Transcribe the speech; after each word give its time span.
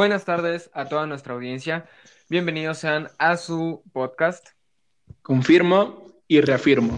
Buenas 0.00 0.24
tardes 0.24 0.70
a 0.72 0.86
toda 0.86 1.06
nuestra 1.06 1.34
audiencia. 1.34 1.84
Bienvenidos 2.30 2.78
sean 2.78 3.08
a 3.18 3.36
su 3.36 3.82
podcast. 3.92 4.48
Confirmo 5.20 6.22
y 6.26 6.40
reafirmo. 6.40 6.96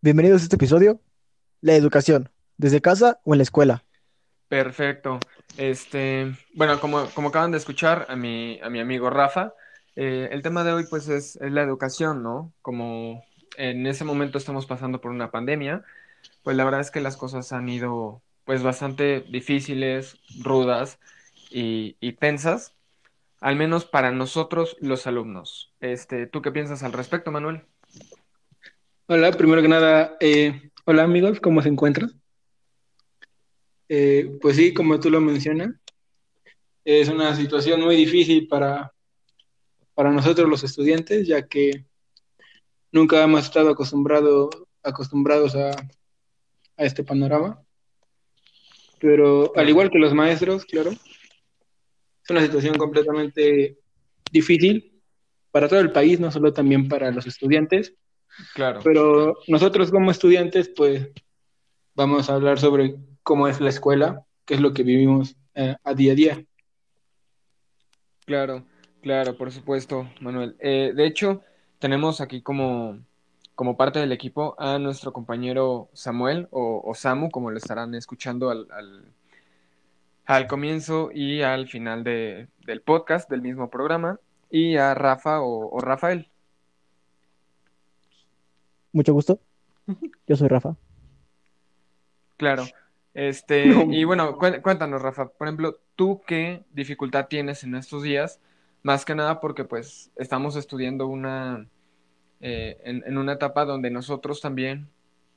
Bienvenidos 0.00 0.40
a 0.40 0.42
este 0.42 0.56
episodio, 0.56 1.00
la 1.60 1.76
educación, 1.76 2.30
desde 2.56 2.80
casa 2.80 3.20
o 3.22 3.32
en 3.32 3.38
la 3.38 3.44
escuela. 3.44 3.84
Perfecto. 4.48 5.20
Este, 5.56 6.34
bueno, 6.52 6.80
como, 6.80 7.06
como 7.10 7.28
acaban 7.28 7.52
de 7.52 7.58
escuchar 7.58 8.06
a 8.08 8.16
mi, 8.16 8.58
a 8.60 8.68
mi 8.68 8.80
amigo 8.80 9.08
Rafa, 9.08 9.54
eh, 9.94 10.30
el 10.32 10.42
tema 10.42 10.64
de 10.64 10.72
hoy 10.72 10.86
pues 10.90 11.06
es, 11.08 11.36
es 11.36 11.52
la 11.52 11.62
educación, 11.62 12.24
¿no? 12.24 12.52
Como 12.60 13.24
en 13.56 13.86
ese 13.86 14.02
momento 14.02 14.36
estamos 14.36 14.66
pasando 14.66 15.00
por 15.00 15.12
una 15.12 15.30
pandemia, 15.30 15.84
pues 16.42 16.56
la 16.56 16.64
verdad 16.64 16.80
es 16.80 16.90
que 16.90 17.00
las 17.00 17.16
cosas 17.16 17.52
han 17.52 17.68
ido 17.68 18.20
pues 18.44 18.62
bastante 18.62 19.20
difíciles, 19.28 20.18
rudas 20.40 20.98
y, 21.50 21.96
y 22.00 22.12
tensas, 22.12 22.74
al 23.40 23.56
menos 23.56 23.84
para 23.84 24.10
nosotros 24.10 24.76
los 24.80 25.06
alumnos. 25.06 25.72
Este, 25.80 26.26
¿tú 26.26 26.42
qué 26.42 26.52
piensas 26.52 26.82
al 26.82 26.92
respecto, 26.92 27.30
Manuel? 27.30 27.62
Hola, 29.06 29.32
primero 29.32 29.62
que 29.62 29.68
nada, 29.68 30.16
eh, 30.20 30.70
hola 30.84 31.02
amigos, 31.02 31.40
¿cómo 31.40 31.60
se 31.60 31.68
encuentran? 31.68 32.20
Eh, 33.88 34.38
pues 34.40 34.56
sí, 34.56 34.72
como 34.72 34.98
tú 34.98 35.10
lo 35.10 35.20
mencionas, 35.20 35.70
es 36.84 37.08
una 37.08 37.36
situación 37.36 37.80
muy 37.82 37.94
difícil 37.94 38.48
para, 38.48 38.92
para 39.94 40.10
nosotros 40.10 40.48
los 40.48 40.64
estudiantes, 40.64 41.26
ya 41.26 41.46
que 41.46 41.84
nunca 42.90 43.22
hemos 43.22 43.44
estado 43.44 43.70
acostumbrado, 43.70 44.50
acostumbrados 44.82 45.54
a, 45.54 45.70
a 45.70 46.84
este 46.84 47.04
panorama. 47.04 47.61
Pero 49.02 49.52
al 49.56 49.68
igual 49.68 49.90
que 49.90 49.98
los 49.98 50.14
maestros, 50.14 50.64
claro, 50.64 50.92
es 50.92 52.30
una 52.30 52.40
situación 52.40 52.76
completamente 52.78 53.76
difícil 54.30 55.02
para 55.50 55.68
todo 55.68 55.80
el 55.80 55.90
país, 55.90 56.20
no 56.20 56.30
solo 56.30 56.52
también 56.52 56.86
para 56.88 57.10
los 57.10 57.26
estudiantes. 57.26 57.94
Claro. 58.54 58.80
Pero 58.84 59.36
nosotros 59.48 59.90
como 59.90 60.12
estudiantes, 60.12 60.68
pues 60.68 61.10
vamos 61.96 62.30
a 62.30 62.34
hablar 62.34 62.60
sobre 62.60 62.94
cómo 63.24 63.48
es 63.48 63.60
la 63.60 63.70
escuela, 63.70 64.24
qué 64.44 64.54
es 64.54 64.60
lo 64.60 64.72
que 64.72 64.84
vivimos 64.84 65.36
eh, 65.56 65.74
a 65.82 65.94
día 65.94 66.12
a 66.12 66.14
día. 66.14 66.44
Claro, 68.24 68.64
claro, 69.02 69.36
por 69.36 69.50
supuesto, 69.50 70.08
Manuel. 70.20 70.54
Eh, 70.60 70.92
de 70.94 71.06
hecho, 71.06 71.42
tenemos 71.80 72.20
aquí 72.20 72.40
como, 72.40 73.00
como 73.54 73.76
parte 73.76 73.98
del 73.98 74.12
equipo 74.12 74.54
a 74.58 74.78
nuestro 74.78 75.12
compañero 75.12 75.88
Samuel 75.92 76.48
o, 76.50 76.82
o 76.84 76.94
Samu, 76.94 77.30
como 77.30 77.50
lo 77.50 77.58
estarán 77.58 77.94
escuchando 77.94 78.50
al, 78.50 78.66
al, 78.72 79.04
al 80.26 80.46
comienzo 80.46 81.10
y 81.12 81.42
al 81.42 81.68
final 81.68 82.02
de, 82.04 82.48
del 82.66 82.80
podcast, 82.80 83.28
del 83.30 83.42
mismo 83.42 83.68
programa, 83.70 84.18
y 84.50 84.76
a 84.76 84.94
Rafa 84.94 85.40
o, 85.42 85.68
o 85.70 85.80
Rafael. 85.80 86.28
Mucho 88.92 89.12
gusto. 89.12 89.40
Yo 90.26 90.36
soy 90.36 90.48
Rafa. 90.48 90.76
Claro. 92.36 92.64
Este, 93.14 93.66
No. 93.66 93.92
y 93.92 94.04
bueno, 94.04 94.36
cué- 94.38 94.60
cuéntanos, 94.62 95.02
Rafa, 95.02 95.28
por 95.28 95.46
ejemplo, 95.46 95.78
¿tú 95.96 96.20
qué 96.26 96.64
dificultad 96.72 97.26
tienes 97.28 97.64
en 97.64 97.74
estos 97.74 98.02
días? 98.02 98.40
Más 98.82 99.04
que 99.04 99.14
nada 99.14 99.40
porque 99.40 99.64
pues 99.64 100.10
estamos 100.16 100.56
estudiando 100.56 101.06
una, 101.06 101.66
eh, 102.42 102.78
en, 102.84 103.02
en 103.06 103.16
una 103.16 103.32
etapa 103.32 103.64
donde 103.64 103.90
nosotros 103.90 104.42
también 104.42 104.88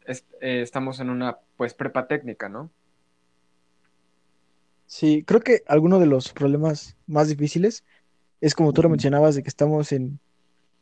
est- 0.06 0.30
eh, 0.42 0.62
estamos 0.62 1.00
en 1.00 1.10
una 1.10 1.38
pues 1.56 1.74
prepa 1.74 2.08
técnica, 2.08 2.50
¿no? 2.50 2.70
Sí, 4.88 5.24
creo 5.26 5.40
que 5.40 5.64
alguno 5.68 6.00
de 6.00 6.06
los 6.06 6.34
problemas 6.34 6.96
más 7.08 7.28
difíciles 7.30 7.84
es 8.42 8.54
como 8.54 8.74
tú 8.74 8.84
lo 8.84 8.90
mencionabas, 8.90 9.36
de 9.36 9.44
que 9.44 9.50
estamos 9.50 9.92
en 9.92 10.20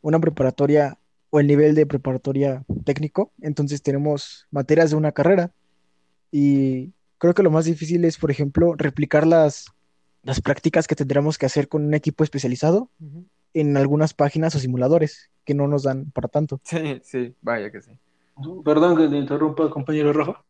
una 0.01 0.19
preparatoria 0.19 0.97
o 1.29 1.39
el 1.39 1.47
nivel 1.47 1.75
de 1.75 1.85
preparatoria 1.85 2.63
técnico, 2.83 3.31
entonces 3.41 3.81
tenemos 3.81 4.47
materias 4.51 4.89
de 4.89 4.97
una 4.97 5.13
carrera. 5.13 5.51
Y 6.31 6.91
creo 7.17 7.33
que 7.33 7.43
lo 7.43 7.51
más 7.51 7.65
difícil 7.65 8.03
es, 8.05 8.17
por 8.17 8.31
ejemplo, 8.31 8.75
replicar 8.75 9.25
las, 9.25 9.67
las 10.23 10.41
prácticas 10.41 10.87
que 10.87 10.95
tendríamos 10.95 11.37
que 11.37 11.45
hacer 11.45 11.67
con 11.67 11.85
un 11.85 11.93
equipo 11.93 12.23
especializado 12.23 12.89
en 13.53 13.77
algunas 13.77 14.13
páginas 14.13 14.55
o 14.55 14.59
simuladores 14.59 15.29
que 15.45 15.53
no 15.53 15.67
nos 15.67 15.83
dan 15.83 16.11
para 16.11 16.27
tanto. 16.27 16.59
Sí, 16.63 16.99
sí, 17.03 17.35
vaya 17.41 17.71
que 17.71 17.81
sí. 17.81 17.91
Perdón 18.65 18.97
que 18.97 19.07
te 19.07 19.17
interrumpa, 19.17 19.69
compañero 19.69 20.11
Rafa, 20.11 20.43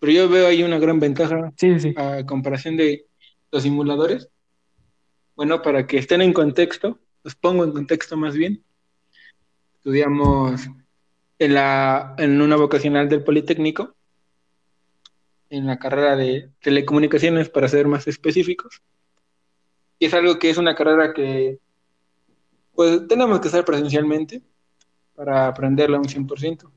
pero 0.00 0.12
yo 0.12 0.28
veo 0.28 0.48
ahí 0.48 0.62
una 0.62 0.78
gran 0.78 0.98
ventaja 1.00 1.52
Sí, 1.56 1.78
sí. 1.80 1.94
a 1.96 2.26
comparación 2.26 2.76
de 2.76 3.06
los 3.52 3.62
simuladores. 3.62 4.28
Bueno, 5.36 5.62
para 5.62 5.86
que 5.86 5.98
estén 5.98 6.20
en 6.20 6.32
contexto, 6.32 6.98
los 7.22 7.34
pongo 7.34 7.64
en 7.64 7.72
contexto 7.72 8.16
más 8.16 8.34
bien. 8.34 8.62
Estudiamos 9.76 10.68
en, 11.38 11.54
la, 11.54 12.14
en 12.18 12.40
una 12.40 12.56
vocacional 12.56 13.08
del 13.08 13.24
Politécnico, 13.24 13.94
en 15.50 15.66
la 15.66 15.78
carrera 15.78 16.16
de 16.16 16.50
telecomunicaciones, 16.60 17.48
para 17.48 17.68
ser 17.68 17.86
más 17.86 18.06
específicos. 18.06 18.82
Y 19.98 20.06
es 20.06 20.14
algo 20.14 20.38
que 20.38 20.50
es 20.50 20.58
una 20.58 20.74
carrera 20.74 21.12
que 21.14 21.58
pues 22.74 23.06
tenemos 23.08 23.40
que 23.40 23.48
hacer 23.48 23.64
presencialmente 23.64 24.42
para 25.14 25.48
aprenderla 25.48 25.98
un 25.98 26.08
100%. 26.08 26.70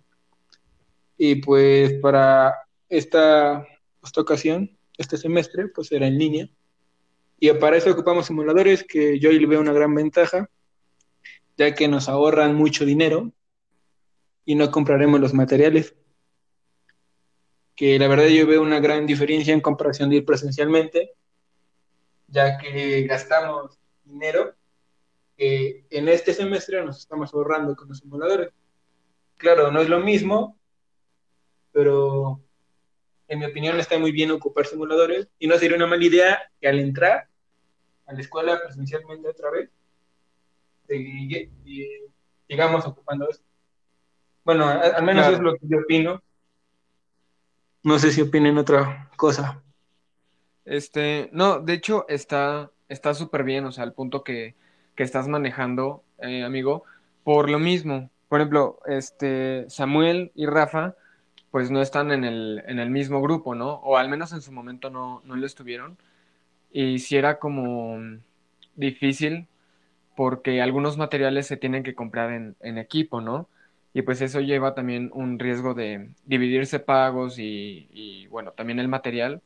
Y 1.17 1.35
pues 1.35 1.93
para 2.01 2.55
esta, 2.87 3.65
esta 4.03 4.21
ocasión, 4.21 4.77
este 4.97 5.17
semestre, 5.17 5.67
pues 5.69 5.91
era 5.91 6.07
en 6.07 6.17
línea. 6.17 6.49
Y 7.39 7.51
para 7.53 7.77
eso 7.77 7.91
ocupamos 7.91 8.27
simuladores 8.27 8.83
que 8.83 9.19
yo 9.19 9.31
le 9.31 9.45
veo 9.45 9.59
una 9.59 9.73
gran 9.73 9.93
ventaja, 9.93 10.49
ya 11.57 11.73
que 11.73 11.87
nos 11.87 12.07
ahorran 12.09 12.55
mucho 12.55 12.85
dinero 12.85 13.31
y 14.45 14.55
no 14.55 14.71
compraremos 14.71 15.19
los 15.19 15.33
materiales. 15.33 15.95
Que 17.75 17.99
la 17.99 18.07
verdad 18.07 18.27
yo 18.27 18.47
veo 18.47 18.61
una 18.61 18.79
gran 18.79 19.05
diferencia 19.05 19.53
en 19.53 19.61
comparación 19.61 20.09
de 20.09 20.17
ir 20.17 20.25
presencialmente, 20.25 21.13
ya 22.27 22.57
que 22.57 23.03
gastamos 23.03 23.79
dinero 24.03 24.56
que 25.37 25.85
en 25.91 26.09
este 26.09 26.33
semestre 26.33 26.83
nos 26.83 26.97
estamos 26.99 27.33
ahorrando 27.33 27.75
con 27.75 27.87
los 27.87 27.99
simuladores. 27.99 28.49
Claro, 29.37 29.71
no 29.71 29.79
es 29.81 29.87
lo 29.89 29.99
mismo, 29.99 30.57
pero 31.71 32.41
en 33.27 33.39
mi 33.39 33.45
opinión 33.45 33.79
está 33.79 33.99
muy 33.99 34.11
bien 34.11 34.31
ocupar 34.31 34.65
simuladores 34.65 35.29
y 35.37 35.47
no 35.47 35.57
sería 35.57 35.77
una 35.77 35.87
mala 35.87 36.03
idea 36.03 36.39
que 36.59 36.67
al 36.67 36.79
entrar 36.79 37.27
a 38.07 38.13
la 38.13 38.21
escuela 38.21 38.59
presencialmente 38.63 39.27
otra 39.29 39.51
vez, 39.51 39.69
segui- 40.87 41.51
y 41.65 41.87
sigamos 42.49 42.85
ocupando 42.85 43.29
esto. 43.29 43.45
Bueno, 44.43 44.65
al 44.67 45.03
menos 45.03 45.23
Claro. 45.27 45.35
es 45.37 45.43
lo 45.43 45.51
que 45.57 45.67
yo 45.67 45.79
opino. 45.79 46.23
No 47.83 47.99
sé 47.99 48.11
si 48.11 48.21
opinen 48.21 48.57
otra 48.57 49.11
cosa. 49.17 49.61
Este, 50.65 51.29
no, 51.31 51.59
de 51.59 51.73
hecho 51.73 52.05
está 52.09 52.71
está 52.89 53.13
súper 53.13 53.43
bien, 53.43 53.65
o 53.65 53.71
sea, 53.73 53.83
al 53.83 53.93
punto 53.93 54.23
que, 54.23 54.55
que 54.97 55.03
estás 55.03 55.29
manejando, 55.29 56.03
eh, 56.19 56.43
amigo, 56.43 56.83
por 57.23 57.49
lo 57.49 57.59
mismo. 57.59 58.09
Por 58.27 58.41
ejemplo, 58.41 58.79
este, 58.85 59.65
Samuel 59.69 60.31
y 60.35 60.45
Rafa, 60.45 60.95
pues 61.51 61.71
no 61.71 61.81
están 61.81 62.11
en 62.11 62.25
el, 62.25 62.61
en 62.67 62.79
el 62.79 62.89
mismo 62.89 63.21
grupo, 63.21 63.55
¿no? 63.55 63.75
O 63.75 63.95
al 63.95 64.09
menos 64.09 64.33
en 64.33 64.41
su 64.41 64.51
momento 64.51 64.89
no, 64.89 65.21
no 65.23 65.37
lo 65.37 65.45
estuvieron. 65.45 65.97
Y 66.73 66.99
sí 66.99 67.15
era 67.15 67.39
como 67.39 67.97
difícil 68.75 69.47
porque 70.17 70.61
algunos 70.61 70.97
materiales 70.97 71.47
se 71.47 71.55
tienen 71.55 71.83
que 71.83 71.95
comprar 71.95 72.33
en, 72.33 72.57
en 72.59 72.77
equipo, 72.77 73.21
¿no? 73.21 73.47
Y 73.97 74.03
pues 74.03 74.21
eso 74.21 74.41
lleva 74.41 74.75
también 74.75 75.09
un 75.13 75.39
riesgo 75.39 75.73
de 75.73 76.09
dividirse 76.25 76.79
pagos 76.79 77.39
y, 77.39 78.27
bueno, 78.29 78.51
también 78.51 78.77
el 78.77 78.87
material. 78.87 79.41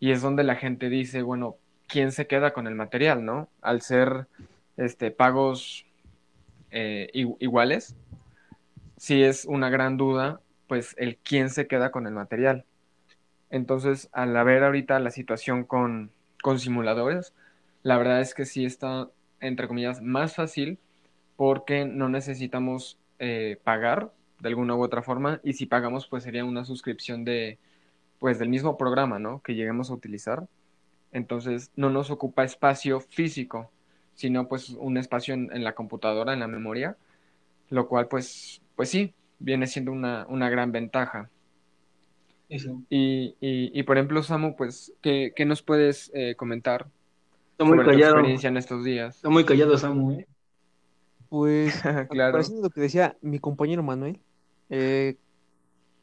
Y 0.00 0.12
es 0.12 0.22
donde 0.22 0.42
la 0.42 0.56
gente 0.56 0.88
dice, 0.88 1.20
bueno, 1.20 1.56
¿quién 1.86 2.10
se 2.10 2.26
queda 2.26 2.52
con 2.52 2.66
el 2.66 2.74
material, 2.74 3.26
no? 3.26 3.48
Al 3.60 3.82
ser 3.82 4.26
este, 4.76 5.10
pagos 5.10 5.86
eh, 6.70 7.10
iguales, 7.12 7.96
sí 8.96 9.22
es 9.22 9.44
una 9.44 9.70
gran 9.70 9.96
duda, 9.96 10.40
pues 10.66 10.94
el 10.98 11.16
quién 11.16 11.50
se 11.50 11.66
queda 11.66 11.90
con 11.90 12.06
el 12.06 12.14
material. 12.14 12.64
Entonces, 13.50 14.08
al 14.12 14.36
haber 14.36 14.64
ahorita 14.64 14.98
la 14.98 15.10
situación 15.10 15.64
con, 15.64 16.10
con 16.42 16.58
simuladores, 16.58 17.32
la 17.82 17.98
verdad 17.98 18.20
es 18.20 18.34
que 18.34 18.46
sí 18.46 18.64
está, 18.64 19.10
entre 19.40 19.68
comillas, 19.68 20.02
más 20.02 20.34
fácil 20.34 20.78
porque 21.36 21.84
no 21.84 22.08
necesitamos 22.08 22.98
eh, 23.18 23.58
pagar 23.62 24.12
de 24.40 24.48
alguna 24.48 24.74
u 24.74 24.82
otra 24.82 25.02
forma 25.02 25.40
y 25.44 25.54
si 25.54 25.66
pagamos 25.66 26.06
pues 26.06 26.24
sería 26.24 26.44
una 26.44 26.64
suscripción 26.64 27.24
de 27.24 27.58
pues 28.18 28.38
del 28.38 28.48
mismo 28.48 28.76
programa, 28.76 29.18
¿no? 29.18 29.42
Que 29.42 29.54
lleguemos 29.54 29.90
a 29.90 29.94
utilizar. 29.94 30.46
Entonces 31.12 31.70
no 31.76 31.90
nos 31.90 32.10
ocupa 32.10 32.44
espacio 32.44 33.00
físico, 33.00 33.70
sino 34.14 34.48
pues 34.48 34.70
un 34.70 34.96
espacio 34.96 35.34
en, 35.34 35.50
en 35.52 35.64
la 35.64 35.74
computadora, 35.74 36.32
en 36.32 36.40
la 36.40 36.48
memoria, 36.48 36.96
lo 37.70 37.88
cual 37.88 38.08
pues, 38.08 38.62
pues 38.76 38.88
sí, 38.90 39.14
viene 39.38 39.66
siendo 39.66 39.92
una, 39.92 40.26
una 40.28 40.48
gran 40.50 40.72
ventaja. 40.72 41.30
Eso. 42.48 42.82
Y, 42.90 43.34
y, 43.40 43.78
y, 43.78 43.82
por 43.84 43.96
ejemplo, 43.96 44.22
Samu, 44.22 44.54
pues, 44.54 44.92
¿qué, 45.00 45.32
qué 45.34 45.44
nos 45.46 45.62
puedes 45.62 46.10
eh, 46.14 46.34
comentar 46.36 46.86
Está 47.52 47.64
muy 47.64 47.78
sobre 47.78 47.84
tu 47.84 47.90
callado. 47.92 48.12
experiencia 48.16 48.48
en 48.48 48.56
estos 48.58 48.84
días? 48.84 49.16
Está 49.16 49.30
muy 49.30 49.44
callado, 49.44 49.76
Samu, 49.78 50.12
¿eh? 50.12 50.26
Pues, 51.28 51.74
Claro. 52.10 52.32
pareciendo 52.32 52.62
lo 52.62 52.70
que 52.70 52.80
decía 52.82 53.16
mi 53.22 53.38
compañero 53.38 53.82
Manuel, 53.82 54.20
eh, 54.70 55.16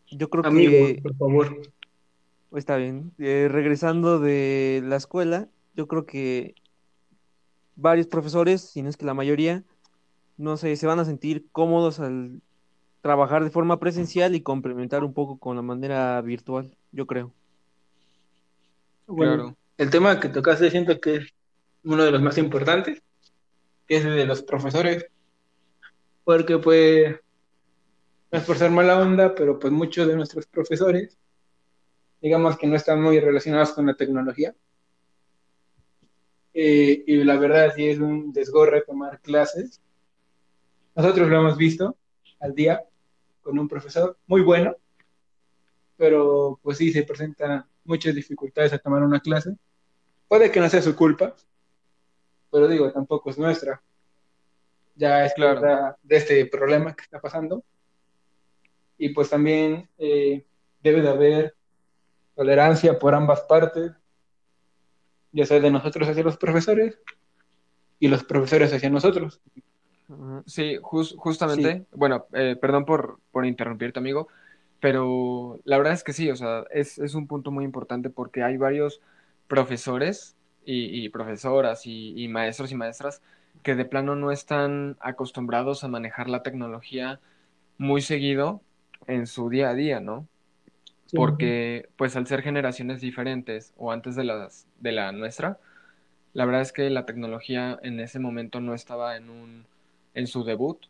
yo 0.10 0.30
creo 0.30 0.46
Amigo, 0.46 0.72
que 0.72 1.00
por 1.02 1.16
favor. 1.16 1.62
está 2.56 2.76
bien. 2.78 3.14
Eh, 3.20 3.48
regresando 3.50 4.20
de 4.20 4.82
la 4.84 4.98
escuela, 4.98 5.48
yo 5.76 5.88
creo 5.88 6.06
que 6.06 6.56
varios 7.76 8.08
profesores, 8.08 8.62
si 8.62 8.82
no 8.82 8.90
es 8.90 8.98
que 8.98 9.06
la 9.06 9.14
mayoría, 9.14 9.64
no 10.38 10.58
sé, 10.58 10.76
se 10.76 10.88
van 10.88 11.00
a 11.00 11.06
sentir 11.06 11.48
cómodos 11.52 12.00
al 12.00 12.42
trabajar 13.02 13.44
de 13.44 13.50
forma 13.50 13.80
presencial 13.80 14.36
y 14.36 14.42
complementar 14.42 15.04
un 15.04 15.14
poco 15.14 15.38
con 15.38 15.56
la 15.56 15.62
manera 15.62 16.22
virtual, 16.22 16.76
yo 16.92 17.08
creo. 17.08 17.34
Bueno, 19.08 19.34
Claro. 19.34 19.58
el 19.78 19.90
tema 19.90 20.20
que 20.20 20.30
tocaste 20.30 20.70
siento 20.70 21.00
que 21.00 21.16
es 21.18 21.34
uno 21.84 22.04
de 22.04 22.12
los 22.12 22.22
más 22.22 22.38
importantes, 22.38 23.02
que 23.88 23.98
es 23.98 24.06
el 24.06 24.16
de 24.16 24.26
los 24.26 24.44
profesores, 24.44 25.06
porque 26.24 26.60
pues, 26.60 27.16
no 28.32 28.38
es 28.38 28.46
por 28.46 28.58
ser 28.58 28.72
mala 28.72 29.00
onda, 29.00 29.34
pero 29.36 29.60
pues 29.60 29.74
muchos 29.74 30.08
de 30.08 30.16
nuestros 30.16 30.46
profesores, 30.46 31.18
digamos 32.22 32.58
que 32.58 32.68
no 32.68 32.76
están 32.76 33.02
muy 33.02 33.20
relacionados 33.20 33.72
con 33.72 33.88
la 33.88 33.96
tecnología. 33.96 34.56
Eh, 36.54 37.04
y 37.08 37.24
la 37.24 37.38
verdad 37.38 37.74
sí 37.76 37.88
es 37.90 38.00
un 38.00 38.32
desgorre 38.34 38.82
tomar 38.82 39.20
clases. 39.22 39.82
Nosotros 40.96 41.30
lo 41.30 41.38
hemos 41.40 41.58
visto 41.58 41.96
al 42.40 42.54
día 42.54 42.84
con 43.42 43.58
un 43.58 43.68
profesor 43.68 44.18
muy 44.28 44.42
bueno, 44.42 44.76
pero 45.98 46.60
pues 46.62 46.78
sí 46.78 46.92
se 46.92 47.04
presentan 47.04 47.66
muchas 47.86 48.14
dificultades 48.16 48.74
a 48.74 48.78
tomar 48.80 49.02
una 49.04 49.20
clase. 49.20 49.56
Puede 50.28 50.52
que 50.52 50.60
no 50.60 50.70
sea 50.70 50.82
su 50.82 50.96
culpa, 50.96 51.36
pero 52.52 52.68
digo, 52.68 52.92
tampoco 52.92 53.30
es 53.30 53.38
nuestra. 53.38 53.82
Ya 54.96 55.26
es 55.26 55.34
Claro. 55.34 55.96
de 56.04 56.16
este 56.18 56.46
problema 56.46 56.96
que 56.96 57.04
está 57.04 57.20
pasando. 57.20 57.64
Y 58.98 59.10
pues 59.10 59.30
también 59.30 59.90
eh, 59.98 60.46
debe 60.84 61.02
de 61.02 61.10
haber 61.10 61.56
tolerancia 62.36 62.98
por 63.00 63.16
ambas 63.16 63.42
partes, 63.42 63.92
ya 65.32 65.46
sea 65.46 65.60
de 65.60 65.72
nosotros 65.72 66.08
hacia 66.10 66.24
los 66.24 66.38
profesores 66.38 67.00
y 68.00 68.08
los 68.08 68.24
profesores 68.24 68.74
hacia 68.74 68.90
nosotros. 68.90 69.40
Sí, 70.46 70.78
jus- 70.82 71.16
justamente, 71.18 71.86
bueno, 71.94 72.26
eh, 72.34 72.58
perdón 72.60 72.86
por, 72.86 73.20
por 73.32 73.46
interrumpirte, 73.46 74.00
amigo, 74.00 74.28
pero 74.80 75.60
la 75.64 75.78
verdad 75.78 75.94
es 75.94 76.04
que 76.04 76.14
sí, 76.14 76.30
o 76.30 76.36
sea, 76.36 76.66
es, 76.72 76.98
es 76.98 77.14
un 77.16 77.28
punto 77.28 77.52
muy 77.52 77.64
importante 77.64 78.10
porque 78.10 78.44
hay 78.44 78.58
varios 78.58 79.02
profesores 79.48 80.36
y, 80.66 81.06
y 81.06 81.10
profesoras 81.10 81.86
y, 81.86 82.14
y 82.22 82.28
maestros 82.28 82.72
y 82.72 82.76
maestras 82.76 83.22
que 83.64 83.76
de 83.76 83.86
plano 83.86 84.16
no 84.16 84.32
están 84.32 84.98
acostumbrados 85.00 85.84
a 85.84 85.88
manejar 85.88 86.30
la 86.30 86.44
tecnología 86.44 87.20
muy 87.78 88.02
seguido 88.02 88.62
en 89.08 89.28
su 89.28 89.50
día 89.50 89.70
a 89.70 89.74
día, 89.76 90.00
¿no? 90.00 90.28
Porque 91.14 91.90
pues 91.98 92.16
al 92.16 92.28
ser 92.28 92.42
generaciones 92.42 93.02
diferentes 93.02 93.74
o 93.78 93.92
antes 93.92 94.16
de 94.16 94.24
las 94.24 94.68
de 94.80 94.92
la 94.94 95.12
nuestra, 95.12 95.60
la 96.34 96.46
verdad 96.46 96.62
es 96.62 96.72
que 96.74 96.90
la 96.90 97.06
tecnología 97.06 97.80
en 97.84 98.00
ese 98.00 98.20
momento 98.20 98.62
no 98.62 98.74
estaba 98.74 99.18
en 99.18 99.30
un 99.30 99.66
en 100.14 100.28
su 100.28 100.44
debut 100.44 100.86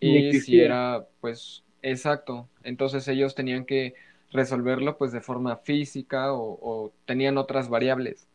y 0.00 0.34
si 0.34 0.60
era 0.60 1.06
pues 1.20 1.64
exacto, 1.82 2.48
entonces 2.64 3.06
ellos 3.08 3.34
tenían 3.34 3.64
que 3.64 3.94
resolverlo 4.32 4.96
pues 4.98 5.12
de 5.12 5.20
forma 5.20 5.56
física 5.58 6.32
o, 6.32 6.58
o 6.62 6.92
tenían 7.06 7.38
otras 7.38 7.68
variables, 7.68 8.28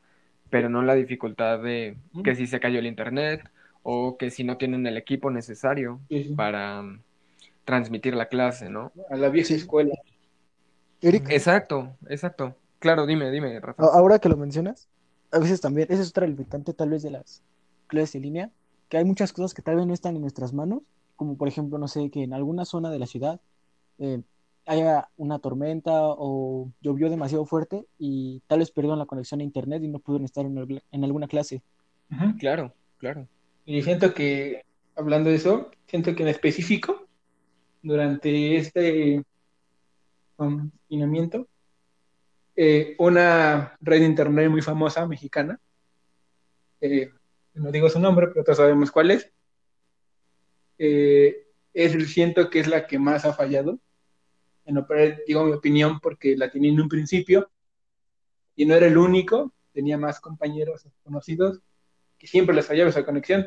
pero 0.50 0.70
no 0.70 0.82
la 0.84 0.96
dificultad 0.96 1.60
de 1.60 1.98
que 2.24 2.36
si 2.36 2.48
se 2.48 2.60
cayó 2.60 2.80
el 2.80 2.88
internet 2.88 3.50
o 3.84 4.18
que 4.18 4.32
si 4.32 4.44
no 4.44 4.58
tienen 4.58 4.86
el 4.88 4.98
equipo 4.98 5.32
necesario 5.32 6.00
Sí, 6.10 6.24
sí. 6.24 6.36
para 6.36 6.82
mm, 6.82 7.02
transmitir 7.66 8.16
la 8.16 8.28
clase, 8.28 8.70
¿no? 8.70 8.94
A 9.10 9.16
la 9.18 9.30
vieja 9.30 9.54
escuela. 9.54 9.94
Eric, 11.02 11.30
Exacto, 11.30 11.96
exacto. 12.10 12.56
Claro, 12.80 13.06
dime, 13.06 13.32
dime, 13.32 13.60
Rafa. 13.60 13.84
ahora 13.84 14.20
que 14.20 14.30
lo 14.30 14.38
mencionas, 14.38 14.88
a 15.32 15.40
veces 15.40 15.62
también, 15.62 15.88
esa 15.92 16.02
es 16.02 16.10
otra 16.10 16.28
limitante 16.28 16.74
tal 16.74 16.90
vez 16.90 17.04
de 17.04 17.12
las 17.12 17.42
clases 17.88 18.16
en 18.16 18.22
línea, 18.24 18.52
que 18.90 18.98
hay 18.98 19.06
muchas 19.06 19.34
cosas 19.34 19.54
que 19.54 19.62
tal 19.62 19.76
vez 19.78 19.86
no 19.88 19.94
están 19.94 20.16
en 20.16 20.22
nuestras 20.22 20.54
manos, 20.54 20.82
como 21.16 21.36
por 21.38 21.48
ejemplo, 21.48 21.78
no 21.78 21.88
sé, 21.88 22.10
que 22.10 22.24
en 22.24 22.34
alguna 22.34 22.66
zona 22.66 22.90
de 22.92 23.00
la 23.00 23.08
ciudad 23.08 23.40
eh, 24.00 24.22
haya 24.66 25.10
una 25.18 25.40
tormenta 25.40 25.92
o 26.04 26.70
llovió 26.82 27.10
demasiado 27.10 27.46
fuerte 27.46 27.86
y 27.98 28.42
tal 28.48 28.60
vez 28.60 28.72
perdieron 28.72 29.00
la 29.00 29.06
conexión 29.06 29.40
a 29.40 29.44
internet 29.44 29.82
y 29.84 29.88
no 29.88 30.00
pudieron 30.00 30.26
estar 30.26 30.46
en, 30.46 30.58
alguna- 30.58 30.82
en 30.92 31.04
alguna 31.04 31.28
clase. 31.28 31.62
Claro, 32.40 32.74
claro. 33.00 33.28
Y 33.66 33.82
siento 33.82 34.14
que, 34.14 34.64
hablando 34.96 35.30
de 35.30 35.36
eso, 35.38 35.72
siento 35.88 36.16
que 36.16 36.24
en 36.24 36.30
específico, 36.30 37.06
durante 37.82 38.58
este 38.58 39.24
confinamiento, 40.38 41.48
eh, 42.56 42.96
una 43.00 43.76
red 43.82 44.00
de 44.00 44.06
internet 44.06 44.50
muy 44.50 44.62
famosa 44.62 45.06
mexicana, 45.06 45.60
eh, 46.82 47.12
no 47.56 47.72
digo 47.72 47.90
su 47.90 48.00
nombre, 48.00 48.28
pero 48.28 48.44
todos 48.44 48.58
sabemos 48.58 48.92
cuál 48.92 49.12
es, 49.12 49.32
eh, 50.78 51.48
es, 51.74 52.12
siento 52.12 52.50
que 52.50 52.60
es 52.60 52.68
la 52.68 52.88
que 52.88 53.00
más 53.00 53.26
ha 53.26 53.34
fallado. 53.34 53.80
En 54.66 54.76
lo 54.76 54.86
per- 54.86 55.24
digo 55.28 55.44
mi 55.46 55.54
opinión 55.54 56.00
porque 56.00 56.36
la 56.36 56.50
tenía 56.52 56.72
en 56.72 56.82
un 56.82 56.90
principio 56.90 57.50
y 58.56 58.66
no 58.66 58.76
era 58.76 58.88
el 58.88 58.98
único, 58.98 59.54
tenía 59.72 59.98
más 59.98 60.20
compañeros 60.20 60.86
conocidos 61.04 61.62
que 62.18 62.28
siempre 62.28 62.56
les 62.56 62.66
fallaba 62.66 62.90
esa 62.90 63.06
conexión. 63.06 63.46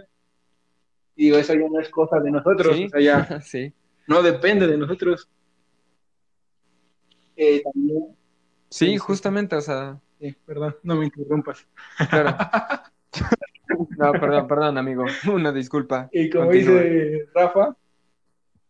Y 1.17 1.25
digo, 1.25 1.37
eso 1.39 1.53
ya 1.55 1.69
no 1.69 1.81
es 1.81 1.89
cosa 1.91 2.21
de 2.21 2.31
nosotros, 2.31 2.77
Sí, 2.77 2.85
o 2.87 2.89
sea, 2.89 3.01
ya 3.01 3.41
sí, 3.43 3.73
no 4.07 4.23
depende 4.23 4.67
de 4.67 4.79
nosotros. 4.79 5.29
Eh, 7.43 7.63
también, 7.63 8.17
sí, 8.69 8.87
sí. 8.87 8.99
justamente, 8.99 9.57
o 9.57 9.63
sea, 9.63 9.99
perdón, 10.45 10.77
no 10.83 10.97
me 10.97 11.07
interrumpas. 11.07 11.67
claro. 12.11 12.37
No, 13.97 14.13
perdón, 14.13 14.49
perdón, 14.49 14.79
amigo. 14.79 15.05
Una 15.33 15.53
disculpa. 15.53 16.09
Y 16.13 16.29
como 16.29 16.51
dice 16.51 17.29
Rafa, 17.33 17.77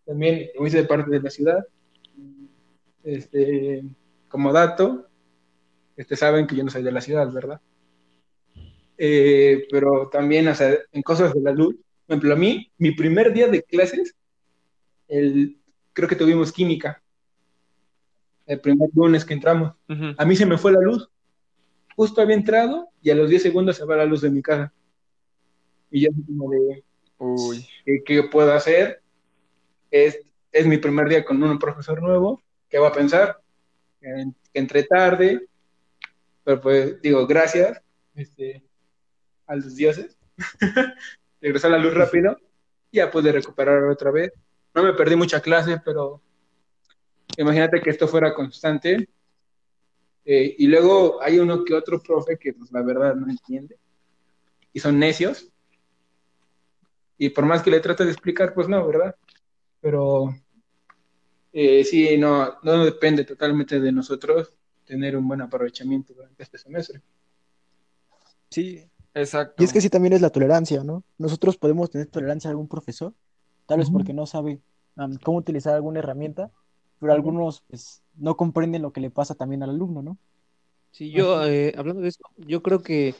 también 0.04 0.50
como 0.54 0.66
dice 0.66 0.82
de 0.82 0.88
parte 0.88 1.10
de 1.10 1.20
la 1.20 1.30
ciudad, 1.30 1.66
este, 3.02 3.82
como 4.28 4.52
dato, 4.52 5.08
este, 5.96 6.16
saben 6.16 6.46
que 6.46 6.54
yo 6.54 6.64
no 6.64 6.70
soy 6.70 6.82
de 6.82 6.92
la 6.92 7.00
ciudad, 7.00 7.32
¿verdad? 7.32 7.60
Eh, 8.98 9.66
pero 9.70 10.10
también, 10.10 10.46
o 10.48 10.54
sea, 10.54 10.76
en 10.92 11.02
cosas 11.02 11.32
de 11.32 11.40
la 11.40 11.52
luz, 11.52 11.76
por 12.06 12.16
ejemplo, 12.16 12.34
a 12.34 12.36
mí, 12.36 12.70
mi 12.76 12.92
primer 12.92 13.32
día 13.32 13.48
de 13.48 13.62
clases, 13.62 14.14
el, 15.08 15.58
creo 15.92 16.08
que 16.08 16.16
tuvimos 16.16 16.52
química, 16.52 17.02
el 18.50 18.60
primer 18.60 18.90
lunes 18.94 19.24
que 19.24 19.34
entramos, 19.34 19.74
Ujú. 19.88 20.12
a 20.18 20.24
mí 20.24 20.34
se 20.34 20.44
me 20.44 20.58
fue 20.58 20.72
la 20.72 20.80
luz, 20.80 21.08
justo 21.94 22.20
había 22.20 22.34
entrado 22.34 22.88
y 23.00 23.10
a 23.10 23.14
los 23.14 23.30
10 23.30 23.42
segundos 23.44 23.76
se 23.76 23.84
va 23.84 23.94
la 23.96 24.04
luz 24.04 24.22
de 24.22 24.30
mi 24.30 24.42
casa. 24.42 24.72
Y 25.88 26.00
yo 26.02 26.10
como 26.26 26.50
de, 26.50 26.84
Uy, 27.18 27.64
¿qué, 27.84 28.02
qué 28.04 28.24
puedo 28.24 28.52
hacer? 28.52 29.02
Es, 29.88 30.18
es 30.50 30.66
mi 30.66 30.78
primer 30.78 31.08
día 31.08 31.24
con 31.24 31.40
un 31.40 31.60
profesor 31.60 32.02
nuevo, 32.02 32.42
¿qué 32.68 32.80
va 32.80 32.88
a 32.88 32.92
pensar? 32.92 33.40
Que 34.00 34.26
entré 34.52 34.82
tarde, 34.82 35.46
pero 36.42 36.60
pues 36.60 37.00
digo, 37.00 37.28
gracias 37.28 37.80
este, 38.16 38.64
a 39.46 39.54
los 39.54 39.76
dioses. 39.76 40.18
Regresó 41.40 41.68
la 41.68 41.78
luz 41.78 41.94
rápido, 41.94 42.36
ya 42.90 43.12
pude 43.12 43.30
recuperar 43.30 43.84
otra 43.84 44.10
vez. 44.10 44.32
No 44.74 44.82
me 44.82 44.92
perdí 44.92 45.14
mucha 45.14 45.40
clase, 45.40 45.80
pero 45.84 46.20
imagínate 47.36 47.80
que 47.80 47.90
esto 47.90 48.08
fuera 48.08 48.34
constante. 48.34 49.08
Eh, 50.24 50.54
y 50.58 50.66
luego 50.66 51.20
hay 51.22 51.38
uno 51.38 51.64
que 51.64 51.74
otro 51.74 52.00
profe 52.00 52.38
que 52.38 52.52
pues 52.52 52.70
la 52.72 52.82
verdad 52.82 53.14
no 53.14 53.28
entiende 53.28 53.78
y 54.72 54.80
son 54.80 54.98
necios. 54.98 55.48
Y 57.18 57.30
por 57.30 57.44
más 57.44 57.62
que 57.62 57.70
le 57.70 57.80
trate 57.80 58.04
de 58.04 58.12
explicar, 58.12 58.54
pues 58.54 58.68
no, 58.68 58.86
¿verdad? 58.86 59.14
Pero 59.80 60.34
eh, 61.52 61.84
sí, 61.84 62.16
no, 62.16 62.58
no 62.62 62.84
depende 62.84 63.24
totalmente 63.24 63.80
de 63.80 63.92
nosotros 63.92 64.52
tener 64.84 65.16
un 65.16 65.26
buen 65.28 65.40
aprovechamiento 65.40 66.14
durante 66.14 66.42
este 66.42 66.58
semestre. 66.58 67.00
Sí. 68.48 68.84
exacto. 69.14 69.62
Y 69.62 69.64
es 69.64 69.72
que 69.72 69.80
sí 69.80 69.90
también 69.90 70.14
es 70.14 70.20
la 70.20 70.30
tolerancia, 70.30 70.82
¿no? 70.82 71.04
Nosotros 71.18 71.56
podemos 71.56 71.90
tener 71.90 72.08
tolerancia 72.08 72.48
a 72.48 72.52
algún 72.52 72.68
profesor, 72.68 73.14
tal 73.66 73.78
vez 73.78 73.90
porque 73.90 74.12
no 74.12 74.26
sabe 74.26 74.60
cómo 75.22 75.38
utilizar 75.38 75.74
alguna 75.74 76.00
herramienta, 76.00 76.50
pero 77.00 77.12
algunos 77.14 77.62
pues, 77.68 78.02
no 78.16 78.36
comprenden 78.36 78.82
lo 78.82 78.92
que 78.92 79.00
le 79.00 79.10
pasa 79.10 79.34
también 79.34 79.62
al 79.64 79.70
alumno, 79.70 80.02
¿no? 80.02 80.18
Sí, 80.92 81.10
yo, 81.12 81.44
eh, 81.46 81.74
hablando 81.76 82.02
de 82.02 82.08
eso, 82.08 82.20
yo 82.36 82.62
creo 82.62 82.82
que 82.82 83.14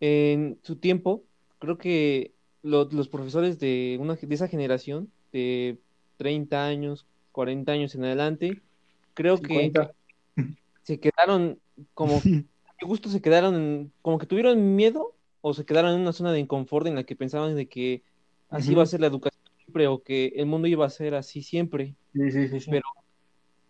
en 0.00 0.58
su 0.62 0.76
tiempo, 0.76 1.24
creo 1.58 1.78
que 1.78 2.34
lo- 2.62 2.84
los 2.90 3.08
profesores 3.08 3.58
de, 3.58 3.98
una, 4.00 4.14
de 4.16 4.34
esa 4.34 4.48
generación, 4.48 5.10
de 5.32 5.78
30 6.16 6.66
años, 6.66 7.06
40 7.32 7.72
años 7.72 7.94
en 7.94 8.04
adelante, 8.04 8.60
creo 9.14 9.42
que 9.42 9.46
50. 9.46 9.92
se 10.82 11.00
quedaron 11.00 11.60
como, 11.94 12.18
a 12.80 12.86
gusto 12.86 13.08
se 13.08 13.20
quedaron, 13.20 13.54
en- 13.56 13.92
como 14.02 14.18
que 14.18 14.26
tuvieron 14.26 14.76
miedo 14.76 15.14
o 15.40 15.54
se 15.54 15.64
quedaron 15.64 15.94
en 15.94 16.00
una 16.00 16.12
zona 16.12 16.32
de 16.32 16.40
inconfort 16.40 16.86
en 16.86 16.94
la 16.96 17.04
que 17.04 17.16
pensaban 17.16 17.56
de 17.56 17.68
que 17.68 18.02
así 18.48 18.72
iba 18.72 18.82
a 18.82 18.86
ser 18.86 19.00
la 19.00 19.06
educación 19.08 19.42
siempre 19.58 19.86
o 19.88 20.02
que 20.02 20.28
el 20.36 20.46
mundo 20.46 20.68
iba 20.68 20.86
a 20.86 20.90
ser 20.90 21.14
así 21.14 21.42
siempre. 21.42 21.94
Sí, 22.16 22.30
sí, 22.30 22.48
sí, 22.48 22.60
sí. 22.60 22.70
Pero- 22.70 22.88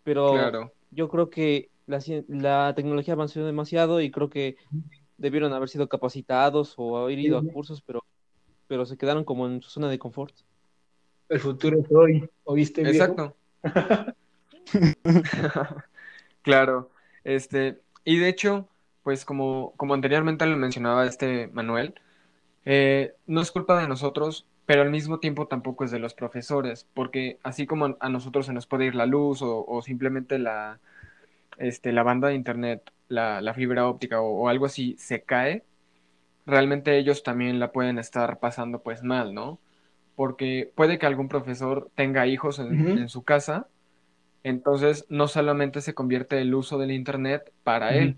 Pero 0.03 0.31
Claro. 0.31 0.73
yo 0.91 1.09
creo 1.09 1.29
que 1.29 1.69
la, 1.85 1.99
la 2.29 2.73
tecnología 2.75 3.13
avanzó 3.13 3.43
demasiado 3.45 3.99
y 3.99 4.09
creo 4.09 4.29
que 4.29 4.55
debieron 5.17 5.51
haber 5.51 5.67
sido 5.67 5.89
capacitados 5.89 6.73
o 6.77 6.97
haber 6.97 7.19
ido 7.19 7.37
a 7.37 7.43
cursos, 7.43 7.81
pero, 7.81 8.03
pero 8.67 8.85
se 8.85 8.97
quedaron 8.97 9.25
como 9.25 9.47
en 9.47 9.61
su 9.61 9.69
zona 9.69 9.89
de 9.89 9.99
confort. 9.99 10.33
El 11.27 11.39
futuro 11.41 11.77
es 11.79 11.91
hoy. 11.91 12.29
¿Oíste, 12.45 12.83
viejo? 12.83 13.03
Exacto. 13.03 13.35
Claro. 16.41 16.89
Este, 17.25 17.81
y 18.05 18.17
de 18.19 18.29
hecho, 18.29 18.69
pues 19.03 19.25
como, 19.25 19.73
como 19.75 19.93
anteriormente 19.93 20.45
lo 20.45 20.55
mencionaba 20.55 21.05
este 21.05 21.47
Manuel, 21.47 21.95
eh, 22.63 23.13
no 23.25 23.41
es 23.41 23.51
culpa 23.51 23.81
de 23.81 23.87
nosotros, 23.89 24.45
pero 24.67 24.83
al 24.83 24.91
mismo 24.91 25.19
tiempo 25.19 25.47
tampoco 25.47 25.85
es 25.85 25.91
de 25.91 25.97
los 25.97 26.13
profesores, 26.13 26.85
porque 26.93 27.39
así 27.41 27.65
como 27.65 27.95
a, 27.99 28.09
nosotros 28.09 28.45
se 28.45 28.53
nos 28.53 28.67
puede 28.67 28.85
ir 28.85 28.95
la 28.95 29.05
luz 29.05 29.41
o, 29.41 29.65
o 29.65 29.81
simplemente 29.81 30.37
la, 30.37 30.79
este, 31.57 31.93
la 31.93 32.03
banda 32.03 32.27
de 32.27 32.35
internet, 32.35 32.91
la, 33.07 33.41
la 33.41 33.53
fibra 33.53 33.87
óptica 33.87 34.21
o, 34.21 34.43
o 34.43 34.49
algo 34.49 34.65
así 34.65 34.95
se 34.99 35.21
cae, 35.21 35.63
realmente 36.45 36.97
ellos 36.97 37.23
también 37.23 37.59
la 37.59 37.71
pueden 37.71 37.97
estar 37.97 38.39
pasando 38.39 38.79
pues 38.79 39.03
mal, 39.03 39.33
¿no? 39.33 39.57
Porque 40.17 40.69
puede 40.75 40.99
que 40.99 41.05
algún 41.05 41.29
profesor 41.29 41.89
tenga 41.95 42.27
hijos 42.27 42.59
en, 42.59 43.07
su 43.07 43.23
casa, 43.23 43.67
entonces 44.43 45.05
no 45.07 45.29
solamente 45.29 45.79
se 45.79 45.93
convierte 45.93 46.41
el 46.41 46.53
uso 46.53 46.77
del 46.77 46.91
internet 46.91 47.53
para 47.63 47.95
él, 47.95 48.17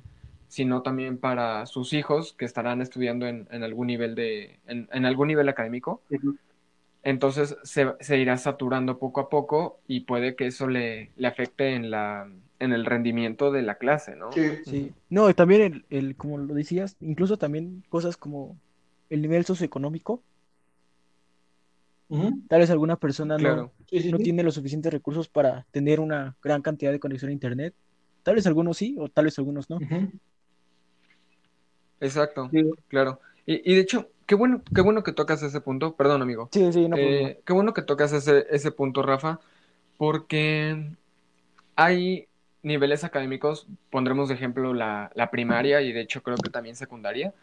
sino 0.49 0.81
también 0.81 1.17
para 1.17 1.65
sus 1.65 1.93
hijos 1.93 2.33
que 2.33 2.43
estarán 2.43 2.81
estudiando 2.81 3.25
en, 3.27 3.47
en 3.51 3.63
algún 3.63 3.87
nivel 3.87 4.15
de, 4.15 4.59
en, 4.67 4.89
en 4.91 5.05
algún 5.05 5.29
nivel 5.29 5.47
académico. 5.47 6.01
Entonces 7.01 7.55
se, 7.63 7.93
se 8.01 8.17
irá 8.17 8.35
saturando 8.37 8.99
poco 8.99 9.21
a 9.21 9.29
poco 9.29 9.79
y 9.87 10.01
puede 10.01 10.35
que 10.35 10.47
eso 10.47 10.67
le, 10.67 11.11
le 11.15 11.27
afecte 11.27 11.73
en 11.75 11.89
la, 11.89 12.29
en 12.59 12.73
el 12.73 12.85
rendimiento 12.85 13.51
de 13.51 13.61
la 13.61 13.75
clase, 13.75 14.17
¿no? 14.17 14.31
Sí. 14.33 14.41
Sí. 14.65 14.91
No, 15.09 15.29
y 15.29 15.33
también 15.33 15.61
el, 15.61 15.85
el, 15.89 16.15
como 16.17 16.37
lo 16.37 16.53
decías, 16.53 16.97
incluso 16.99 17.37
también 17.37 17.83
cosas 17.87 18.17
como 18.17 18.57
el 19.09 19.21
nivel 19.21 19.45
socioeconómico. 19.45 20.21
Tal 22.47 22.59
vez 22.59 22.71
alguna 22.71 22.95
persona 22.95 23.35
no, 23.35 23.39
Claro, 23.39 23.71
Sí, 23.87 24.01
sí, 24.01 24.11
no 24.11 24.17
sí. 24.17 24.23
tiene 24.23 24.41
los 24.43 24.55
suficientes 24.55 24.91
recursos 24.91 25.29
para 25.29 25.67
tener 25.71 25.99
una 25.99 26.35
gran 26.43 26.63
cantidad 26.63 26.91
de 26.91 26.99
conexión 26.99 27.29
a 27.29 27.33
internet. 27.33 27.75
Tal 28.23 28.35
vez 28.35 28.47
algunos 28.47 28.77
sí, 28.77 28.95
o 28.99 29.09
tal 29.09 29.25
vez 29.25 29.37
algunos 29.37 29.69
no. 29.69 29.77
Exacto, 31.99 32.49
Sí. 32.51 32.69
claro. 32.87 33.19
Y, 33.45 33.71
y 33.71 33.75
de 33.75 33.81
hecho, 33.81 34.09
qué 34.25 34.35
bueno, 34.35 34.61
qué 34.73 34.81
bueno 34.81 35.03
que 35.03 35.11
tocas 35.11 35.41
ese 35.43 35.61
punto, 35.61 35.95
perdón 35.95 36.21
amigo. 36.21 36.49
Sí, 36.51 36.71
sí, 36.71 36.87
no 36.87 36.97
Eh, 36.97 37.41
qué 37.45 37.53
bueno 37.53 37.73
que 37.73 37.81
tocas 37.81 38.13
ese, 38.13 38.45
ese 38.49 38.71
punto, 38.71 39.01
Rafa, 39.01 39.39
porque 39.97 40.91
hay 41.75 42.27
niveles 42.61 43.03
académicos, 43.03 43.67
pondremos 43.89 44.29
de 44.29 44.35
ejemplo 44.35 44.73
la, 44.73 45.11
la 45.15 45.31
primaria 45.31 45.81
y 45.81 45.93
de 45.93 46.01
hecho 46.01 46.21
creo 46.23 46.37
que 46.37 46.49
también 46.49 46.75
secundaria, 46.75 47.33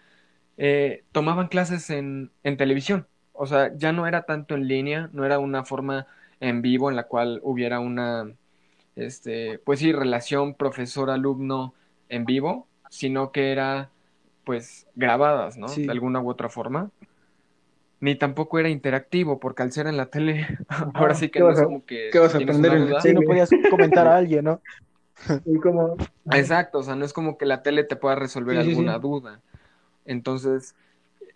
eh, 0.57 1.05
tomaban 1.13 1.49
clases 1.49 1.91
en, 1.91 2.31
en 2.43 2.57
televisión. 2.57 3.07
O 3.33 3.47
sea, 3.47 3.73
ya 3.77 3.93
no 3.93 4.07
era 4.07 4.23
tanto 4.23 4.55
en 4.55 4.69
línea, 4.69 5.11
no 5.13 5.25
era 5.25 5.39
una 5.39 5.65
forma 5.65 6.07
en 6.41 6.63
vivo 6.63 6.91
en 6.91 6.97
la 6.97 7.05
cual 7.05 7.41
hubiera 7.43 7.81
una, 7.81 8.33
este, 8.97 9.59
pues 9.61 9.81
sí, 9.81 9.93
relación 9.93 10.55
profesor-alumno 10.55 11.75
en 12.09 12.25
vivo, 12.25 12.69
sino 12.91 13.33
que 13.33 13.53
era, 13.53 13.91
pues, 14.47 14.87
grabadas, 14.95 15.59
¿no? 15.59 15.69
Sí. 15.69 15.85
De 15.85 15.93
alguna 15.93 16.21
u 16.23 16.31
otra 16.31 16.49
forma. 16.49 16.91
Ni 18.01 18.15
tampoco 18.15 18.59
era 18.59 18.69
interactivo, 18.69 19.41
porque 19.41 19.63
al 19.63 19.73
ser 19.73 19.87
en 19.87 19.97
la 19.97 20.07
tele, 20.07 20.47
ahora 20.95 21.15
sí 21.15 21.29
que 21.29 21.39
¿Qué 21.39 21.45
no 21.45 21.51
es 21.51 21.59
a- 21.59 21.65
como 21.65 21.85
que 21.85 22.11
qué 22.13 22.19
vas 22.19 22.35
a 22.35 22.39
aprender 22.39 22.73
en 22.75 22.91
la. 22.93 23.01
Sí, 23.01 23.13
no 23.13 23.23
podías 23.23 23.51
comentar 23.71 24.07
a 24.07 24.17
alguien, 24.17 24.45
¿no? 24.45 24.61
Y 25.47 25.59
como, 25.61 25.97
Exacto, 26.33 26.79
o 26.79 26.83
sea, 26.83 26.95
no 26.95 27.05
es 27.05 27.13
como 27.13 27.39
que 27.39 27.47
la 27.47 27.63
tele 27.63 27.85
te 27.85 27.97
pueda 27.97 28.17
resolver 28.17 28.61
Sí, 28.63 28.71
alguna 28.71 28.95
sí. 28.95 29.01
duda. 29.01 29.41
Entonces, 30.05 30.75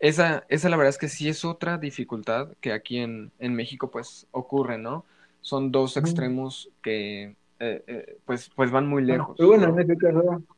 esa, 0.00 0.44
esa 0.48 0.68
la 0.68 0.76
verdad 0.76 0.90
es 0.90 0.98
que 0.98 1.08
sí 1.08 1.28
es 1.28 1.44
otra 1.44 1.78
dificultad 1.78 2.50
que 2.60 2.72
aquí 2.72 2.98
en, 2.98 3.32
en 3.38 3.54
México 3.54 3.90
pues 3.90 4.26
ocurre, 4.32 4.78
¿no? 4.78 5.04
Son 5.40 5.72
dos 5.72 5.96
extremos 5.96 6.70
que 6.82 7.36
eh, 7.62 7.84
eh, 7.86 8.18
pues, 8.24 8.50
pues 8.56 8.70
van 8.70 8.86
muy 8.86 9.04
lejos, 9.04 9.34
pero 9.36 9.50
bueno, 9.50 9.66
¿no? 9.68 9.78
en 9.78 9.90
este 9.90 10.08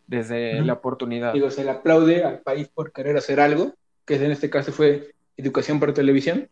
Desde 0.06 0.62
la 0.62 0.74
oportunidad. 0.74 1.32
digo, 1.32 1.50
se 1.50 1.64
le 1.64 1.72
aplaude 1.72 2.22
al 2.22 2.38
país 2.42 2.68
por 2.68 2.92
querer 2.92 3.16
hacer 3.16 3.40
algo, 3.40 3.74
que 4.04 4.14
en 4.14 4.30
este 4.30 4.48
caso 4.48 4.70
fue 4.70 5.12
educación 5.36 5.80
por 5.80 5.92
televisión. 5.92 6.48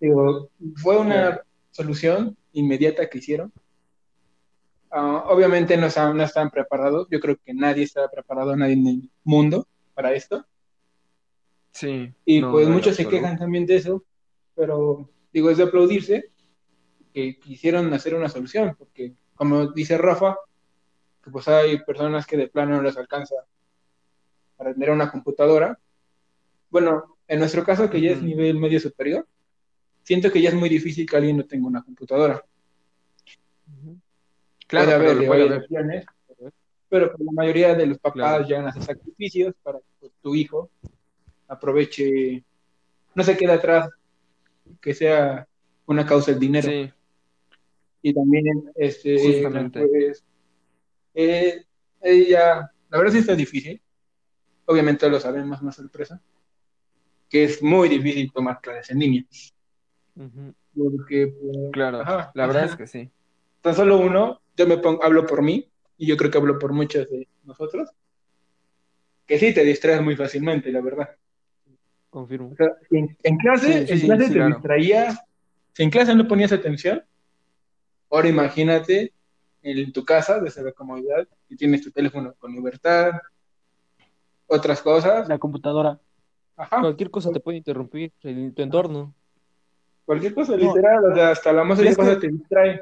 Digo, 0.00 0.50
fue 0.74 0.98
una 0.98 1.42
solución 1.70 2.36
inmediata 2.54 3.08
que 3.08 3.18
hicieron. 3.18 3.52
Ah, 4.90 5.26
obviamente 5.28 5.76
no, 5.76 5.86
no 6.14 6.22
estaban 6.24 6.50
preparados, 6.50 7.06
yo 7.08 7.20
creo 7.20 7.36
que 7.36 7.54
nadie 7.54 7.84
estaba 7.84 8.08
preparado, 8.08 8.56
nadie 8.56 8.74
en 8.74 8.86
el 8.88 9.10
mundo 9.22 9.68
para 9.94 10.12
esto. 10.12 10.44
Sí, 11.70 12.12
Y 12.24 12.40
no, 12.40 12.50
pues 12.50 12.66
no, 12.66 12.74
muchos 12.74 12.96
se 12.96 13.06
quejan 13.06 13.38
también 13.38 13.64
de 13.64 13.76
eso, 13.76 14.02
pero 14.56 15.08
digo, 15.32 15.50
es 15.50 15.58
de 15.58 15.62
aplaudirse 15.64 16.32
que 17.14 17.38
quisieron 17.38 17.94
hacer 17.94 18.14
una 18.16 18.28
solución, 18.28 18.74
porque 18.76 19.14
como 19.36 19.68
dice 19.68 19.96
Rafa, 19.96 20.36
que 21.22 21.30
pues 21.30 21.46
hay 21.46 21.78
personas 21.84 22.26
que 22.26 22.36
de 22.36 22.48
plano 22.48 22.76
no 22.76 22.82
les 22.82 22.96
alcanza 22.96 23.36
para 24.56 24.74
tener 24.74 24.90
una 24.90 25.10
computadora. 25.10 25.78
Bueno, 26.70 27.16
en 27.28 27.38
nuestro 27.38 27.64
caso, 27.64 27.88
que 27.88 28.00
ya 28.00 28.10
es 28.10 28.20
nivel 28.20 28.58
medio 28.58 28.80
superior, 28.80 29.26
siento 30.02 30.30
que 30.32 30.42
ya 30.42 30.48
es 30.48 30.56
muy 30.56 30.68
difícil 30.68 31.08
que 31.08 31.16
alguien 31.16 31.36
no 31.36 31.44
tenga 31.44 31.68
una 31.68 31.82
computadora. 31.84 32.44
Claro, 34.66 34.86
puede 34.86 34.98
pero 34.98 35.32
haber, 35.32 35.66
hay 35.70 35.76
haber. 35.76 36.04
pero 36.88 37.14
la 37.18 37.32
mayoría 37.32 37.74
de 37.74 37.86
los 37.86 37.98
papás 37.98 38.14
Claro. 38.14 38.44
llegan 38.44 38.66
a 38.66 38.70
hacer 38.70 38.82
sacrificios 38.82 39.54
para 39.62 39.78
que 39.78 39.84
pues, 40.00 40.12
tu 40.20 40.34
hijo 40.34 40.68
aproveche, 41.46 42.42
no 43.14 43.22
se 43.22 43.36
quede 43.36 43.52
atrás, 43.52 43.88
que 44.80 44.94
sea 44.94 45.46
una 45.86 46.04
causa 46.04 46.32
el 46.32 46.40
dinero. 46.40 46.68
Sí, 46.68 46.90
Y 48.06 48.12
también, 48.12 48.70
este, 48.74 49.16
Justamente. 49.18 49.80
pues, 49.80 50.22
eh, 51.14 51.64
ella, 52.02 52.70
la 52.90 52.98
verdad 52.98 53.12
sí 53.14 53.18
está 53.20 53.34
difícil. 53.34 53.80
Obviamente 54.66 55.08
lo 55.08 55.18
sabemos, 55.18 55.62
no 55.62 55.70
es 55.70 55.76
sorpresa. 55.76 56.20
Que 57.30 57.44
es 57.44 57.62
muy 57.62 57.88
difícil 57.88 58.30
tomar 58.30 58.60
clases 58.60 58.90
en 58.90 58.98
línea. 58.98 59.24
Ujú. 60.16 60.54
Porque, 60.76 61.28
pues, 61.28 61.56
claro. 61.72 62.02
ajá, 62.02 62.30
La 62.34 62.46
verdad 62.46 62.64
ajá. 62.64 62.72
es 62.72 62.76
que 62.78 62.86
sí. 62.86 63.10
tan 63.62 63.74
solo 63.74 63.96
uno, 63.96 64.42
yo 64.54 64.66
me 64.66 64.76
pongo, 64.76 65.02
hablo 65.02 65.24
por 65.24 65.40
mí, 65.40 65.66
y 65.96 66.06
yo 66.06 66.18
creo 66.18 66.30
que 66.30 66.36
hablo 66.36 66.58
por 66.58 66.74
muchos 66.74 67.08
de 67.08 67.26
nosotros, 67.44 67.88
que 69.24 69.38
sí 69.38 69.54
te 69.54 69.64
distraes 69.64 70.02
muy 70.02 70.14
fácilmente, 70.14 70.70
la 70.70 70.82
verdad. 70.82 71.08
Confirmo. 72.10 72.50
O 72.52 72.54
sea, 72.56 72.66
en, 72.90 73.16
en 73.22 73.36
clase, 73.38 73.86
Sí, 73.86 73.92
en 73.94 73.98
sí, 74.00 74.06
clase 74.06 74.24
sí, 74.24 74.28
te 74.28 74.34
claro. 74.34 74.54
distraías, 74.56 75.18
si 75.72 75.82
en 75.84 75.90
clase 75.90 76.14
no 76.14 76.28
ponías 76.28 76.52
atención, 76.52 77.02
ahora 78.14 78.28
imagínate 78.28 79.12
en 79.62 79.92
tu 79.92 80.04
casa, 80.04 80.40
desde 80.40 80.62
la 80.62 80.72
comodidad, 80.72 81.26
que 81.48 81.56
tienes 81.56 81.82
tu 81.82 81.90
teléfono 81.90 82.34
con 82.38 82.52
libertad, 82.52 83.12
otras 84.46 84.82
cosas, 84.82 85.28
La 85.28 85.38
computadora. 85.38 85.98
ajá, 86.56 86.80
Cualquier 86.80 87.10
cosa 87.10 87.30
te 87.32 87.40
puede 87.40 87.58
interrumpir 87.58 88.12
el- 88.22 88.52
tu 88.54 88.62
entorno. 88.62 89.14
cualquier 90.04 90.34
cosa 90.34 90.52
No. 90.52 90.58
literal, 90.58 91.02
o 91.10 91.14
sea, 91.14 91.30
hasta 91.30 91.50
la 91.52 91.64
más 91.64 91.78
¿Crees 91.78 91.96
sencilla 91.96 92.10
cosa 92.14 92.20
que- 92.20 92.26
te 92.28 92.32
distrae. 92.34 92.80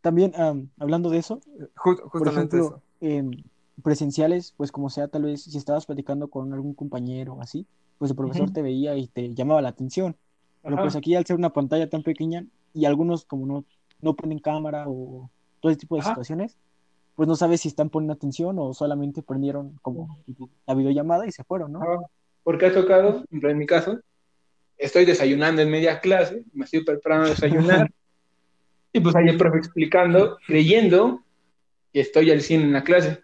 También, 0.00 0.32
am, 0.34 0.68
hablando 0.78 1.08
de 1.10 1.18
eso, 1.18 1.40
por 1.84 1.98
justamente 2.10 2.56
ejemplo, 2.56 2.66
eso. 2.76 2.82
en 3.00 3.44
presenciales, 3.82 4.52
pues 4.56 4.72
como 4.72 4.90
sea, 4.90 5.08
tal 5.08 5.22
vez 5.22 5.44
si 5.44 5.56
estabas 5.56 5.86
platicando 5.86 6.28
con 6.28 6.52
algún 6.52 6.74
compañero 6.74 7.34
o 7.34 7.42
así, 7.42 7.66
pues 7.98 8.10
el 8.10 8.16
profesor 8.16 8.50
te 8.50 8.62
veía 8.62 8.96
y 8.96 9.06
te 9.06 9.34
llamaba 9.34 9.62
la 9.62 9.68
atención. 9.68 10.16
Pero 10.62 10.74
Ajá. 10.74 10.82
pues 10.82 10.96
aquí 10.96 11.14
al 11.14 11.24
ser 11.26 11.36
una 11.36 11.52
pantalla 11.52 11.88
tan 11.88 12.02
pequeña 12.02 12.44
y 12.74 12.86
algunos 12.86 13.24
como 13.24 13.46
no, 13.46 13.64
no 14.02 14.14
ponen 14.14 14.38
cámara 14.38 14.84
o 14.88 15.30
todo 15.60 15.70
ese 15.70 15.80
tipo 15.80 15.96
de 15.96 16.00
Ajá. 16.02 16.10
situaciones, 16.10 16.56
pues 17.16 17.28
no 17.28 17.36
sabes 17.36 17.60
si 17.60 17.68
están 17.68 17.90
poniendo 17.90 18.14
atención 18.14 18.58
o 18.58 18.72
solamente 18.72 19.22
prendieron 19.22 19.78
como 19.82 20.18
la 20.66 20.74
videollamada 20.74 21.26
y 21.26 21.32
se 21.32 21.44
fueron, 21.44 21.72
¿no? 21.72 21.82
Ajá. 21.82 22.00
Porque 22.42 22.66
ha 22.66 22.72
tocado, 22.72 23.24
en 23.30 23.58
mi 23.58 23.66
caso, 23.66 24.00
estoy 24.78 25.04
desayunando 25.04 25.60
en 25.62 25.70
media 25.70 26.00
clase, 26.00 26.44
me 26.52 26.64
estoy 26.64 26.84
preparando 26.84 27.26
a 27.26 27.30
desayunar, 27.30 27.90
y 28.92 29.00
pues 29.00 29.14
ahí 29.14 29.28
el 29.28 29.36
profe 29.36 29.58
explicando, 29.58 30.38
creyendo 30.46 31.22
que 31.92 32.00
estoy 32.00 32.30
al 32.30 32.40
100 32.40 32.62
en 32.62 32.72
la 32.72 32.82
clase. 32.82 33.22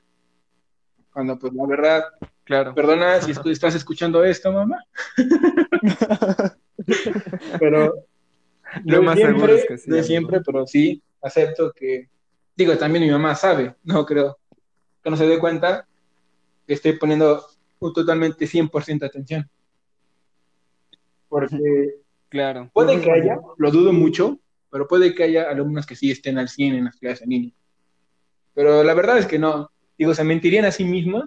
Cuando 1.12 1.38
pues 1.38 1.52
la 1.54 1.66
verdad, 1.66 2.04
Claro. 2.44 2.74
perdona 2.74 3.20
si 3.20 3.32
estás 3.32 3.74
escuchando 3.74 4.22
esto, 4.24 4.52
mamá, 4.52 4.84
pero 7.58 8.05
Lo 8.84 9.02
más 9.02 9.16
siempre, 9.16 9.34
seguro 9.36 9.54
es 9.54 9.66
que 9.66 9.78
sí, 9.78 9.90
de 9.90 9.96
amigo. 9.98 10.06
siempre, 10.06 10.40
pero 10.40 10.66
sí, 10.66 11.02
acepto 11.22 11.72
que, 11.72 12.08
digo, 12.56 12.76
también 12.76 13.04
mi 13.04 13.10
mamá 13.10 13.34
sabe, 13.34 13.74
no 13.84 14.04
creo, 14.04 14.38
que 15.02 15.10
no 15.10 15.16
se 15.16 15.26
dé 15.26 15.38
cuenta 15.38 15.86
que 16.66 16.74
estoy 16.74 16.92
poniendo 16.98 17.46
un 17.78 17.92
totalmente 17.92 18.46
100% 18.46 19.04
atención. 19.06 19.48
Porque 21.28 21.94
Claro. 22.28 22.70
puede 22.72 23.00
que 23.00 23.10
haya, 23.10 23.38
lo 23.56 23.70
dudo 23.70 23.92
mucho, 23.92 24.40
pero 24.70 24.86
puede 24.88 25.14
que 25.14 25.22
haya 25.22 25.48
alumnos 25.48 25.86
que 25.86 25.94
sí 25.96 26.10
estén 26.10 26.38
al 26.38 26.48
100 26.48 26.74
en 26.74 26.84
las 26.86 26.96
clases 26.96 27.22
en 27.22 27.30
línea. 27.30 27.52
Pero 28.54 28.82
la 28.82 28.94
verdad 28.94 29.18
es 29.18 29.26
que 29.26 29.38
no. 29.38 29.70
Digo, 29.96 30.12
se 30.14 30.24
mentirían 30.24 30.64
a 30.64 30.72
sí 30.72 30.84
mismos 30.84 31.24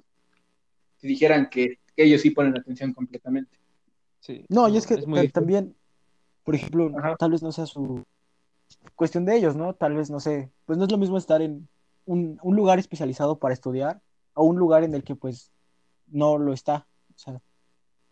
si 0.98 1.08
dijeran 1.08 1.50
que, 1.50 1.79
que 1.96 2.03
ellos 2.03 2.22
sí 2.22 2.32
ponen 2.32 2.58
atención 2.58 2.94
completamente. 2.94 3.58
Sí, 4.20 4.46
No, 4.50 4.68
y 4.68 4.77
es 4.77 4.86
que 4.86 4.98
muy 5.08 5.29
también, 5.29 5.74
por 6.43 6.55
ejemplo, 6.55 6.91
Ajá. 6.98 7.15
tal 7.17 7.31
vez 7.31 7.43
no 7.43 7.51
sea 7.51 7.65
su 7.65 8.03
cuestión 8.96 9.25
de 9.25 9.36
ellos, 9.38 9.55
¿no? 9.55 9.74
Tal 9.74 9.96
vez, 9.96 10.10
no 10.10 10.19
sé, 10.19 10.51
pues 10.65 10.77
no 10.77 10.86
es 10.86 10.91
lo 10.91 10.98
mismo 10.98 11.17
estar 11.17 11.41
en 11.41 11.67
un, 12.05 12.39
un 12.41 12.55
lugar 12.55 12.79
especializado 12.79 13.39
para 13.39 13.53
estudiar 13.53 14.01
a 14.34 14.41
un 14.41 14.58
lugar 14.58 14.84
en 14.84 14.93
el 14.93 15.03
que 15.03 15.15
pues 15.15 15.51
no 16.08 16.38
lo 16.38 16.53
está. 16.53 16.88
O 17.15 17.17
sea, 17.17 17.41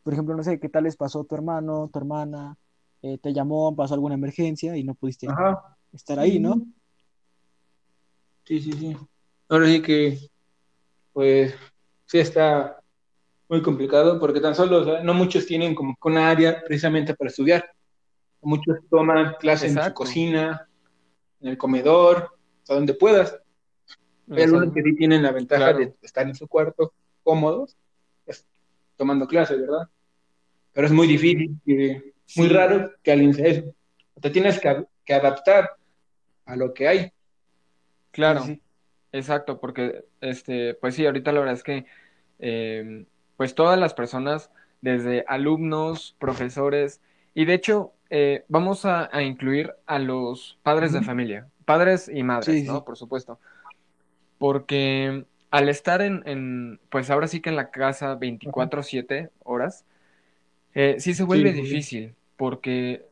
por 0.03 0.13
ejemplo, 0.13 0.35
no 0.35 0.43
sé 0.43 0.59
qué 0.59 0.69
tal 0.69 0.83
les 0.83 0.95
pasó 0.95 1.23
tu 1.23 1.35
hermano, 1.35 1.89
tu 1.91 1.99
hermana, 1.99 2.57
eh, 3.01 3.17
te 3.17 3.33
llamó, 3.33 3.75
pasó 3.75 3.93
alguna 3.93 4.15
emergencia 4.15 4.75
y 4.75 4.83
no 4.83 4.93
pudiste 4.95 5.27
Ajá. 5.27 5.77
estar 5.93 6.19
ahí, 6.19 6.39
¿no? 6.39 6.55
Sí, 8.45 8.61
sí, 8.61 8.71
sí. 8.73 8.97
Ahora 9.49 9.67
sí 9.67 9.81
que, 9.81 10.17
pues, 11.13 11.53
sí 12.05 12.19
está 12.19 12.79
muy 13.49 13.61
complicado 13.61 14.19
porque 14.19 14.39
tan 14.39 14.55
solo, 14.55 14.81
o 14.81 14.83
sea, 14.83 15.03
no 15.03 15.13
muchos 15.13 15.45
tienen 15.45 15.75
como 15.75 15.95
una 16.03 16.29
área 16.29 16.63
precisamente 16.63 17.13
para 17.13 17.29
estudiar. 17.29 17.69
Muchos 18.47 18.77
toman 18.89 19.33
clases 19.41 19.75
en 19.75 19.83
su 19.83 19.93
cocina, 19.93 20.69
en 21.41 21.49
el 21.49 21.57
comedor, 21.57 22.37
sea, 22.63 22.77
donde 22.77 22.93
puedas. 22.93 23.37
Hay 24.31 24.43
algunos 24.43 24.73
que 24.73 24.81
sí 24.83 24.95
tienen 24.95 25.21
la 25.21 25.33
ventaja 25.33 25.63
Claro. 25.73 25.79
de 25.79 25.93
estar 26.01 26.25
en 26.25 26.33
su 26.33 26.47
cuarto 26.47 26.93
cómodos, 27.23 27.75
pues, 28.23 28.45
tomando 28.95 29.27
clases, 29.27 29.59
¿verdad? 29.59 29.89
Pero 30.71 30.87
es 30.87 30.93
muy 30.93 31.07
difícil, 31.07 31.59
que- 31.65 32.13
muy 32.37 32.47
Sí. 32.47 32.53
raro 32.53 32.89
que 33.03 33.11
alguien 33.11 33.33
sea 33.33 33.47
eso. 33.47 33.73
Te 34.21 34.29
tienes 34.29 34.61
que, 34.61 34.85
que 35.03 35.13
adaptar 35.13 35.71
a 36.45 36.55
lo 36.55 36.73
que 36.73 36.87
hay. 36.87 37.11
Claro, 38.11 38.43
sí. 38.43 38.61
exacto, 39.11 39.59
porque 39.59 40.05
este, 40.21 40.73
pues 40.75 40.95
sí, 40.95 41.05
ahorita 41.05 41.33
la 41.33 41.39
verdad 41.41 41.55
es 41.55 41.63
que 41.63 41.85
eh, 42.39 43.05
pues 43.35 43.55
todas 43.55 43.77
las 43.77 43.93
personas, 43.93 44.51
desde 44.79 45.25
alumnos, 45.27 46.15
profesores, 46.17 47.01
y 47.33 47.43
de 47.43 47.53
hecho 47.55 47.91
eh, 48.09 48.45
vamos 48.47 48.85
a, 48.85 49.09
a 49.15 49.21
incluir 49.23 49.73
a 49.85 49.99
los 49.99 50.59
padres 50.63 50.93
de 50.93 51.01
familia, 51.01 51.47
padres 51.65 52.09
y 52.13 52.23
madres, 52.23 52.55
Sí, 52.55 52.63
¿no? 52.63 52.83
sí. 52.83 52.85
Por 52.85 52.97
supuesto. 52.97 53.39
Porque 54.37 55.25
al 55.51 55.69
estar 55.69 56.01
en, 56.01 56.23
en, 56.25 56.79
pues 56.89 57.09
ahora 57.09 57.27
sí 57.27 57.41
que 57.41 57.49
en 57.49 57.55
la 57.55 57.71
casa 57.71 58.15
24/7 58.15 59.31
horas, 59.43 59.85
eh, 60.75 60.97
sí 60.99 61.13
se 61.13 61.23
vuelve 61.23 61.53
Sí, 61.53 61.53
difícil, 61.53 62.15
porque, 62.37 63.05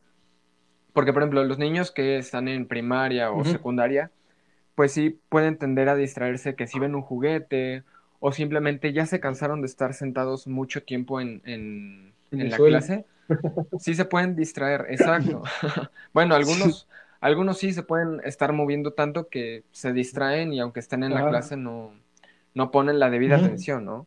porque 0.92 1.12
por 1.12 1.22
ejemplo, 1.22 1.44
los 1.44 1.58
niños 1.58 1.92
que 1.92 2.18
están 2.18 2.48
en 2.48 2.66
primaria 2.68 3.30
o 3.32 3.44
secundaria, 3.44 4.10
pues 4.74 4.92
sí 4.92 5.20
pueden 5.28 5.58
tender 5.58 5.88
a 5.88 5.96
distraerse 5.96 6.56
que 6.56 6.66
si 6.66 6.78
ven 6.78 6.94
un 6.94 7.02
juguete 7.02 7.84
o 8.20 8.32
simplemente 8.32 8.92
ya 8.92 9.06
se 9.06 9.20
cansaron 9.20 9.60
de 9.62 9.66
estar 9.68 9.94
sentados 9.94 10.46
mucho 10.48 10.84
tiempo 10.84 11.20
en, 11.20 11.42
en, 11.44 12.14
En 12.30 12.50
la 12.50 12.56
suelo. 12.56 12.64
clase, 12.64 13.06
sí 13.78 13.94
se 13.94 14.04
pueden 14.04 14.36
distraer, 14.36 14.86
exacto. 14.88 15.42
Bueno, 16.12 16.34
algunos, 16.34 16.88
algunos 17.20 17.58
sí 17.58 17.72
se 17.72 17.82
pueden 17.82 18.20
estar 18.24 18.52
moviendo 18.52 18.92
tanto 18.92 19.28
que 19.28 19.64
se 19.72 19.92
distraen 19.92 20.52
y 20.52 20.60
aunque 20.60 20.80
estén 20.80 21.02
en 21.02 21.14
la 21.14 21.28
clase 21.28 21.56
no, 21.56 21.92
no 22.54 22.70
ponen 22.70 22.98
la 22.98 23.10
debida 23.10 23.36
atención, 23.36 23.84
¿no? 23.84 24.06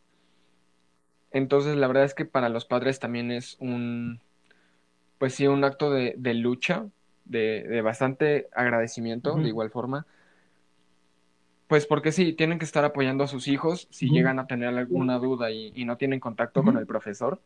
Entonces 1.30 1.76
la 1.76 1.86
verdad 1.86 2.04
es 2.04 2.14
que 2.14 2.24
para 2.24 2.48
los 2.48 2.64
padres 2.64 2.98
también 2.98 3.30
es 3.30 3.56
un, 3.60 4.20
pues 5.18 5.34
sí, 5.34 5.46
un 5.46 5.62
acto 5.64 5.92
de, 5.92 6.14
de 6.16 6.34
lucha, 6.34 6.86
de, 7.24 7.62
de 7.68 7.82
bastante 7.82 8.48
agradecimiento, 8.52 9.36
de 9.36 9.48
igual 9.48 9.70
forma. 9.70 10.06
Pues 11.68 11.86
porque 11.86 12.10
sí, 12.10 12.32
tienen 12.32 12.58
que 12.58 12.64
estar 12.64 12.84
apoyando 12.84 13.22
a 13.22 13.28
sus 13.28 13.46
hijos 13.46 13.86
si 13.92 14.10
llegan 14.10 14.40
a 14.40 14.48
tener 14.48 14.76
alguna 14.76 15.18
duda 15.18 15.52
y, 15.52 15.72
y 15.76 15.84
no 15.84 15.96
tienen 15.96 16.18
contacto 16.18 16.64
con 16.64 16.76
el 16.76 16.86
profesor, 16.86 17.40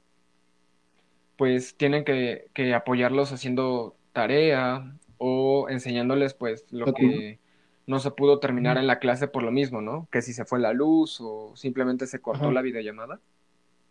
pues 1.36 1.76
tienen 1.76 2.04
que, 2.04 2.48
que 2.54 2.74
apoyarlos 2.74 3.32
haciendo 3.32 3.96
tarea 4.12 4.96
o 5.18 5.68
enseñándoles 5.68 6.34
pues 6.34 6.66
lo 6.70 6.92
que 6.94 7.38
no 7.86 7.98
se 7.98 8.10
pudo 8.10 8.38
terminar 8.38 8.78
en 8.78 8.86
la 8.86 8.98
clase 8.98 9.28
por 9.28 9.42
lo 9.42 9.50
mismo, 9.50 9.80
¿no? 9.80 10.08
Que 10.10 10.22
si 10.22 10.32
se 10.32 10.44
fue 10.44 10.58
la 10.60 10.72
luz 10.72 11.20
o 11.20 11.54
simplemente 11.56 12.06
se 12.06 12.20
cortó 12.20 12.44
Ajá. 12.44 12.52
la 12.54 12.62
videollamada. 12.62 13.20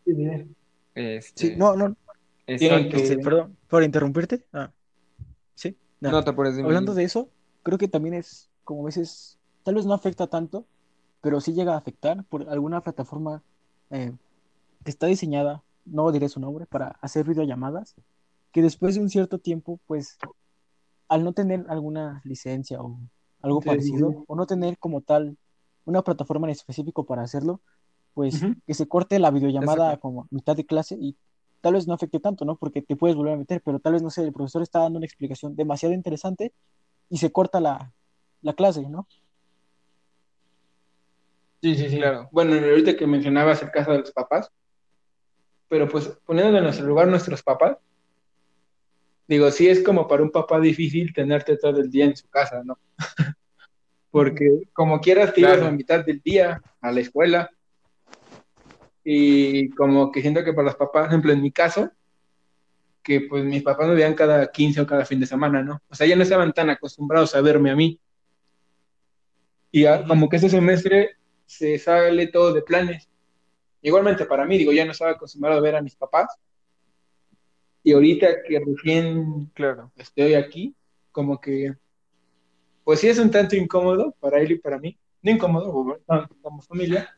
Sí, 0.06 0.14
sí. 0.16 0.56
Este, 0.96 1.48
Sí, 1.48 1.56
no, 1.58 1.76
no, 1.76 1.96
exacto. 2.48 2.90
que- 2.90 2.98
este, 2.98 3.18
perdón, 3.18 3.58
por 3.68 3.84
interrumpirte. 3.84 4.44
Ah, 4.54 4.72
sí, 5.56 5.76
no. 6.02 6.12
No 6.12 6.24
te 6.24 6.30
apures 6.32 6.56
de 6.56 6.62
mí. 6.64 6.68
Hablando 6.68 6.94
de 6.94 7.04
eso, 7.04 7.30
creo 7.64 7.78
que 7.78 7.88
también 7.88 8.16
es 8.16 8.50
como 8.64 8.84
a 8.84 8.86
veces, 8.86 9.38
tal 9.64 9.76
vez 9.76 9.86
no 9.86 9.94
afecta 9.94 10.28
tanto, 10.28 10.66
pero 11.22 11.42
sí 11.42 11.54
llega 11.54 11.74
a 11.74 11.78
afectar 11.78 12.24
por 12.26 12.50
alguna 12.50 12.82
plataforma 12.82 13.42
eh, 13.90 14.12
que 14.84 14.92
está 14.92 15.08
diseñada, 15.08 15.64
no 15.86 16.12
diré 16.12 16.30
su 16.30 16.40
nombre, 16.40 16.66
para 16.66 16.98
hacer 17.02 17.28
videollamadas, 17.28 17.96
que 18.52 18.62
después 18.62 18.96
de 18.96 19.02
un 19.02 19.10
cierto 19.10 19.40
tiempo, 19.40 19.80
pues, 19.88 20.18
al 21.08 21.24
no 21.24 21.34
tener 21.34 21.66
alguna 21.70 22.22
licencia 22.24 22.82
o 22.82 23.00
algo 23.42 23.62
Sí, 23.62 23.68
parecido, 23.68 24.12
sí. 24.12 24.18
o 24.28 24.36
no 24.36 24.46
tener 24.46 24.78
como 24.78 25.02
tal 25.02 25.38
una 25.86 26.02
plataforma 26.02 26.48
en 26.48 26.52
específico 26.52 27.06
para 27.06 27.24
hacerlo, 27.24 27.60
pues 28.14 28.42
que 28.66 28.74
se 28.74 28.88
corte 28.88 29.20
la 29.20 29.32
videollamada 29.32 29.88
Exacto. 29.88 30.02
como 30.02 30.22
a 30.22 30.28
mitad 30.30 30.56
de 30.56 30.66
clase 30.66 30.96
y 31.00 31.16
tal 31.62 31.74
vez 31.74 31.88
no 31.88 31.94
afecte 31.94 32.20
tanto, 32.20 32.46
¿no? 32.46 32.56
Porque 32.56 32.82
te 32.82 32.96
puedes 32.96 33.16
volver 33.18 33.34
a 33.34 33.38
meter, 33.38 33.62
pero 33.64 33.80
tal 33.80 33.94
vez, 33.94 34.02
no 34.02 34.10
sé, 34.10 34.24
el 34.24 34.34
profesor 34.34 34.62
está 34.62 34.80
dando 34.80 34.98
una 34.98 35.06
explicación 35.06 35.56
demasiado 35.56 35.96
interesante 35.96 36.54
y 37.10 37.18
se 37.18 37.32
corta 37.32 37.60
la, 37.60 37.92
la 38.42 38.54
clase, 38.54 38.88
¿no? 38.88 39.08
Sí, 41.62 41.76
sí, 41.76 41.90
sí. 41.90 41.98
Claro. 41.98 42.28
Bueno, 42.32 42.54
ahorita 42.54 42.96
que 42.96 43.08
mencionabas 43.08 43.62
el 43.64 43.72
caso 43.72 43.92
de 43.92 44.00
los 44.00 44.12
papás, 44.12 44.52
pero 45.74 45.90
pues 45.90 46.06
poniendo 46.24 46.56
en 46.56 46.66
nuestro 46.66 46.86
lugar 46.86 47.08
nuestros 47.08 47.42
papás, 47.42 47.78
digo, 49.28 49.50
sí 49.50 49.68
es 49.68 49.82
como 49.82 50.08
para 50.08 50.22
un 50.22 50.30
papá 50.30 50.60
difícil 50.60 51.12
tenerte 51.12 51.58
todo 51.58 51.82
el 51.82 51.90
día 51.90 52.06
en 52.06 52.16
su 52.16 52.30
casa, 52.30 52.62
¿no? 52.64 52.78
Porque 54.12 54.66
como 54.72 55.02
quieras 55.02 55.34
te 55.34 55.42
ibas 55.42 55.64
a 55.64 55.72
mitad 55.72 56.06
del 56.06 56.22
día 56.22 56.62
a 56.80 56.92
la 56.92 57.00
escuela 57.00 57.50
y 59.04 59.72
como 59.72 60.12
que 60.12 60.22
siento 60.22 60.44
que 60.44 60.54
para 60.54 60.66
los 60.66 60.76
papás, 60.76 61.06
por 61.06 61.10
ejemplo, 61.10 61.34
en 61.34 61.42
mi 61.42 61.52
caso, 61.52 61.90
que 63.02 63.22
pues 63.22 63.44
mis 63.44 63.64
papás 63.64 63.88
me 63.88 63.96
veían 63.96 64.14
cada 64.14 64.52
15 64.52 64.82
o 64.82 64.86
cada 64.86 65.06
fin 65.06 65.22
de 65.22 65.26
semana, 65.26 65.64
¿no? 65.64 65.82
O 65.90 65.96
sea, 65.96 66.06
ya 66.06 66.16
no 66.16 66.22
estaban 66.22 66.54
tan 66.54 66.70
acostumbrados 66.70 67.34
a 67.34 67.42
verme 67.42 67.72
a 67.72 67.76
mí. 67.76 68.00
Y 69.72 69.82
ya, 69.82 70.06
como 70.06 70.30
que 70.30 70.36
ese 70.36 70.50
semestre 70.50 71.18
se 71.48 71.80
sale 71.80 72.28
todo 72.28 72.54
de 72.54 72.62
planes. 72.62 73.10
Igualmente 73.84 74.26
para 74.26 74.46
mí, 74.46 74.58
digo, 74.58 74.72
ya 74.72 74.86
no 74.86 74.94
estaba 74.94 75.12
acostumbrado 75.12 75.58
a 75.58 75.62
ver 75.62 75.76
a 75.76 75.82
mis 75.82 75.96
papás. 75.96 76.28
Y 77.84 77.92
ahorita 77.92 78.28
que 78.48 78.60
recién 78.66 79.52
Claro. 79.54 79.92
estoy 79.98 80.34
aquí, 80.36 80.74
como 81.12 81.40
que, 81.40 81.74
pues 82.86 83.02
sí 83.02 83.10
es 83.10 83.20
un 83.20 83.30
tanto 83.30 83.56
incómodo 83.58 84.16
para 84.20 84.40
él 84.40 84.54
y 84.54 84.58
para 84.58 84.80
mí. 84.80 84.98
No 85.22 85.32
incómodo, 85.32 85.72
como- 85.72 85.98
no, 86.08 86.30
como 86.42 86.62
familia. 86.62 87.16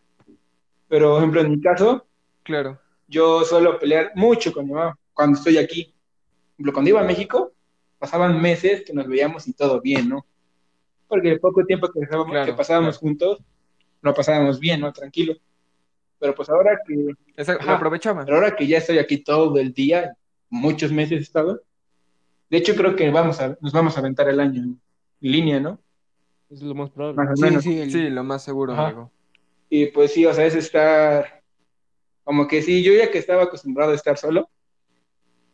Pero, 0.87 1.11
por 1.11 1.17
ejemplo, 1.19 1.41
en 1.41 1.51
mi 1.51 1.61
caso, 1.61 2.07
Claro. 2.43 2.79
yo 3.07 3.43
suelo 3.45 3.77
pelear 3.79 4.11
mucho 4.15 4.51
con 4.51 4.65
mi 4.65 4.73
mamá 4.73 4.97
cuando 5.13 5.37
estoy 5.37 5.57
aquí. 5.57 5.85
Por 5.85 6.53
ejemplo, 6.55 6.73
cuando 6.73 6.89
iba 6.89 7.01
a 7.01 7.05
México, 7.05 7.53
pasaban 7.99 8.41
meses 8.41 8.83
que 8.85 8.93
nos 8.93 9.07
veíamos 9.07 9.47
y 9.47 9.53
todo 9.53 9.81
bien, 9.81 10.09
¿no? 10.09 10.25
Porque 11.07 11.29
el 11.31 11.39
poco 11.39 11.63
tiempo 11.63 11.91
que, 11.91 11.99
dejábamos- 11.99 12.31
Claro, 12.31 12.45
que 12.47 12.53
pasábamos 12.57 12.97
juntos, 12.97 13.39
lo 14.01 14.13
pasábamos 14.15 14.59
bien, 14.59 14.81
¿no? 14.81 14.91
Tranquilo. 14.91 15.35
Pero 16.25 16.33
pues 16.33 16.49
ahora 16.49 16.79
que, 16.87 17.13
Ajá. 17.37 17.79
pero 18.25 18.35
ahora 18.37 18.55
que 18.55 18.65
ya 18.65 18.79
estoy 18.79 18.97
aquí 18.97 19.19
todo 19.23 19.59
el 19.59 19.73
día, 19.73 20.17
muchos 20.49 20.91
meses 20.91 21.19
he 21.19 21.21
estado, 21.21 21.61
de 22.49 22.57
hecho 22.57 22.73
creo 22.75 22.95
que 22.95 23.11
vamos 23.11 23.39
a, 23.39 23.55
nos 23.61 23.71
vamos 23.71 23.95
a 23.95 23.99
aventar 23.99 24.27
el 24.27 24.39
año 24.39 24.63
en 24.63 24.81
línea, 25.19 25.59
¿no? 25.59 25.79
Es 26.49 26.63
lo 26.63 26.73
más 26.73 26.89
probable. 26.89 27.17
Más 27.23 27.29
o 27.33 27.35
Sí, 27.35 27.41
menos. 27.43 27.63
sí, 27.63 27.79
el- 27.79 27.91
Sí, 27.91 28.09
lo 28.09 28.23
más 28.23 28.43
seguro, 28.43 28.73
Ajá. 28.73 28.87
amigo. 28.87 29.11
Y 29.69 29.85
pues 29.87 30.13
sí, 30.13 30.25
o 30.25 30.33
sea, 30.33 30.47
es 30.47 30.55
estar, 30.55 31.43
como 32.23 32.47
que 32.47 32.63
sí, 32.63 32.81
yo 32.81 32.93
ya 32.93 33.11
que 33.11 33.19
estaba 33.19 33.43
acostumbrado 33.43 33.91
a 33.91 33.95
estar 33.95 34.17
solo, 34.17 34.49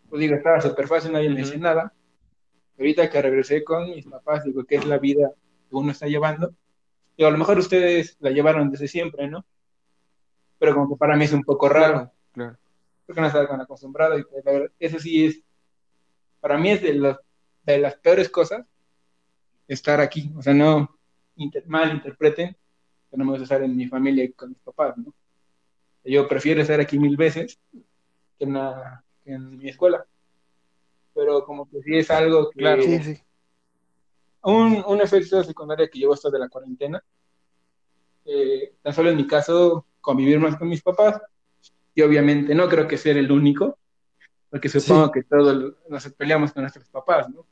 pues 0.10 0.22
digo, 0.22 0.36
estaba 0.36 0.62
súper 0.62 0.88
fácil, 0.88 1.12
nadie 1.12 1.28
me 1.28 1.36
Ujú. 1.36 1.44
decía 1.44 1.60
nada. 1.60 1.94
Ahorita 2.80 3.10
que 3.10 3.22
regresé 3.22 3.62
con 3.66 3.90
mis 3.90 4.06
papás, 4.06 4.46
digo, 4.46 4.64
¿qué 4.64 4.76
es 4.76 4.86
la 4.86 5.00
vida 5.00 5.32
que 5.70 5.76
uno 5.76 5.92
está 5.92 6.08
llevando? 6.08 6.54
Digo, 7.18 7.28
a 7.28 7.32
lo 7.32 7.38
mejor 7.38 7.58
ustedes 7.58 8.16
la 8.22 8.30
llevaron 8.32 8.72
desde 8.72 8.88
siempre, 8.88 9.28
¿no? 9.28 9.46
Pero 10.62 10.76
como 10.76 10.89
que 10.89 10.95
para 11.00 11.15
mí 11.17 11.26
es 11.26 11.34
un 11.34 11.43
poco 11.43 11.67
raro, 11.67 11.93
Claro, 11.95 12.12
claro. 12.34 12.58
porque 13.08 13.19
no 13.21 13.26
estaba 13.28 13.47
tan 13.47 13.62
acostumbrado 13.62 14.19
y 14.19 14.24
pues, 14.26 14.45
la 14.45 14.52
verdad, 14.52 14.71
eso 14.78 15.00
sí 15.00 15.26
es, 15.26 15.41
para 16.39 16.56
mí 16.60 16.69
es 16.69 16.84
de, 16.84 16.93
los, 16.93 17.17
de 17.63 17.80
las 17.80 17.95
peores 17.95 18.30
cosas 18.30 18.63
estar 19.67 20.00
aquí, 20.00 20.32
o 20.38 20.41
sea, 20.43 20.54
no 20.54 21.00
inter- 21.38 21.65
mal 21.65 21.91
interpreten, 21.91 22.56
que 23.10 23.17
no 23.17 23.26
me 23.26 23.32
gusta 23.32 23.43
estar 23.45 23.63
en 23.63 23.76
mi 23.76 23.88
familia 23.88 24.24
y 24.24 24.34
con 24.34 24.50
mis 24.50 24.60
papás, 24.60 24.95
¿no? 25.00 25.12
Yo 26.04 26.28
prefiero 26.28 26.62
estar 26.62 26.80
aquí 26.80 27.00
mil 27.00 27.17
veces 27.17 27.60
que 28.38 28.43
en, 28.45 28.54
la- 28.54 29.04
que 29.24 29.32
en 29.34 29.58
mi 29.58 29.67
escuela. 29.69 30.06
Pero 31.15 31.43
como 31.43 31.67
que 31.69 31.82
sí 31.82 31.97
es 31.97 32.12
algo 32.12 32.52
que... 32.52 32.60
Claro. 32.60 32.84
Sí, 32.84 33.00
sí. 33.04 33.19
un, 34.43 34.84
un 34.88 35.02
efecto 35.02 35.43
secundario 35.43 35.89
que 35.91 35.97
llevo 35.97 36.13
esto 36.13 36.30
de 36.30 36.38
la 36.39 36.50
cuarentena. 36.50 37.04
Eh, 38.26 38.76
tan 38.84 38.93
solo 38.93 39.10
en 39.10 39.17
mi 39.17 39.26
caso, 39.28 39.86
convivir 40.02 40.40
más 40.40 40.56
con 40.58 40.68
mis 40.68 40.82
papás. 40.82 41.22
Y 41.96 42.02
obviamente 42.02 42.56
no 42.56 42.68
creo 42.70 42.88
que 42.88 42.98
ser 42.98 43.18
el 43.18 43.32
único, 43.32 43.78
porque 44.50 44.70
supongo 44.70 45.12
que 45.12 45.24
todos 45.24 45.76
nos 45.90 46.10
peleamos 46.14 46.52
con 46.54 46.64
nuestros 46.64 46.90
papás, 46.90 47.30
¿no? 47.30 47.46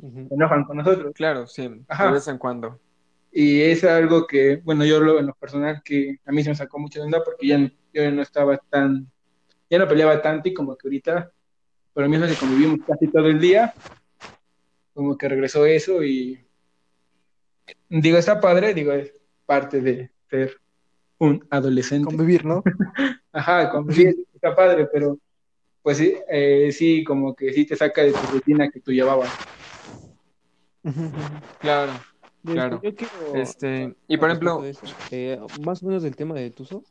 Se 0.00 0.34
enojan 0.34 0.64
con 0.64 0.76
nosotros. 0.76 1.12
Claro, 1.14 1.46
sí, 1.46 1.68
Ajá. 1.88 2.06
de 2.06 2.12
vez 2.12 2.28
en 2.28 2.38
cuando. 2.38 2.78
Y 3.32 3.60
es 3.62 3.82
algo 3.84 4.26
que, 4.26 4.56
bueno, 4.64 4.84
yo 4.84 5.00
lo 5.00 5.18
en 5.18 5.26
lo 5.26 5.34
personal 5.34 5.82
que 5.84 6.18
a 6.24 6.32
mí 6.32 6.42
se 6.42 6.50
me 6.50 6.56
sacó 6.56 6.78
mucho 6.78 7.00
de 7.00 7.06
onda 7.06 7.22
porque 7.24 7.46
ya 7.48 7.58
no- 7.58 7.70
yo 7.92 8.10
no 8.12 8.22
estaba 8.22 8.56
tan, 8.56 9.10
ya 9.68 9.78
no 9.78 9.88
peleaba 9.88 10.22
tanto 10.22 10.48
y 10.48 10.54
como 10.54 10.76
que 10.76 10.86
ahorita, 10.88 11.30
por 11.92 12.04
lo 12.04 12.08
mismo 12.08 12.26
que 12.26 12.34
convivimos 12.36 12.78
casi 12.86 13.08
todo 13.08 13.26
el 13.26 13.40
día, 13.40 13.74
como 14.94 15.18
que 15.18 15.28
regresó 15.28 15.66
eso 15.66 16.02
y 16.04 16.44
digo, 17.88 18.16
está 18.18 18.40
padre, 18.40 18.72
digo, 18.74 18.92
es 18.92 19.12
parte 19.46 19.80
de 19.80 20.10
ser 20.30 20.58
un 21.18 21.46
adolescente. 21.50 22.04
Convivir, 22.06 22.44
¿no? 22.44 22.62
Ajá, 23.32 23.70
convivir 23.70 24.16
está 24.34 24.54
padre, 24.54 24.86
pero 24.92 25.18
pues 25.82 25.96
sí, 25.98 26.14
eh, 26.28 26.70
sí, 26.72 27.04
como 27.04 27.34
que 27.34 27.52
sí 27.52 27.64
te 27.64 27.76
saca 27.76 28.02
de 28.02 28.12
tu 28.12 28.18
rutina 28.32 28.68
que 28.70 28.80
tú 28.80 28.92
llevabas. 28.92 29.30
Claro. 31.60 31.92
Este, 31.92 32.52
Claro. 32.54 32.80
yo 32.82 32.94
quiero- 32.94 33.34
Este, 33.34 33.94
y 34.06 34.16
por 34.16 34.28
ejemplo, 34.30 34.62
eh, 35.10 35.38
más 35.62 35.82
o 35.82 35.86
menos 35.86 36.02
del 36.02 36.16
tema 36.16 36.34
de 36.34 36.50
Tuzo, 36.50 36.82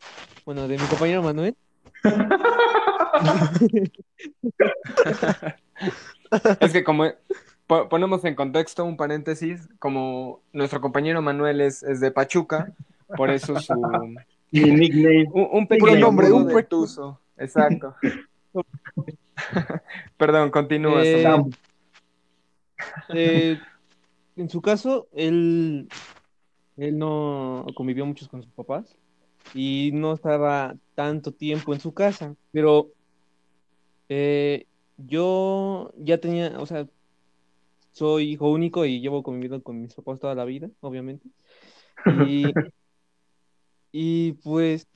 bueno, 0.45 0.67
de 0.67 0.77
mi 0.77 0.83
compañero 0.85 1.23
Manuel, 1.23 1.55
es 6.59 6.71
que 6.73 6.83
como 6.83 7.05
po- 7.65 7.89
ponemos 7.89 8.23
en 8.25 8.35
contexto 8.35 8.85
un 8.85 8.97
paréntesis, 8.97 9.67
como 9.79 10.41
nuestro 10.53 10.79
compañero 10.81 11.21
Manuel 11.21 11.61
es, 11.61 11.81
es 11.83 11.99
de 12.01 12.11
Pachuca, 12.11 12.73
por 13.15 13.29
eso 13.29 13.59
su 13.59 13.73
un, 13.73 14.17
Mi 14.51 14.71
nickname. 14.71 15.27
un 15.31 15.67
pequeño 15.67 15.99
nombre, 15.99 16.31
un 16.31 16.47
de 16.47 16.53
pe- 16.53 16.63
Tuzo. 16.63 17.19
Exacto. 17.37 17.95
Perdón, 20.17 20.49
continúa. 20.51 21.03
Eh, 21.03 21.43
eh, 23.09 23.59
en 24.35 24.49
su 24.49 24.61
caso, 24.61 25.07
él, 25.13 25.87
él 26.77 26.97
no 26.97 27.65
convivió 27.75 28.05
mucho 28.05 28.27
con 28.29 28.43
sus 28.43 28.51
papás 28.51 28.95
y 29.53 29.91
no 29.93 30.13
estaba 30.13 30.75
tanto 30.95 31.31
tiempo 31.31 31.73
en 31.73 31.79
su 31.79 31.93
casa, 31.93 32.35
pero 32.51 32.89
eh, 34.09 34.65
yo 34.97 35.91
ya 35.97 36.17
tenía, 36.19 36.59
o 36.59 36.65
sea, 36.65 36.87
soy 37.91 38.31
hijo 38.31 38.49
único 38.51 38.85
y 38.85 38.99
llevo 38.99 39.23
conviviendo 39.23 39.61
con 39.63 39.81
mis 39.81 39.93
papás 39.93 40.19
toda 40.19 40.35
la 40.35 40.45
vida, 40.45 40.69
obviamente. 40.81 41.27
Y, 42.05 42.53
y 43.99 44.33
pues 44.43 44.87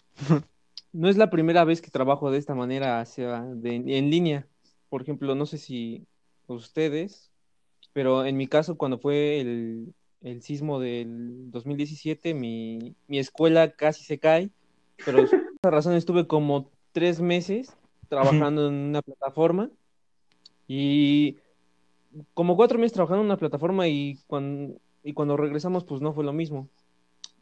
no 0.94 1.10
es 1.10 1.18
la 1.18 1.32
primera 1.32 1.64
vez 1.64 1.82
que 1.82 1.90
trabajo 1.90 2.30
de 2.30 2.38
esta 2.38 2.54
manera 2.54 3.00
hacia, 3.00 3.38
en 3.64 4.12
línea. 4.12 4.48
Por 4.90 5.02
ejemplo, 5.02 5.34
no 5.34 5.48
sé 5.48 5.58
si 5.58 6.06
ustedes, 6.46 7.32
pero 7.94 8.26
en 8.26 8.38
mi 8.38 8.46
caso, 8.46 8.78
cuando 8.78 9.00
fue 9.00 9.42
el, 9.42 9.96
el 10.22 10.44
sismo 10.44 10.80
del 10.80 11.50
2017, 11.50 12.36
mi, 12.36 12.96
mi 13.08 13.18
escuela 13.18 13.72
casi 13.72 14.04
se 14.04 14.20
cae, 14.20 14.52
pero 15.04 15.26
por 15.26 15.40
esa 15.64 15.72
razón 15.72 15.96
estuve 15.96 16.28
como 16.28 16.70
tres 16.92 17.22
meses 17.22 17.76
trabajando 18.08 18.68
en 18.68 18.76
una 18.76 19.02
plataforma 19.02 19.72
y 20.68 21.38
como 22.36 22.56
cuatro 22.56 22.78
meses 22.78 22.94
trabajando 22.94 23.22
en 23.22 23.30
una 23.30 23.38
plataforma 23.38 23.88
y 23.88 24.20
cuando, 24.28 24.76
y 25.04 25.14
cuando 25.14 25.38
regresamos, 25.38 25.86
pues 25.86 26.02
no 26.02 26.14
fue 26.14 26.24
lo 26.24 26.34
mismo. 26.34 26.70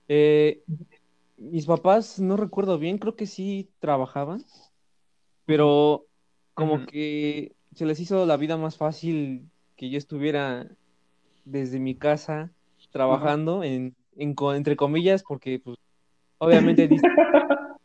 Eh, 0.07 0.63
mis 1.39 1.65
papás, 1.65 2.19
no 2.19 2.37
recuerdo 2.37 2.77
bien, 2.77 2.97
creo 2.97 3.15
que 3.15 3.25
sí 3.25 3.69
trabajaban, 3.79 4.43
pero 5.45 6.05
como 6.53 6.85
que 6.85 7.55
se 7.73 7.85
les 7.85 7.99
hizo 7.99 8.25
la 8.25 8.37
vida 8.37 8.57
más 8.57 8.77
fácil 8.77 9.49
que 9.75 9.89
yo 9.89 9.97
estuviera 9.97 10.69
desde 11.45 11.79
mi 11.79 11.95
casa 11.95 12.51
trabajando 12.91 13.63
en, 13.63 13.95
entre 14.17 14.75
comillas, 14.75 15.23
porque 15.23 15.59
pues 15.59 15.77
obviamente 16.39 16.89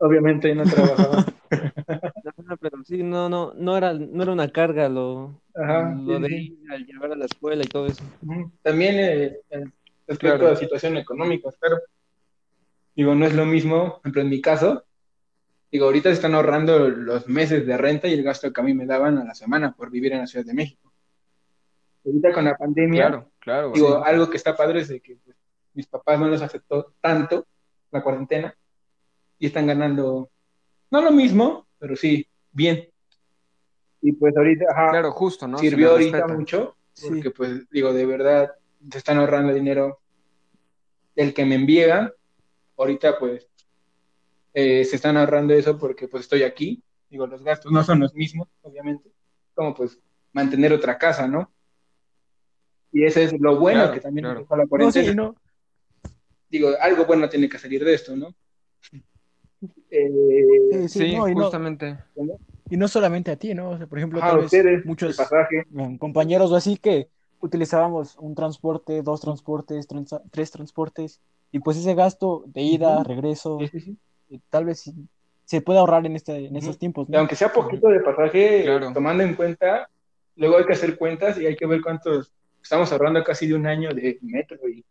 Obviamente 0.00 0.54
no 0.54 0.64
trabajaba. 0.64 1.24
Ajá, 1.48 2.56
pero 2.60 2.84
sí, 2.84 3.02
no, 3.02 3.28
no, 3.28 3.52
no 3.54 3.76
era, 3.76 3.94
no 3.94 4.22
era 4.22 4.32
una 4.32 4.48
carga 4.48 4.88
lo, 4.88 5.40
Ajá, 5.54 5.94
lo 6.04 6.16
sí, 6.16 6.22
de 6.22 6.28
sí. 6.28 6.58
ir 6.62 6.72
a 6.72 6.76
llevar 6.78 7.12
a 7.12 7.16
la 7.16 7.24
escuela 7.24 7.64
y 7.64 7.68
todo 7.68 7.86
eso. 7.86 8.04
También 8.62 8.94
eh, 8.98 9.40
en- 9.50 9.72
respecto 10.06 10.38
Claro. 10.38 10.52
a 10.52 10.56
situación 10.56 10.96
económica, 10.96 11.50
claro. 11.60 11.78
Digo, 12.98 13.14
no 13.14 13.24
es 13.26 13.32
lo 13.32 13.46
mismo, 13.46 13.90
por 13.92 14.00
ejemplo, 14.00 14.22
en 14.22 14.28
mi 14.28 14.40
caso, 14.40 14.84
digo, 15.70 15.84
ahorita 15.84 16.08
se 16.08 16.14
están 16.16 16.34
ahorrando 16.34 16.88
los 16.88 17.28
meses 17.28 17.64
de 17.64 17.76
renta 17.76 18.08
y 18.08 18.12
el 18.14 18.24
gasto 18.24 18.52
que 18.52 18.60
a 18.60 18.64
mí 18.64 18.74
me 18.74 18.86
daban 18.86 19.18
a 19.18 19.24
la 19.24 19.34
semana 19.36 19.72
por 19.72 19.88
vivir 19.88 20.14
en 20.14 20.18
la 20.18 20.26
Ciudad 20.26 20.44
de 20.44 20.52
México. 20.52 20.92
Ahorita 22.04 22.32
con 22.32 22.44
la 22.44 22.56
pandemia, 22.56 23.02
Claro, 23.06 23.30
claro. 23.38 23.70
digo, 23.72 23.98
sí. 23.98 24.02
algo 24.04 24.28
que 24.28 24.36
está 24.36 24.56
padre 24.56 24.80
es 24.80 24.88
de 24.88 24.98
que 24.98 25.14
pues, 25.24 25.36
mis 25.74 25.86
papás 25.86 26.18
no 26.18 26.28
les 26.28 26.42
afectó 26.42 26.92
tanto 27.00 27.46
la 27.92 28.02
cuarentena 28.02 28.52
y 29.38 29.46
están 29.46 29.68
ganando, 29.68 30.28
no 30.90 31.00
lo 31.00 31.12
mismo, 31.12 31.68
pero 31.78 31.94
sí, 31.94 32.26
bien. 32.50 32.88
Y 34.02 34.10
pues 34.10 34.36
ahorita, 34.36 34.64
ajá, 34.72 34.90
Claro, 34.90 35.12
justo, 35.12 35.46
¿no? 35.46 35.58
Sirvió 35.58 35.92
ahorita 35.92 36.26
mucho, 36.26 36.74
Sí. 36.94 37.06
porque 37.10 37.30
pues 37.30 37.70
digo, 37.70 37.92
de 37.92 38.06
verdad, 38.06 38.50
se 38.90 38.98
están 38.98 39.18
ahorrando 39.18 39.54
dinero 39.54 40.00
del 41.14 41.32
que 41.32 41.44
me 41.44 41.54
envían, 41.54 42.12
ahorita 42.78 43.18
pues 43.18 43.48
eh, 44.54 44.84
se 44.84 44.96
están 44.96 45.16
ahorrando 45.16 45.54
eso 45.54 45.78
porque 45.78 46.08
pues 46.08 46.22
estoy 46.24 46.42
aquí, 46.42 46.82
digo, 47.10 47.26
los 47.26 47.42
gastos 47.42 47.70
no 47.72 47.82
son 47.84 48.00
los 48.00 48.14
mismos, 48.14 48.48
obviamente, 48.62 49.10
como 49.54 49.74
pues 49.74 50.00
mantener 50.32 50.72
otra 50.72 50.98
casa, 50.98 51.26
¿no? 51.28 51.52
Y 52.92 53.04
ese 53.04 53.24
es 53.24 53.38
lo 53.38 53.58
bueno 53.58 53.80
Claro, 53.80 53.92
que 53.94 54.00
también 54.00 54.24
claro. 54.26 54.46
la 54.50 54.56
No, 54.56 54.68
cuarentena. 54.68 55.08
sí, 55.10 55.14
no. 55.14 55.36
Digo, 56.48 56.70
algo 56.80 57.04
bueno 57.04 57.28
tiene 57.28 57.48
que 57.48 57.58
salir 57.58 57.84
de 57.84 57.94
esto, 57.94 58.16
¿no? 58.16 58.34
Eh, 59.90 60.68
Sí, 60.70 60.88
sí, 60.88 60.98
Sí, 61.00 61.16
no, 61.16 61.28
y 61.28 61.34
no, 61.34 61.42
justamente. 61.42 61.98
y 62.70 62.76
no 62.76 62.88
solamente 62.88 63.30
a 63.30 63.36
ti, 63.36 63.54
¿no? 63.54 63.70
O 63.70 63.78
sea, 63.78 63.86
por 63.86 63.98
ejemplo, 63.98 64.20
ajá, 64.20 64.28
tal 64.28 64.36
vez 64.38 64.46
ustedes, 64.46 64.84
muchos 64.84 65.16
pasaje, 65.16 65.64
compañeros 65.98 66.50
o 66.50 66.56
así 66.56 66.76
que 66.76 67.08
utilizábamos 67.40 68.16
un 68.16 68.34
transporte, 68.34 69.02
dos 69.02 69.20
transportes, 69.20 69.86
transa- 69.88 70.22
tres 70.30 70.50
transportes, 70.50 71.20
y 71.50 71.60
pues 71.60 71.76
ese 71.76 71.94
gasto 71.94 72.44
de 72.46 72.62
ida, 72.62 73.02
regreso, 73.02 73.58
sí, 73.60 73.68
sí, 73.68 73.80
sí. 73.80 73.96
eh, 74.30 74.40
tal 74.50 74.64
vez 74.64 74.80
sí 74.80 74.94
se 75.44 75.62
puede 75.62 75.78
ahorrar 75.78 76.04
en 76.04 76.14
este, 76.14 76.46
en 76.46 76.56
estos 76.56 76.74
Ujú. 76.74 76.78
tiempos, 76.78 77.08
aunque 77.14 77.34
sea 77.34 77.50
poquito 77.50 77.88
de 77.88 78.00
pasaje, 78.00 78.64
Claro. 78.64 78.92
tomando 78.92 79.22
en 79.22 79.34
cuenta, 79.34 79.88
luego 80.36 80.58
hay 80.58 80.66
que 80.66 80.74
hacer 80.74 80.98
cuentas 80.98 81.38
y 81.40 81.46
hay 81.46 81.56
que 81.56 81.64
ver 81.64 81.80
cuántos, 81.80 82.34
estamos 82.62 82.92
ahorrando 82.92 83.24
casi 83.24 83.46
de 83.46 83.54
un 83.54 83.66
año 83.66 83.94
de 83.94 84.18
metro 84.20 84.58
y 84.68 84.84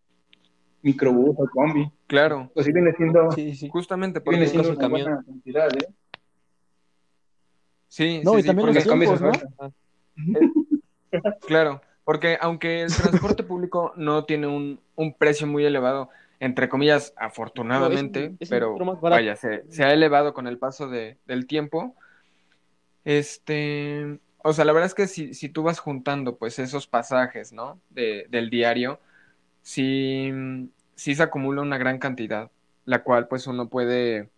microbús 0.81 1.35
o 1.37 1.47
combi. 1.53 1.91
Claro, 2.07 2.49
Pues 2.55 2.65
sí 2.65 2.71
viene 2.71 2.91
siendo, 2.93 3.31
Sí, 3.35 3.53
sí. 3.55 3.69
justamente 3.69 4.19
viene 4.19 4.45
porque 4.45 4.49
siendo 4.49 4.69
el 4.69 4.75
una 4.77 4.81
camión. 4.81 5.05
buena 5.05 5.23
cantidad, 5.23 5.77
¿eh? 5.77 5.87
sí, 7.87 8.21
No, 8.23 8.31
sí, 8.31 8.37
y 8.37 8.41
sí, 8.41 8.47
también 8.47 8.67
porque 8.67 8.79
los 8.79 8.83
tiempos, 8.87 9.21
¿no? 9.21 9.31
Claro, 11.47 11.81
porque 12.03 12.37
aunque 12.41 12.81
el 12.81 12.95
transporte 12.95 13.43
público 13.43 13.93
no 13.95 14.25
tiene 14.25 14.47
un, 14.47 14.79
un 14.95 15.13
precio 15.13 15.45
muy 15.45 15.65
elevado, 15.65 16.09
entre 16.39 16.69
comillas, 16.69 17.13
afortunadamente, 17.17 18.29
No, 18.29 18.35
es- 18.35 18.41
es 18.41 18.49
pero 18.49 18.77
vaya, 19.01 19.35
se, 19.35 19.63
se 19.71 19.83
ha 19.83 19.93
elevado 19.93 20.33
con 20.33 20.47
el 20.47 20.57
paso 20.57 20.87
de- 20.89 21.17
del 21.25 21.47
tiempo. 21.47 21.95
Este, 23.05 24.19
o 24.43 24.53
sea, 24.53 24.65
la 24.65 24.73
verdad 24.73 24.87
es 24.87 24.93
que 24.93 25.07
si, 25.07 25.33
si 25.33 25.49
tú 25.49 25.63
vas 25.63 25.79
juntando 25.79 26.37
pues 26.37 26.59
esos 26.59 26.87
pasajes, 26.87 27.53
¿no? 27.53 27.79
De, 27.89 28.27
del 28.29 28.49
diario, 28.49 28.99
sí, 29.61 30.31
sí 30.95 31.15
se 31.15 31.23
acumula 31.23 31.61
una 31.61 31.77
gran 31.77 31.99
cantidad, 31.99 32.51
la 32.85 33.03
cual 33.03 33.27
pues 33.27 33.47
uno 33.47 33.69
puede 33.69 34.29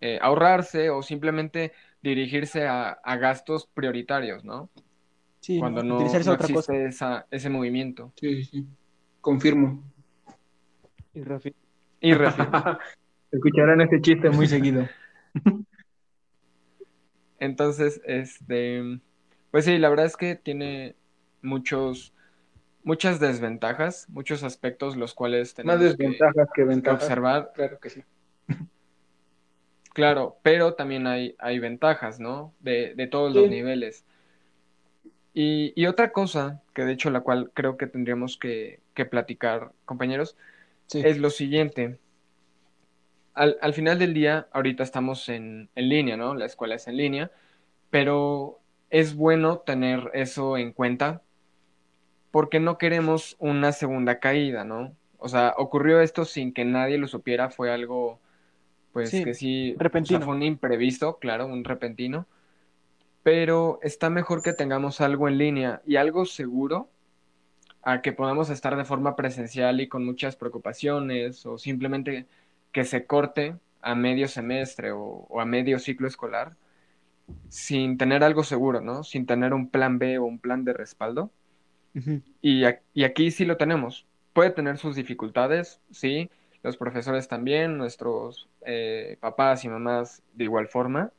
eh, 0.00 0.18
ahorrarse 0.20 0.90
o 0.90 1.02
simplemente 1.02 1.72
dirigirse 2.02 2.66
a, 2.66 2.90
a 2.90 3.16
gastos 3.16 3.66
prioritarios, 3.72 4.44
¿no? 4.44 4.68
Sí, 5.40 5.58
cuando 5.58 5.82
¿no? 5.82 5.98
no, 5.98 6.34
existe 6.34 6.86
esa, 6.86 7.26
ese 7.30 7.50
movimiento. 7.50 8.12
Sí, 8.16 8.44
sí. 8.44 8.66
Confirmo. 9.20 9.82
Y 11.14 11.22
Rafi, 11.22 11.54
Y 12.00 12.14
reafirmo. 12.14 12.50
Escucharán 13.32 13.80
este 13.80 14.00
chiste 14.00 14.30
muy 14.30 14.46
seguido. 14.46 14.88
Entonces, 17.38 18.00
este, 18.04 19.00
pues 19.50 19.64
sí, 19.64 19.78
la 19.78 19.88
verdad 19.88 20.06
es 20.06 20.16
que 20.16 20.34
tiene 20.36 20.94
muchos, 21.42 22.12
muchas 22.84 23.20
desventajas, 23.20 24.08
muchos 24.08 24.42
aspectos 24.44 24.96
los 24.96 25.14
cuales 25.14 25.54
tenemos 25.54 25.80
Más 25.80 25.96
que- 25.96 26.04
desventajas 26.04 26.48
que 26.54 26.62
que 26.62 26.64
ventajas. 26.64 27.02
observar. 27.02 27.52
Claro 27.54 27.78
que 27.80 27.90
sí. 27.90 28.02
Claro, 29.92 30.36
pero 30.42 30.74
también 30.74 31.06
hay, 31.06 31.36
hay 31.38 31.58
ventajas, 31.60 32.18
¿no? 32.18 32.52
De, 32.60 32.94
de 32.96 33.06
todos 33.06 33.32
los 33.34 33.48
niveles. 33.48 34.04
Y, 35.32 35.72
y 35.76 35.86
otra 35.86 36.10
cosa, 36.12 36.62
que 36.74 36.82
de 36.84 36.92
hecho 36.92 37.10
la 37.10 37.20
cual 37.20 37.50
creo 37.54 37.76
que 37.76 37.86
tendríamos 37.86 38.36
que, 38.36 38.80
que 38.94 39.04
platicar, 39.04 39.70
compañeros, 39.84 40.36
Sí. 40.86 41.10
es 41.10 41.18
lo 41.18 41.30
siguiente. 41.30 42.00
Al, 43.34 43.58
al 43.60 43.74
final 43.74 43.98
del 43.98 44.14
día, 44.14 44.48
ahorita 44.52 44.82
estamos 44.84 45.28
en, 45.28 45.70
en 45.74 45.88
línea, 45.88 46.16
¿no? 46.16 46.34
La 46.34 46.46
escuela 46.46 46.76
es 46.76 46.86
en 46.88 46.96
línea, 46.96 47.30
pero 47.90 48.60
es 48.90 49.14
bueno 49.16 49.58
tener 49.60 50.10
eso 50.14 50.56
en 50.58 50.72
cuenta 50.72 51.22
porque 52.30 52.60
no 52.60 52.78
queremos 52.78 53.36
una 53.38 53.72
segunda 53.72 54.18
caída, 54.20 54.64
¿no? 54.64 54.96
O 55.18 55.28
sea, 55.28 55.54
ocurrió 55.56 56.00
esto 56.00 56.24
sin 56.24 56.52
que 56.52 56.64
nadie 56.64 56.98
lo 56.98 57.08
supiera, 57.08 57.50
fue 57.50 57.72
algo, 57.72 58.20
pues 58.92 59.10
Sí, 59.10 59.20
que 59.20 59.34
sí, 59.34 59.82
o 60.02 60.06
sea, 60.06 60.20
repentino. 60.20 60.20
fue 60.20 60.34
un 60.34 60.42
imprevisto, 60.44 61.18
claro, 61.18 61.46
un 61.46 61.64
repentino, 61.64 62.28
pero 63.22 63.80
está 63.82 64.10
mejor 64.10 64.42
que 64.42 64.54
tengamos 64.54 65.00
algo 65.00 65.28
en 65.28 65.38
línea 65.38 65.82
y 65.86 65.96
algo 65.96 66.26
seguro 66.26 66.90
a 67.84 68.02
que 68.02 68.12
podamos 68.12 68.50
estar 68.50 68.76
de 68.76 68.84
forma 68.84 69.16
presencial 69.16 69.80
y 69.80 69.88
con 69.88 70.04
muchas 70.04 70.36
preocupaciones 70.36 71.46
o 71.46 71.58
simplemente 71.58 72.26
que 72.72 72.84
se 72.84 73.06
corte 73.06 73.56
a 73.82 73.94
medio 73.94 74.28
semestre 74.28 74.92
o, 74.92 75.26
o 75.28 75.40
a 75.40 75.44
medio 75.44 75.78
ciclo 75.78 76.08
escolar 76.08 76.56
sin 77.48 77.96
tener 77.98 78.24
algo 78.24 78.44
seguro, 78.44 78.80
¿no? 78.80 79.04
Sin 79.04 79.26
tener 79.26 79.54
un 79.54 79.68
plan 79.70 79.98
B 79.98 80.18
o 80.18 80.24
un 80.24 80.38
plan 80.38 80.64
de 80.64 80.72
respaldo. 80.72 81.30
Ujú. 81.94 82.20
Y, 82.40 82.64
a- 82.64 82.80
y 82.92 83.04
aquí 83.04 83.30
sí 83.30 83.44
lo 83.44 83.56
tenemos. 83.56 84.06
Puede 84.32 84.50
tener 84.50 84.78
sus 84.78 84.96
dificultades, 84.96 85.80
sí, 85.90 86.30
los 86.62 86.76
profesores 86.76 87.28
también, 87.28 87.78
nuestros 87.78 88.48
eh, 88.66 89.16
papás 89.20 89.64
y 89.64 89.68
mamás 89.68 90.22
de 90.34 90.44
igual 90.44 90.68
forma. 90.68 91.12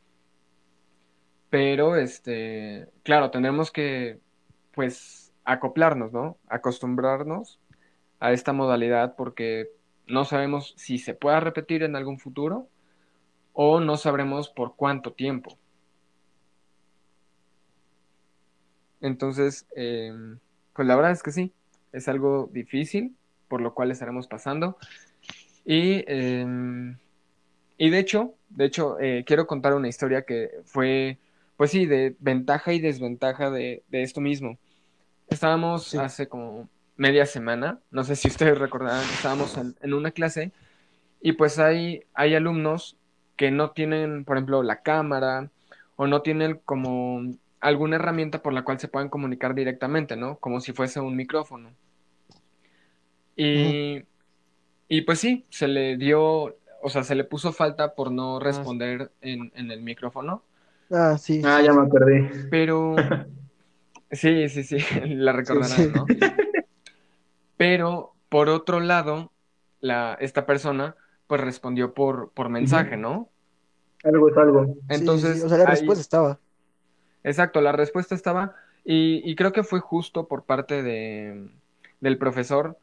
Pero, 1.49 1.95
este, 1.95 2.88
claro, 3.04 3.32
tenemos 3.32 3.71
que, 3.71 4.19
pues, 4.73 5.24
acoplarnos, 5.45 6.12
¿no? 6.12 6.38
Acostumbrarnos 6.49 7.60
a 8.19 8.34
esta 8.34 8.53
modalidad 8.53 9.15
porque 9.15 9.69
no 10.08 10.25
sabemos 10.25 10.73
si 10.77 10.97
se 10.97 11.13
pueda 11.13 11.39
repetir 11.39 11.84
en 11.84 11.95
algún 11.95 12.19
futuro 12.19 12.67
o 13.53 13.79
no 13.79 13.97
sabremos 13.97 14.49
por 14.49 14.75
cuánto 14.75 15.13
tiempo. 15.13 15.58
Entonces, 19.01 19.67
eh, 19.75 20.13
pues 20.73 20.88
la 20.88 20.95
verdad 20.95 21.12
es 21.12 21.23
que 21.23 21.31
sí, 21.31 21.53
es 21.91 22.08
algo 22.08 22.49
difícil, 22.51 23.15
por 23.47 23.62
lo 23.62 23.73
cual 23.73 23.91
estaremos 23.91 24.27
pasando. 24.27 24.77
Y, 25.63 26.03
eh, 26.08 26.95
y 27.77 27.89
de 27.89 27.99
hecho, 27.99 28.34
de 28.49 28.65
hecho, 28.65 28.99
eh, 28.99 29.23
quiero 29.25 29.47
contar 29.47 29.73
una 29.73 29.88
historia 29.88 30.23
que 30.23 30.49
fue, 30.65 31.19
pues 31.58 31.71
sí, 31.71 31.86
de 31.86 32.15
ventaja 32.19 32.73
y 32.73 32.79
desventaja 32.79 33.51
de, 33.51 33.84
de 33.89 34.03
esto 34.03 34.21
mismo. 34.21 34.58
Estábamos 35.29 35.85
Sí. 35.88 35.97
hace 35.97 36.27
como 36.27 36.69
media 36.97 37.25
semana, 37.25 37.79
no 37.91 38.03
sé 38.03 38.15
si 38.15 38.27
ustedes 38.27 38.57
recordarán, 38.57 39.01
estábamos 39.01 39.57
en, 39.57 39.75
en 39.81 39.93
una 39.93 40.11
clase 40.11 40.51
y 41.21 41.33
pues 41.33 41.59
hay, 41.59 42.03
hay 42.13 42.35
alumnos 42.35 42.95
que 43.35 43.51
no 43.51 43.71
tienen, 43.71 44.23
por 44.23 44.38
ejemplo, 44.38 44.63
la 44.63 44.81
cámara 44.81 45.49
o 45.97 46.07
no 46.07 46.21
tienen 46.21 46.59
como 46.63 47.21
alguna 47.59 47.97
herramienta 47.97 48.41
por 48.41 48.53
la 48.53 48.61
cual 48.63 48.79
se 48.79 48.88
puedan 48.88 49.09
comunicar 49.09 49.55
directamente, 49.55 50.15
¿no? 50.15 50.38
Como 50.38 50.61
si 50.61 50.71
fuese 50.71 50.99
un 50.99 51.15
micrófono. 51.15 51.69
Y, 53.35 54.03
y 54.88 55.01
pues 55.01 55.19
sí, 55.19 55.45
se 55.49 55.67
le 55.67 55.97
dio, 55.97 56.55
o 56.81 56.89
sea, 56.89 57.03
se 57.03 57.15
le 57.15 57.23
puso 57.23 57.51
falta 57.51 57.93
por 57.95 58.11
no 58.11 58.39
responder 58.39 59.11
en, 59.21 59.51
en 59.55 59.71
el 59.71 59.81
micrófono, 59.81 60.43
Ah, 60.91 61.17
sí. 61.17 61.41
Ah, 61.43 61.61
ya 61.63 61.73
me 61.73 61.81
acordé. 61.81 62.47
pero 62.51 62.95
sí, 64.15 64.49
sí, 64.49 64.63
sí, 64.63 64.78
la 65.15 65.32
recordarán, 65.34 65.78
Sí, 65.78 65.84
sí. 65.86 65.91
¿no? 65.91 66.06
Pero 67.58 68.13
por 68.30 68.49
otro 68.49 68.80
lado, 68.80 69.32
la, 69.80 70.17
esta 70.19 70.45
persona 70.45 70.95
pues 71.28 71.41
respondió 71.41 71.93
por, 71.93 72.32
por 72.32 72.49
mensaje, 72.49 72.97
¿no? 72.97 73.30
Algo 74.04 74.30
es 74.30 74.38
algo. 74.38 74.65
Sí, 74.65 74.73
sí, 74.89 74.95
Entonces, 74.99 75.38
sí. 75.39 75.45
O 75.45 75.49
sea, 75.49 75.58
la 75.60 75.63
ahí- 75.65 75.71
respuesta 75.71 76.01
estaba. 76.01 76.39
Exacto, 77.23 77.62
la 77.62 77.71
respuesta 77.71 78.13
estaba, 78.13 78.56
y, 78.84 79.21
y 79.30 79.36
creo 79.36 79.51
que 79.51 79.63
fue 79.63 79.80
justo 79.80 80.28
por 80.28 80.43
parte 80.43 80.84
de, 80.84 81.49
del 81.99 82.17
profesor, 82.19 82.78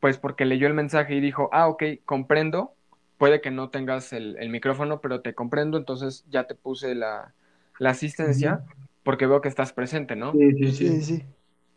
pues 0.00 0.16
porque 0.16 0.46
leyó 0.46 0.66
el 0.66 0.72
mensaje 0.74 1.14
y 1.14 1.20
dijo, 1.20 1.50
ah, 1.52 1.68
ok, 1.68 1.82
comprendo, 2.06 2.72
puede 3.18 3.42
que 3.42 3.50
no 3.50 3.68
tengas 3.68 4.14
el, 4.14 4.36
el 4.38 4.48
micrófono, 4.48 5.00
pero 5.02 5.20
te 5.20 5.34
comprendo, 5.34 5.76
entonces 5.76 6.24
ya 6.30 6.44
te 6.46 6.54
puse 6.54 6.94
la, 6.94 7.34
la 7.78 7.90
asistencia 7.90 8.64
porque 9.04 9.26
veo 9.26 9.40
que 9.40 9.48
estás 9.48 9.72
presente, 9.72 10.16
¿no? 10.16 10.32
Sí, 10.32 10.52
sí, 10.52 10.72
Sí, 10.72 11.00
sí. 11.00 11.02
sí. 11.02 11.24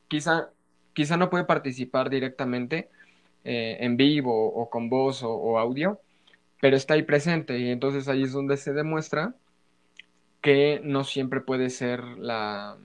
Quizá, 0.07 0.49
quizá 0.93 1.17
no 1.17 1.29
puede 1.29 1.45
participar 1.45 2.09
directamente 2.09 2.89
eh, 3.43 3.77
en 3.81 3.97
vivo 3.97 4.53
o 4.53 4.69
con 4.69 4.89
voz 4.89 5.23
o, 5.23 5.31
o 5.33 5.57
audio, 5.59 5.99
pero 6.61 6.77
está 6.77 6.95
ahí 6.95 7.03
presente 7.03 7.59
y 7.59 7.69
entonces 7.71 8.07
ahí 8.07 8.23
es 8.23 8.33
donde 8.33 8.57
se 8.57 8.73
demuestra 8.73 9.35
que 10.41 10.79
no 10.83 11.03
siempre 11.03 11.41
puede 11.41 11.69
ser 11.69 12.01
la 12.03 12.77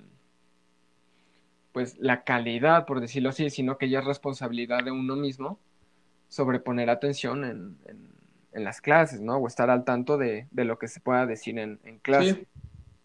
pues 1.72 1.96
la 1.98 2.24
calidad, 2.24 2.84
por 2.86 3.00
decirlo 3.00 3.28
así, 3.30 3.48
sino 3.50 3.78
que 3.78 3.88
ya 3.88 4.00
es 4.00 4.04
responsabilidad 4.04 4.82
de 4.84 4.90
uno 4.90 5.14
mismo 5.16 5.58
sobre 6.28 6.60
poner 6.60 6.90
atención 6.90 7.44
en, 7.44 7.78
en- 7.86 8.10
en 8.52 8.64
las 8.64 8.80
clases, 8.80 9.20
¿no? 9.20 9.36
O 9.38 9.46
estar 9.48 9.70
al 9.70 9.84
tanto 9.84 10.18
de, 10.18 10.48
de 10.50 10.64
lo 10.64 10.78
que 10.78 10.88
se 10.88 11.00
pueda 11.00 11.26
decir 11.26 11.58
en, 11.58 11.80
en 11.84 11.98
clase. 12.00 12.34
Sí. 12.36 12.46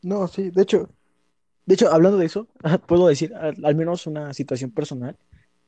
No, 0.04 0.28
sí. 0.28 0.50
De 0.52 0.64
hecho, 0.64 0.90
de 1.66 1.74
hecho, 1.74 1.92
hablando 1.92 2.18
de 2.18 2.26
eso, 2.26 2.48
puedo 2.88 3.08
decir 3.08 3.34
al, 3.36 3.64
al 3.64 3.76
menos 3.76 4.08
una 4.08 4.34
situación 4.34 4.72
personal. 4.72 5.16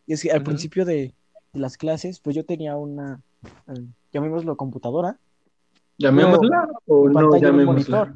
Y 0.05 0.13
es 0.13 0.21
que 0.21 0.31
al 0.31 0.43
principio 0.43 0.85
de, 0.85 1.13
de 1.53 1.59
las 1.59 1.77
clases, 1.77 2.19
pues 2.19 2.35
yo 2.35 2.45
tenía 2.45 2.75
una, 2.75 3.21
eh, 3.67 3.85
llamémoslo 4.13 4.55
computadora. 4.55 5.17
¿Llamémosla 5.97 6.69
o 6.85 7.09
no 7.09 7.37
llamémosla? 7.37 8.13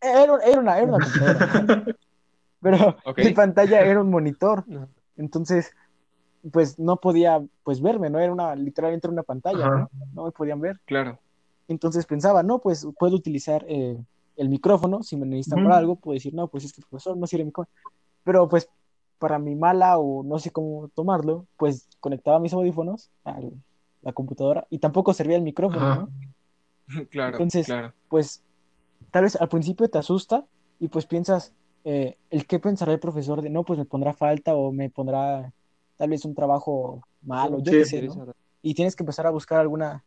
Era, 0.00 0.38
era 0.44 0.60
una, 0.60 0.78
era 0.78 0.86
una 0.86 0.98
computadora. 1.04 1.84
Pero 2.60 2.96
mi 3.16 3.30
pantalla 3.32 3.80
era 3.80 4.00
un 4.00 4.10
monitor. 4.10 4.64
Entonces, 5.16 5.72
pues 6.52 6.78
no 6.78 6.96
podía 6.96 7.44
pues 7.64 7.80
verme, 7.80 8.10
¿no? 8.10 8.18
Era 8.18 8.32
una, 8.32 8.54
literalmente 8.54 9.06
era 9.06 9.12
una 9.12 9.22
pantalla. 9.22 9.68
¿no? 9.68 9.90
No 10.14 10.24
me 10.24 10.30
podían 10.30 10.60
ver. 10.60 10.78
Claro, 10.84 11.18
Entonces 11.68 12.06
pensaba, 12.06 12.42
no, 12.42 12.60
pues 12.60 12.86
puedo 12.98 13.16
utilizar 13.16 13.64
eh, 13.68 13.98
el 14.36 14.48
micrófono, 14.48 15.02
si 15.02 15.16
me 15.16 15.26
necesitan 15.26 15.60
Ujú. 15.60 15.68
para 15.68 15.78
algo, 15.78 15.96
puedo 15.96 16.14
decir, 16.14 16.34
no, 16.34 16.48
pues 16.48 16.64
es 16.64 16.72
que 16.72 16.80
el 16.80 16.86
profesor 16.86 17.16
no 17.16 17.26
sirve 17.26 17.42
el 17.42 17.46
micrófono. 17.46 17.74
Pero 18.24 18.48
pues 18.48 18.68
para 19.18 19.38
mi 19.38 19.54
mala 19.54 19.98
o 19.98 20.22
no 20.22 20.38
sé 20.38 20.50
cómo 20.50 20.88
tomarlo, 20.94 21.46
pues 21.56 21.88
conectaba 22.00 22.38
mis 22.38 22.52
audífonos 22.52 23.10
a 23.24 23.38
la 24.02 24.12
computadora 24.12 24.66
y 24.70 24.78
tampoco 24.78 25.14
servía 25.14 25.36
el 25.36 25.42
micrófono, 25.42 26.08
claro, 27.10 27.32
Entonces- 27.36 27.66
claro. 27.66 27.92
Pues 28.08 28.42
tal 29.10 29.24
vez 29.24 29.36
al 29.36 29.48
principio 29.48 29.88
te 29.88 29.98
asusta 29.98 30.44
y 30.78 30.88
pues 30.88 31.06
piensas, 31.06 31.52
eh, 31.84 32.16
el 32.30 32.46
qué 32.46 32.58
pensará 32.58 32.92
el 32.92 33.00
profesor 33.00 33.40
de, 33.42 33.48
no, 33.50 33.64
pues 33.64 33.78
me 33.78 33.84
pondrá 33.84 34.12
falta 34.12 34.54
o 34.54 34.70
me 34.72 34.90
pondrá 34.90 35.52
tal 35.96 36.10
vez 36.10 36.24
un 36.24 36.34
trabajo 36.34 37.02
malo, 37.22 37.58
yo 37.60 37.72
Sí. 37.72 37.78
qué 37.78 37.84
sé, 37.84 38.02
¿no? 38.02 38.26
y 38.62 38.74
tienes 38.74 38.94
que 38.96 39.02
empezar 39.02 39.26
a 39.26 39.30
buscar 39.30 39.60
alguna 39.60 40.04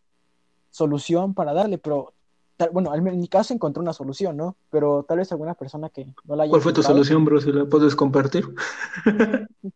solución 0.70 1.34
para 1.34 1.54
darle, 1.54 1.78
pero 1.78 2.14
tal- 2.60 2.70
bueno, 2.72 2.94
en 2.94 3.20
mi 3.20 3.28
caso 3.30 3.54
encontré 3.54 3.82
una 3.82 3.94
solución, 3.94 4.36
¿no? 4.36 4.56
Pero 4.70 5.04
tal 5.08 5.18
vez 5.20 5.32
alguna 5.32 5.54
persona 5.54 5.90
que 5.90 6.06
no 6.26 6.36
la 6.36 6.44
haya 6.44 6.50
¿Cuál 6.52 6.62
fue 6.62 6.74
tu 6.74 6.84
solución, 6.84 7.24
bro? 7.24 7.40
Si 7.40 7.52
la 7.52 7.66
puedes 7.66 7.96
compartir. 7.96 8.46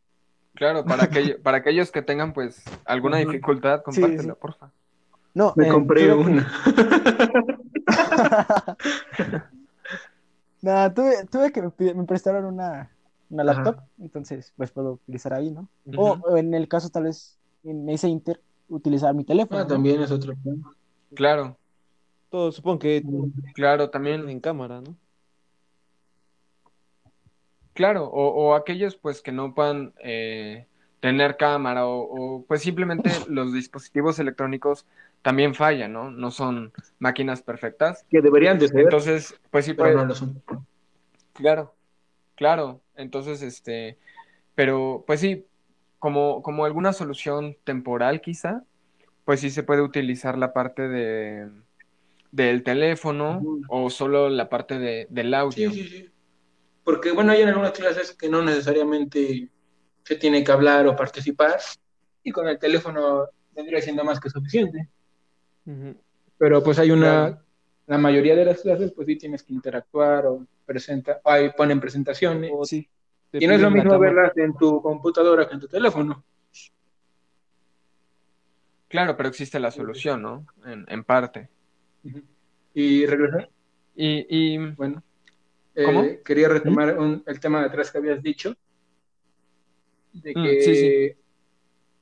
Claro, 0.56 0.86
para, 0.86 1.06
aquello- 1.06 1.42
para 1.42 1.58
aquellos 1.58 1.92
que 1.92 2.04
tengan 2.04 2.32
pues 2.32 2.62
alguna 2.86 3.18
dificultad, 3.18 3.80
Sí, 3.80 3.84
compártela, 4.02 4.34
sí. 4.36 4.40
porfa. 4.40 4.72
No, 5.34 5.52
Me 5.56 5.68
eh, 5.68 5.72
compré 5.72 6.06
que- 6.06 6.14
una. 6.14 6.48
Nah, 10.62 10.90
tuve, 10.94 11.26
tuve 11.30 11.52
que 11.52 11.62
me, 11.62 11.94
me 11.96 12.04
prestaron 12.06 12.46
una, 12.46 12.90
una 13.30 13.44
Ajá. 13.44 13.54
laptop, 13.64 13.84
entonces 14.00 14.54
pues 14.56 14.72
puedo 14.72 14.94
utilizar 14.94 15.34
ahí, 15.34 15.52
¿no? 15.52 15.68
O, 15.98 16.18
o 16.24 16.38
en 16.38 16.54
el 16.54 16.68
caso 16.68 16.90
tal 16.90 17.04
vez 17.04 17.38
en 17.64 17.90
ese 17.90 18.08
inter 18.08 18.40
utilizar 18.70 19.14
mi 19.14 19.24
teléfono, 19.26 19.60
Ah, 19.60 19.64
¿no? 19.64 19.68
también 19.68 20.02
es 20.02 20.12
otro 20.12 20.34
plan. 20.42 20.64
Claro, 21.16 21.58
Todo, 22.34 22.52
supongo 22.52 22.80
que 22.80 23.04
claro, 23.54 23.92
también, 23.92 24.28
en 24.28 24.40
cámara, 24.40 24.82
¿no? 24.82 24.96
claro, 27.74 28.06
o, 28.06 28.28
o 28.30 28.56
aquellos 28.56 28.96
pues 28.96 29.22
que 29.22 29.32
no 29.32 29.54
puedan 29.54 29.94
eh, 30.00 30.66
tener 31.00 31.38
cámara 31.38 31.86
o, 31.86 32.00
o, 32.00 32.44
pues 32.48 32.64
simplemente 32.64 33.12
los 33.30 33.54
dispositivos 33.54 34.18
electrónicos 34.18 34.88
también 35.22 35.54
fallan, 35.54 35.94
¿no? 35.94 36.10
No 36.10 36.32
son 36.32 36.74
máquinas 36.98 37.44
perfectas. 37.44 38.04
Que 38.10 38.20
deberían 38.20 38.58
de 38.58 38.68
ser, 38.68 38.80
Entonces, 38.80 39.40
pues 39.52 39.66
sí 39.66 39.76
pero 39.76 39.90
puede, 39.90 39.96
no 39.98 40.06
lo 40.06 40.16
son. 40.16 40.42
Claro, 41.34 41.76
claro. 42.34 42.82
Entonces, 42.96 43.44
este, 43.44 44.00
pero 44.56 45.04
pues 45.06 45.20
sí, 45.20 45.46
como, 46.00 46.42
como 46.42 46.66
alguna 46.66 46.94
solución 46.94 47.56
temporal 47.64 48.22
quizá, 48.22 48.64
pues 49.24 49.40
sí 49.40 49.52
se 49.52 49.62
puede 49.62 49.84
utilizar 49.84 50.36
la 50.36 50.52
parte 50.52 50.88
de 50.88 51.48
del 52.34 52.64
teléfono 52.64 53.44
o 53.70 53.92
solo 53.92 54.28
la 54.28 54.50
parte 54.50 54.80
de, 54.80 55.06
del 55.12 55.34
audio. 55.36 55.70
Sí, 55.70 55.84
sí, 55.84 55.88
sí. 55.88 56.10
Porque, 56.84 57.12
bueno, 57.12 57.32
hay 57.32 57.42
en 57.42 57.50
algunas 57.50 57.74
clases 57.74 58.12
que 58.12 58.28
no 58.28 58.42
necesariamente 58.42 59.48
se 60.04 60.16
tiene 60.16 60.44
que 60.44 60.52
hablar 60.52 60.88
o 60.88 60.96
participar, 60.96 61.60
y 62.24 62.32
con 62.32 62.48
el 62.48 62.58
teléfono 62.58 63.30
vendría 63.56 63.82
siendo 63.82 64.04
más 64.04 64.20
que 64.20 64.32
suficiente. 64.32 64.90
Pero 66.38 66.64
pues 66.64 66.80
hay 66.80 66.90
una, 66.90 67.40
la 67.86 67.98
mayoría 68.00 68.36
de 68.36 68.46
las 68.46 68.62
clases, 68.62 68.92
pues 68.92 69.06
sí 69.06 69.16
tienes 69.16 69.44
que 69.44 69.54
interactuar 69.54 70.26
o 70.26 70.46
presenta, 70.66 71.22
ahí 71.24 71.52
ponen 71.56 71.80
presentaciones. 71.80 72.52
Sí. 72.64 72.90
Y 73.34 73.46
no 73.46 73.54
es 73.54 73.62
lo 73.62 73.70
mismo 73.70 73.98
verlas 74.00 74.36
en 74.38 74.58
tu 74.58 74.82
computadora 74.82 75.48
que 75.48 75.54
en 75.54 75.60
tu 75.60 75.68
teléfono. 75.68 76.24
Claro, 78.88 79.16
pero 79.16 79.30
existe 79.30 79.60
la 79.60 79.70
solución, 79.70 80.22
¿no? 80.22 80.46
En, 80.66 80.86
en 80.88 81.04
parte. 81.04 81.50
Y 82.74 83.06
regresar, 83.06 83.50
Y, 83.96 84.26
y 84.56 84.58
bueno, 84.58 85.04
eh, 85.76 86.22
quería 86.26 86.50
retomar 86.50 86.98
un- 86.98 87.24
el 87.28 87.40
tema 87.40 87.60
de 87.62 87.68
atrás 87.68 87.92
que 87.92 88.00
habías 88.00 88.22
dicho, 88.24 88.56
de 90.14 90.34
Mm, 90.36 90.44
que 90.44 90.62
sí, 90.62 90.76
sí. 90.76 91.14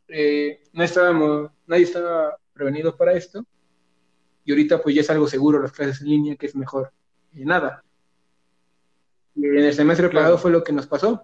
eh, 0.07 0.63
no 0.73 0.83
estábamos, 0.83 1.51
nadie 1.67 1.83
estaba 1.83 2.37
prevenido 2.53 2.95
para 2.95 3.13
esto, 3.13 3.45
y 4.45 4.51
ahorita 4.51 4.81
pues 4.81 4.95
ya 4.95 5.01
es 5.01 5.09
algo 5.09 5.27
seguro 5.27 5.61
las 5.61 5.71
clases 5.71 6.01
en 6.01 6.07
línea, 6.09 6.35
que 6.35 6.45
es 6.47 6.55
mejor 6.55 6.91
que 7.33 7.45
nada. 7.45 7.83
Y 9.35 9.45
en 9.45 9.59
el 9.59 9.73
semestre 9.73 10.09
Claro. 10.09 10.23
pasado 10.25 10.37
fue 10.37 10.51
lo 10.51 10.63
que 10.63 10.73
nos 10.73 10.87
pasó. 10.87 11.23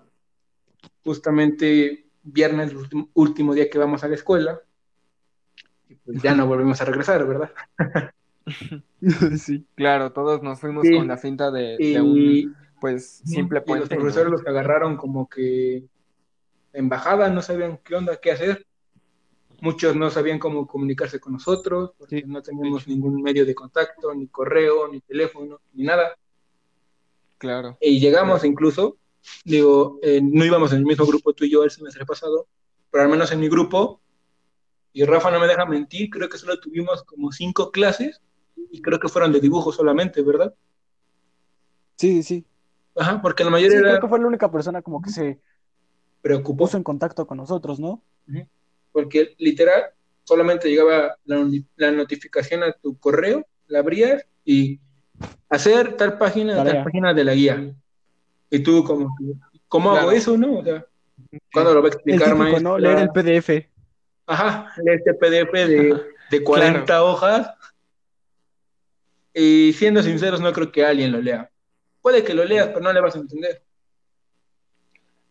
Justamente 1.03 2.07
viernes, 2.23 2.73
último, 2.73 3.09
último 3.13 3.53
día 3.53 3.69
que 3.69 3.77
vamos 3.79 4.03
a 4.03 4.07
la 4.09 4.15
escuela, 4.15 4.61
y 5.89 5.95
pues 5.95 6.21
ya 6.21 6.35
no 6.35 6.45
volvemos 6.47 6.81
a 6.81 6.85
regresar, 6.85 7.25
¿verdad? 7.25 7.51
sí. 9.37 9.65
claro, 9.75 10.11
todos 10.11 10.41
nos 10.41 10.59
fuimos 10.59 10.85
Sí. 10.87 10.95
con 10.95 11.07
la 11.07 11.17
finta 11.17 11.51
de, 11.51 11.77
un 12.01 12.55
pues 12.79 13.21
simple 13.25 13.63
y 13.65 13.73
los 13.73 13.89
profesores 13.89 14.31
los 14.31 14.45
agarraron 14.45 14.97
como 14.97 15.27
que 15.27 15.85
en 16.73 16.89
bajada, 16.89 17.29
no 17.29 17.41
sabían 17.41 17.79
qué 17.83 17.95
onda, 17.95 18.17
qué 18.17 18.31
hacer. 18.31 18.65
Muchos 19.61 19.95
no 19.95 20.11
sabían 20.11 20.37
cómo 20.37 20.67
comunicarse 20.67 21.19
con 21.19 21.33
nosotros, 21.33 21.93
porque 21.97 22.17
Sí, 22.17 22.23
no 22.27 22.43
teníamos 22.43 22.87
ningún 22.87 23.23
medio 23.23 23.43
de 23.47 23.55
contacto, 23.55 24.13
ni 24.13 24.27
correo, 24.27 24.87
ni 24.87 25.01
teléfono, 25.01 25.59
ni 25.73 25.85
nada. 25.85 26.15
Claro. 27.39 27.77
Y 27.81 27.99
llegamos 27.99 28.43
incluso, 28.43 28.97
digo, 29.43 29.97
eh, 30.03 30.21
no 30.21 30.45
íbamos 30.45 30.71
en 30.73 30.79
el 30.79 30.85
mismo 30.85 31.07
grupo 31.07 31.33
tú 31.33 31.45
y 31.45 31.51
yo 31.51 31.63
el 31.63 31.71
semestre 31.71 32.05
pasado, 32.05 32.47
pero 32.91 33.03
al 33.03 33.09
menos 33.09 33.31
en 33.31 33.39
mi 33.39 33.49
grupo, 33.49 33.99
y 34.93 35.03
Rafa 35.03 35.31
no 35.31 35.39
me 35.39 35.47
deja 35.47 35.65
mentir, 35.65 36.11
creo 36.11 36.29
que 36.29 36.37
solo 36.37 36.59
tuvimos 36.59 37.03
como 37.03 37.31
cinco 37.31 37.71
clases, 37.71 38.21
y 38.71 38.81
creo 38.81 38.99
que 38.99 39.07
fueron 39.09 39.31
de 39.31 39.39
dibujo 39.39 39.71
solamente, 39.71 40.21
¿verdad? 40.21 40.53
Sí, 41.95 42.21
sí, 42.21 42.23
sí. 42.23 42.45
Ajá, 42.95 43.21
porque 43.21 43.43
la 43.43 43.49
Sí, 43.49 43.51
mayoría 43.53 43.79
creo 43.79 43.91
era 43.91 43.99
que 43.99 44.07
fue 44.07 44.19
la 44.19 44.27
única 44.27 44.51
persona 44.51 44.81
como 44.81 45.01
que 45.01 45.09
se 45.09 45.39
preocupó. 46.21 46.65
puso 46.65 46.77
en 46.77 46.83
contacto 46.83 47.25
con 47.27 47.37
nosotros, 47.37 47.79
¿no? 47.79 48.01
porque 48.91 49.35
literal 49.37 49.83
solamente 50.23 50.67
llegaba 50.69 51.15
la, 51.25 51.47
la 51.75 51.91
notificación 51.91 52.63
a 52.63 52.71
tu 52.73 52.97
correo, 52.97 53.45
la 53.67 53.79
abrías 53.79 54.25
y 54.43 54.79
hacer 55.49 55.95
tal 55.95 56.17
página, 56.17 56.55
Tarea. 56.55 56.73
tal 56.75 56.83
página 56.85 57.13
de 57.13 57.23
la 57.23 57.33
guía. 57.35 57.75
Y 58.49 58.59
tú 58.59 58.83
como, 58.83 59.15
que, 59.17 59.33
¿cómo 59.67 59.91
hago 59.91 60.11
eso, 60.11 60.35
no? 60.35 60.57
O 60.59 60.63
sea, 60.63 60.83
¿cuándo 61.53 61.73
lo 61.75 61.81
va 61.83 61.89
a 61.89 61.91
El 61.91 61.95
explicar, 61.95 62.35
típico? 62.35 62.59
¿no? 62.59 62.77
Leer 62.79 62.97
el 62.99 63.09
PDF. 63.11 63.69
Ajá, 64.25 64.73
leer 64.83 64.97
este 65.05 65.13
PDF 65.13 65.51
de, 65.53 66.01
de 66.31 66.43
40 66.43 67.03
hojas. 67.03 67.51
Y 69.39 69.73
siendo 69.73 70.01
sinceros, 70.01 70.41
no 70.41 70.51
creo 70.51 70.71
que 70.71 70.83
alguien 70.83 71.11
lo 71.11 71.21
lea. 71.21 71.51
Puede 72.01 72.23
que 72.23 72.33
lo 72.33 72.43
leas, 72.43 72.69
pero 72.69 72.81
no 72.81 72.91
le 72.91 73.01
vas 73.01 73.15
a 73.15 73.19
entender. 73.19 73.61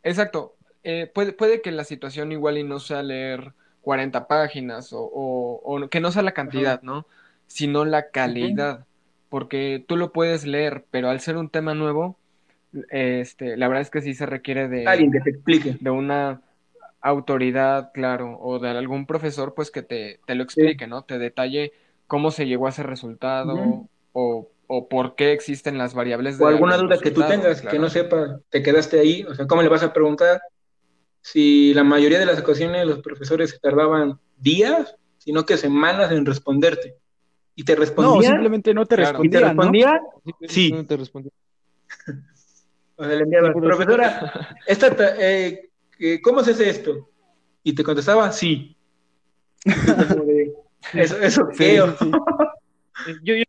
Exacto. 0.02 0.54
Eh, 0.84 1.10
puede, 1.12 1.32
puede 1.32 1.60
que 1.60 1.72
la 1.72 1.82
situación 1.82 2.30
igual 2.30 2.58
y 2.58 2.62
no 2.62 2.78
sea 2.78 3.02
leer 3.02 3.52
40 3.80 4.28
páginas 4.28 4.92
o, 4.92 5.00
o- 5.00 5.60
o 5.64 5.88
que 5.88 6.00
no 6.00 6.12
sea 6.12 6.22
la 6.22 6.32
cantidad, 6.32 6.82
¿no? 6.82 7.06
Sino 7.48 7.84
la 7.84 8.10
calidad. 8.10 8.86
Porque 9.28 9.84
tú 9.88 9.96
lo 9.96 10.12
puedes 10.12 10.46
leer, 10.46 10.84
pero 10.92 11.10
al 11.10 11.18
ser 11.18 11.36
un 11.36 11.48
tema 11.50 11.74
nuevo, 11.74 12.16
este, 12.90 13.56
la 13.56 13.66
verdad 13.66 13.82
es 13.82 13.90
que 13.90 14.02
sí 14.02 14.14
se 14.14 14.26
requiere 14.26 14.68
de, 14.68 14.86
Alguien 14.86 15.10
que 15.10 15.20
te 15.20 15.30
explique. 15.30 15.76
de 15.80 15.90
una 15.90 16.42
autoridad, 17.00 17.90
claro, 17.92 18.38
o 18.40 18.60
de 18.60 18.68
algún 18.70 19.06
profesor, 19.06 19.54
pues 19.54 19.72
que 19.72 19.82
te, 19.82 20.20
te 20.26 20.36
lo 20.36 20.44
explique, 20.44 20.86
¿no? 20.86 21.02
Te 21.02 21.18
detalle 21.18 21.72
cómo 22.06 22.30
se 22.30 22.46
llegó 22.46 22.66
a 22.66 22.70
ese 22.70 22.84
resultado. 22.84 23.88
O, 24.18 24.50
o 24.66 24.88
por 24.88 25.14
qué 25.14 25.32
existen 25.32 25.76
las 25.76 25.92
variables 25.92 26.40
O 26.40 26.46
de 26.46 26.54
alguna 26.54 26.74
algún 26.76 26.88
duda 26.88 26.98
que 27.02 27.10
tú 27.10 27.20
tengas, 27.26 27.60
que 27.60 27.78
no 27.78 27.90
sepas, 27.90 28.40
te 28.48 28.62
quedaste 28.62 28.98
ahí. 28.98 29.22
O 29.24 29.34
sea, 29.34 29.46
¿cómo 29.46 29.60
le 29.62 29.68
vas 29.68 29.82
a 29.82 29.92
preguntar 29.92 30.40
si 31.20 31.74
la 31.74 31.84
mayoría 31.84 32.18
de 32.18 32.24
las 32.24 32.38
ocasiones 32.40 32.86
los 32.86 33.00
profesores 33.00 33.50
se 33.50 33.58
tardaban 33.58 34.18
días, 34.38 34.96
sino 35.18 35.44
que 35.44 35.58
semanas 35.58 36.10
en 36.12 36.24
responderte? 36.24 36.94
Y 37.54 37.64
te 37.64 37.74
No, 37.74 37.80
respondían, 37.80 38.32
simplemente 38.32 38.72
no 38.72 38.86
te 38.86 38.96
Claro. 38.96 39.22
y 39.22 39.28
te 39.28 39.40
respondían, 39.40 39.96
¿no? 39.96 40.00
respondían, 40.24 40.48
Sí. 40.48 40.72
No 40.72 40.86
te 40.86 40.96
respondí. 40.96 41.30
o 42.96 43.04
sea, 43.04 43.14
le 43.16 43.52
por 43.52 43.62
profesora, 43.62 44.58
esta 44.66 44.96
ta- 44.96 45.14
eh, 45.18 45.68
eh, 45.98 46.20
¿cómo 46.22 46.42
se 46.42 46.52
hace 46.52 46.70
esto? 46.70 47.10
Y 47.62 47.74
te 47.74 47.84
contestaba, 47.84 48.32
sí. 48.32 48.74
¿Eso, 50.94 51.18
eso 51.18 51.48
Sí, 51.52 51.76
sí. 51.98 52.10
Yo, 53.22 53.34
yo- 53.34 53.44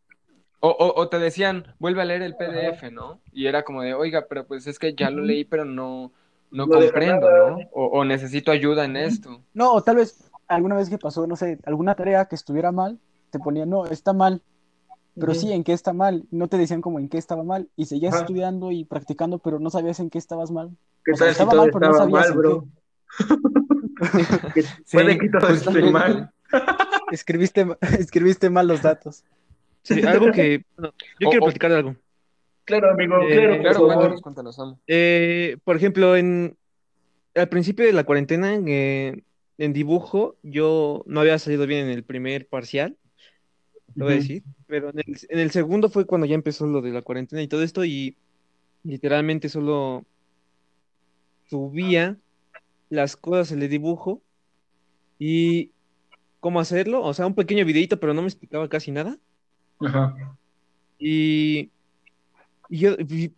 O, 0.68 0.72
o, 0.72 1.02
o 1.02 1.08
te 1.08 1.18
decían, 1.20 1.74
vuelve 1.80 2.02
a 2.02 2.06
leer 2.06 2.22
el 2.22 2.36
PDF, 2.36 2.92
¿no? 2.92 3.22
Y 3.32 3.48
era 3.48 3.64
como 3.64 3.84
de, 3.84 3.94
oiga, 3.94 4.26
pero 4.28 4.46
pues 4.46 4.68
es 4.68 4.80
que 4.80 4.94
ya 4.94 5.10
lo 5.10 5.24
leí, 5.24 5.46
pero 5.46 5.64
no, 5.64 6.12
no 6.52 6.68
comprendo. 6.68 7.30
¿no? 7.30 7.58
O, 7.72 7.86
o 7.86 8.04
necesito 8.04 8.52
ayuda 8.52 8.84
en 8.84 8.98
esto. 8.98 9.42
No, 9.54 9.72
o 9.72 9.82
tal 9.82 9.96
vez 9.96 10.30
alguna 10.48 10.76
vez 10.76 10.90
que 10.90 10.98
pasó, 10.98 11.26
no 11.26 11.38
sé, 11.38 11.60
alguna 11.66 11.96
tarea 11.96 12.26
que 12.26 12.36
estuviera 12.36 12.72
mal, 12.72 13.00
te 13.30 13.40
ponían, 13.40 13.70
no, 13.70 13.86
está 13.86 14.12
mal, 14.12 14.42
pero 15.20 15.34
sí, 15.34 15.52
¿en 15.52 15.64
qué 15.64 15.74
está 15.74 15.94
mal? 15.94 16.26
No 16.32 16.48
te 16.48 16.58
decían 16.58 16.82
como 16.82 17.00
en 17.00 17.10
qué 17.10 17.18
estaba 17.18 17.44
mal, 17.44 17.70
y 17.76 17.86
seguías 17.86 18.16
estudiando 18.16 18.72
y 18.72 18.84
practicando, 18.86 19.40
pero 19.40 19.60
no 19.60 19.70
sabías 19.70 20.00
en 20.00 20.10
qué 20.10 20.18
estabas 20.18 20.52
mal. 20.52 20.72
¿Qué 21.04 21.14
o 21.14 21.16
sea, 21.16 21.28
tal 21.28 21.36
si 21.36 21.42
estaba 21.42 21.62
mal, 21.62 21.72
pero 21.72 21.88
no 21.88 21.92
estaba 21.92 22.10
sabías 22.10 22.28
mal, 22.28 22.32
en 22.32 22.38
bro? 22.38 22.68
Que 24.54 24.64
puede 24.92 25.18
que 25.18 25.30
todo 25.30 25.50
esté 25.50 25.92
mal. 25.92 26.32
Escribiste, 27.12 27.66
escribiste 28.00 28.50
mal 28.50 28.68
los 28.68 28.82
datos. 28.82 29.24
Sí, 29.88 30.02
algo 30.08 30.32
que. 30.32 30.64
bueno, 30.76 30.94
yo 31.20 31.28
O- 31.28 31.32
quiero 31.32 31.46
platicar 31.46 31.72
de 31.72 31.78
algo. 31.78 31.96
Claro, 32.66 32.92
amigo, 32.92 33.22
Eh, 33.22 33.32
claro, 33.38 33.54
por 33.54 33.62
Claro, 33.62 33.80
favor. 33.80 33.96
cuéntanos, 33.96 34.22
cuéntanos, 34.22 34.60
Amo. 34.60 34.80
Eh, 34.88 35.58
por 35.64 35.76
ejemplo, 35.78 36.16
en 36.18 36.58
al 37.36 37.50
principio 37.50 37.86
de 37.86 37.94
la 37.94 38.04
cuarentena, 38.04 38.56
eh, 38.66 39.22
en 39.58 39.74
dibujo, 39.74 40.36
yo 40.44 41.04
no 41.06 41.22
había 41.22 41.40
salido 41.40 41.66
bien 41.68 41.86
en 41.86 41.92
el 41.92 42.04
primer 42.04 42.48
parcial, 42.48 42.98
lo 43.96 44.06
voy 44.06 44.14
a 44.14 44.18
decir, 44.18 44.44
pero 44.68 44.90
en 44.90 45.00
el, 45.00 45.18
en 45.30 45.40
el 45.40 45.52
segundo 45.52 45.90
fue 45.90 46.06
cuando 46.06 46.26
ya 46.28 46.36
empezó 46.36 46.66
lo 46.68 46.82
de 46.82 46.92
la 46.92 47.04
cuarentena 47.04 47.42
y 47.42 47.48
todo 47.48 47.64
esto, 47.64 47.86
y 47.86 48.16
literalmente 48.84 49.50
solo 49.50 50.04
subía 51.50 52.18
las 52.90 53.16
cosas 53.16 53.52
en 53.52 53.62
el 53.62 53.70
dibujo 53.70 54.22
y 55.20 55.72
cómo 56.40 56.60
hacerlo, 56.60 57.02
o 57.04 57.14
sea, 57.14 57.28
un 57.28 57.36
pequeño 57.36 57.66
videito, 57.66 58.00
pero 58.00 58.14
no 58.14 58.22
me 58.22 58.28
explicaba 58.28 58.68
casi 58.68 58.92
nada. 58.92 59.18
Ajá. 59.80 60.16
Y, 61.00 61.72
y 62.70 62.80
yo, 62.80 62.94
y 63.00 63.34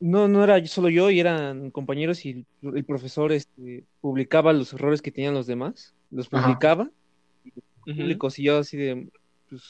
no, 0.00 0.28
no 0.28 0.44
era 0.44 0.64
solo 0.66 0.88
yo, 0.90 1.10
y 1.10 1.20
eran 1.20 1.70
compañeros, 1.70 2.24
y 2.26 2.30
el, 2.62 2.76
el 2.76 2.84
profesor 2.84 3.32
este, 3.32 3.86
publicaba 4.00 4.52
los 4.52 4.72
errores 4.74 5.02
que 5.02 5.12
tenían 5.12 5.34
los 5.34 5.46
demás, 5.46 5.94
los 6.10 6.28
publicaba, 6.28 6.90
Ujú. 7.86 7.92
públicos, 7.94 8.38
y 8.38 8.44
yo 8.44 8.58
así 8.58 8.76
de, 8.76 9.08
pues, 9.48 9.62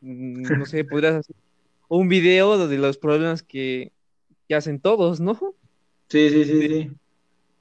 mm, 0.00 0.58
no 0.58 0.66
sé, 0.66 0.84
podrías 0.84 1.14
hacer 1.16 1.36
un 1.88 2.08
video 2.08 2.66
de 2.68 2.78
los 2.78 2.98
problemas 2.98 3.42
que, 3.42 3.92
que 4.48 4.54
hacen 4.54 4.80
todos, 4.80 5.20
¿no? 5.20 5.38
Sí, 6.08 6.28
sí, 6.30 6.44
sí, 6.44 6.68
sí. 6.68 6.90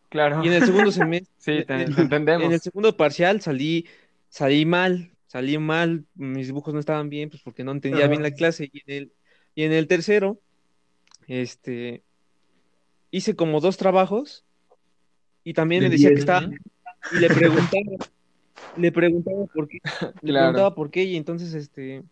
Claro. 0.09 0.43
Y 0.43 0.47
en 0.47 0.53
el 0.53 0.63
segundo 0.63 0.91
semestre, 0.91 1.29
Sí, 1.37 1.63
te, 1.63 1.83
en- 1.83 1.93
te 1.95 2.01
entendemos. 2.01 2.47
en 2.47 2.51
el 2.53 2.61
segundo 2.61 2.95
parcial 2.97 3.41
salí, 3.41 3.87
salí 4.29 4.65
mal, 4.65 5.11
salí 5.31 5.57
mal, 5.57 6.03
mis 6.13 6.47
dibujos 6.47 6.73
no 6.73 6.81
estaban 6.81 7.07
bien, 7.07 7.29
pues 7.29 7.41
porque 7.41 7.63
no 7.63 7.71
entendía 7.71 8.03
Ajá. 8.03 8.09
bien 8.09 8.21
la 8.21 8.31
clase. 8.31 8.69
Y 8.73 8.81
en 8.85 8.97
el, 8.97 9.13
y 9.55 9.63
en 9.63 9.71
el 9.71 9.87
tercero, 9.87 10.41
este, 11.25 12.03
hice 13.11 13.33
como 13.33 13.61
dos 13.61 13.77
trabajos 13.77 14.43
y 15.45 15.53
también 15.53 15.83
me 15.83 15.89
decía 15.89 16.09
que 16.09 16.19
estaba, 16.19 16.49
y 17.13 17.17
le 17.17 17.29
preguntaba, 17.29 17.81
le 18.75 18.91
preguntaba 18.91 19.45
por 19.45 19.69
qué, 19.69 19.77
le 20.21 20.33
preguntaba 20.33 20.75
por 20.75 20.91
qué, 20.91 21.03
y 21.03 21.15
entonces, 21.15 21.53
este, 21.53 22.03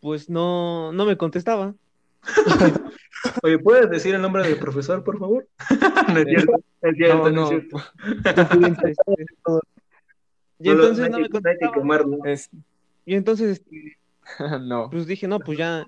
pues 0.00 0.28
no, 0.28 0.92
no 0.92 1.06
me 1.06 1.16
contestaba. 1.16 1.74
Oye, 3.42 3.58
¿puedes 3.60 3.88
decir 3.88 4.14
el 4.14 4.20
nombre 4.20 4.46
del 4.46 4.58
profesor, 4.58 5.02
por 5.02 5.18
favor? 5.18 5.48
no 6.12 6.18
es 6.18 6.26
cierto, 6.26 6.52
es 6.82 6.96
cierto, 6.96 7.16
No, 7.16 7.24
no, 7.24 7.30
no, 7.30 7.42
es 7.44 7.48
cierto. 7.48 7.82
Este, 8.60 8.94
y 10.58 10.68
No 10.68 10.72
entonces 10.72 11.10
no 11.10 11.18
me 11.18 12.32
es... 12.32 12.50
Y 13.04 13.14
entonces 13.14 13.62
no. 14.62 14.90
pues 14.90 15.06
dije, 15.06 15.28
no, 15.28 15.38
pues 15.38 15.58
ya, 15.58 15.86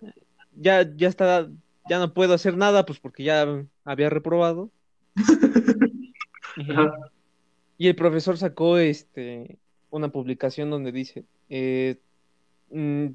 ya, 0.54 0.88
ya 0.94 1.08
está, 1.08 1.48
ya 1.88 1.98
no 1.98 2.14
puedo 2.14 2.34
hacer 2.34 2.56
nada, 2.56 2.86
pues 2.86 3.00
porque 3.00 3.24
ya 3.24 3.64
había 3.84 4.10
reprobado. 4.10 4.70
Y 7.80 7.86
el 7.86 7.94
profesor 7.94 8.36
sacó 8.36 8.76
este 8.78 9.56
una 9.90 10.08
publicación 10.08 10.68
donde 10.68 10.90
dice, 10.90 11.24
eh, 11.48 11.96
mm, 12.70 13.06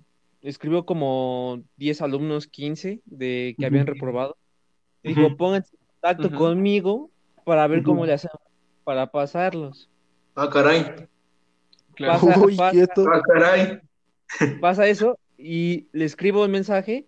escribió 0.41 0.85
como 0.85 1.61
10 1.75 2.01
alumnos, 2.01 2.47
15 2.47 3.01
de 3.05 3.55
que 3.59 3.65
habían 3.65 3.87
reprobado. 3.87 4.37
Y 5.03 5.09
dijo, 5.09 5.35
pónganse 5.35 5.75
en 5.75 5.85
contacto 5.87 6.31
conmigo 6.37 7.11
para 7.43 7.67
ver 7.67 7.83
cómo 7.83 8.05
le 8.05 8.13
hacemos 8.13 8.39
para 8.85 9.11
pasarlos. 9.11 9.89
Ah, 10.35 10.49
caray. 10.49 11.09
Claro. 11.95 12.19
Pasa- 12.25 12.39
Uy, 12.39 12.55
pasa- 12.55 12.71
quieto. 12.71 13.05
Ah. 13.09 13.79
Pasa 14.61 14.87
eso 14.87 15.19
y 15.37 15.87
le 15.91 16.05
escribo 16.05 16.43
el 16.45 16.51
mensaje 16.51 17.05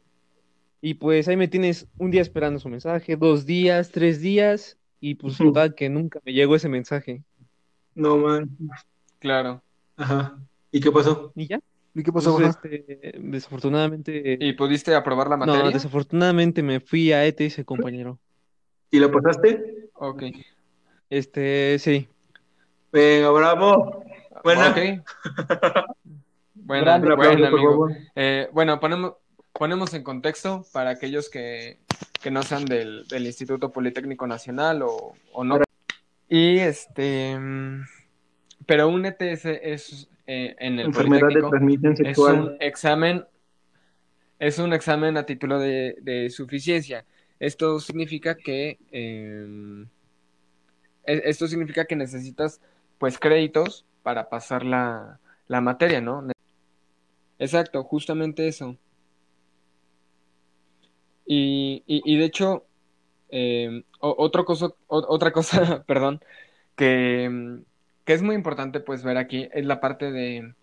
y 0.81 0.95
pues 0.95 1.27
ahí 1.27 1.38
me 1.38 1.47
tienes 1.47 1.88
un 1.97 2.11
día 2.11 2.21
esperando 2.21 2.59
su 2.59 2.69
mensaje, 2.69 3.15
dos 3.15 3.45
días, 3.45 3.91
tres 3.91 4.21
días 4.21 4.77
y 4.99 5.15
pues 5.15 5.38
total 5.38 5.73
que 5.75 5.89
nunca 5.89 6.19
me 6.23 6.33
llegó 6.33 6.55
ese 6.55 6.69
mensaje. 6.69 7.23
No, 7.95 8.17
man. 8.17 8.49
Claro. 9.19 9.61
Ajá. 9.97 10.38
¿Y 10.71 10.79
qué 10.81 10.91
pasó? 10.91 11.31
¿Y 11.36 11.47
ya? 11.47 11.59
¿Y 11.95 12.03
qué 12.03 12.11
pasó? 12.11 12.36
Pues, 12.36 12.49
este, 12.49 13.15
desafortunadamente, 13.19 14.38
¿Y 14.39 14.53
pudiste 14.53 14.93
aprobar 14.93 15.29
la 15.29 15.38
no, 15.38 15.45
materia? 15.45 15.71
desafortunadamente 15.71 16.61
me 16.61 16.81
fui 16.81 17.13
a 17.13 17.25
ETS, 17.25 17.63
compañero. 17.63 18.19
¿Y 18.91 18.99
lo 18.99 19.09
pasaste? 19.11 19.89
Ok. 19.93 20.23
Este, 21.09 21.79
sí. 21.79 22.07
Venga, 22.91 23.29
bravo. 23.31 24.03
Buena. 24.45 24.69
Ok. 24.69 24.77
Buena, 26.53 26.83
Grande 26.99 27.11
aplauso, 27.13 27.31
buena, 27.37 27.49
por 27.49 27.59
amigo. 27.59 27.87
Eh, 28.15 28.47
bueno, 28.53 28.79
ponemos, 28.79 29.13
ponemos 29.51 29.93
en 29.95 30.03
contexto 30.03 30.63
para 30.71 30.91
aquellos 30.91 31.29
que, 31.29 31.79
que 32.21 32.29
no 32.31 32.43
sean 32.43 32.65
del, 32.65 33.07
del 33.07 33.25
Instituto 33.25 33.71
Politécnico 33.71 34.25
Nacional 34.27 34.81
o, 34.83 35.13
o 35.33 35.43
no. 35.43 35.59
Y 36.29 36.57
este, 36.59 37.37
mm, 37.37 37.85
pero 38.67 38.87
un 38.87 39.05
ETS 39.05 39.45
es 39.45 40.09
eh, 40.27 40.55
en 40.59 40.79
el 40.79 40.85
Enfermedad 40.87 41.27
de 41.27 41.41
transmisión 41.41 41.93
es 41.93 41.99
un 41.99 42.05
sexual. 42.05 42.57
examen, 42.59 43.25
es 44.39 44.57
un 44.59 44.73
examen 44.73 45.17
a 45.17 45.25
título 45.25 45.59
de, 45.59 45.95
de 46.01 46.29
suficiencia. 46.29 47.03
Esto 47.39 47.79
significa 47.79 48.35
que 48.35 48.77
eh, 48.91 49.85
e- 51.03 51.21
esto 51.25 51.47
significa 51.47 51.85
que 51.85 51.95
necesitas 51.95 52.61
pues 52.97 53.17
créditos 53.19 53.85
para 54.05 54.29
pasar 54.29 54.63
la, 54.65 55.19
la 55.49 55.61
materia, 55.61 56.01
¿no? 56.01 56.23
Exacto, 57.39 57.81
justamente 57.85 58.45
eso. 58.49 58.77
Y, 61.25 61.83
y, 61.87 62.01
y 62.05 62.17
de 62.17 62.25
hecho, 62.25 62.65
eh, 63.29 63.83
otro 63.99 64.45
cosa, 64.45 64.69
otra 64.87 65.31
cosa, 65.33 65.83
perdón, 65.87 66.21
que, 66.75 67.29
mm, 67.29 67.63
que 68.05 68.13
es 68.13 68.21
muy 68.23 68.35
importante 68.35 68.79
pues 68.81 69.03
ver 69.03 69.17
aquí 69.17 69.49
es 69.53 69.65
la 69.65 69.81
parte 69.81 70.11
de, 70.11 70.55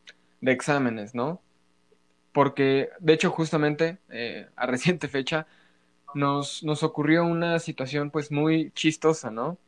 de 0.43 0.53
exámenes, 0.53 1.14
¿no? 1.14 1.43
Porque 2.32 2.90
de 3.01 3.14
hecho 3.14 3.30
justamente 3.30 3.99
eh, 4.11 4.49
a 4.57 4.66
reciente 4.68 5.09
fecha 5.09 5.47
nos, 6.14 6.64
nos 6.64 6.82
ocurrió 6.84 7.24
una 7.26 7.59
situación 7.61 8.11
pues 8.11 8.32
muy 8.32 8.72
chistosa, 8.72 9.30
¿no? 9.30 9.59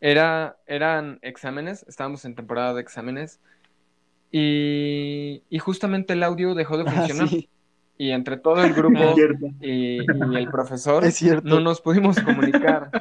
Era, 0.00 0.56
eran 0.66 1.18
exámenes, 1.22 1.84
estábamos 1.88 2.24
en 2.24 2.34
temporada 2.36 2.74
de 2.74 2.80
exámenes 2.80 3.40
y, 4.30 5.42
y 5.48 5.58
justamente 5.58 6.12
el 6.14 6.22
audio 6.22 6.54
dejó 6.54 6.78
de 6.78 6.84
Ah, 6.86 6.90
funcionar. 6.90 7.28
sí, 7.28 7.48
y 7.98 8.10
entre 8.12 8.36
todo 8.36 8.62
el 8.62 8.74
grupo 8.74 9.14
y, 9.60 10.02
y 10.02 10.36
el 10.36 10.48
profesor 10.50 11.04
no 11.42 11.60
nos 11.60 11.80
pudimos 11.80 12.20
comunicar. 12.20 12.92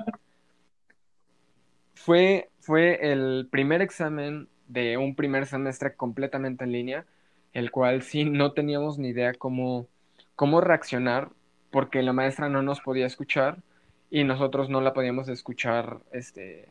Fue, 1.93 2.49
fue 2.59 3.11
el 3.11 3.47
primer 3.51 3.81
examen 3.81 4.49
de 4.67 4.97
un 4.97 5.15
primer 5.15 5.45
semestre 5.45 5.95
completamente 5.95 6.63
en 6.63 6.71
línea, 6.71 7.05
el 7.53 7.71
cual 7.71 8.01
sí 8.03 8.25
no 8.25 8.53
teníamos 8.53 8.97
ni 8.97 9.09
idea 9.09 9.33
cómo, 9.33 9.87
cómo 10.35 10.61
reaccionar, 10.61 11.29
porque 11.71 12.01
la 12.03 12.13
maestra 12.13 12.49
no 12.49 12.61
nos 12.61 12.81
podía 12.81 13.05
escuchar 13.05 13.63
y 14.09 14.23
nosotros 14.23 14.69
no 14.69 14.81
la 14.81 14.93
podíamos 14.93 15.27
escuchar 15.29 15.99
este, 16.11 16.69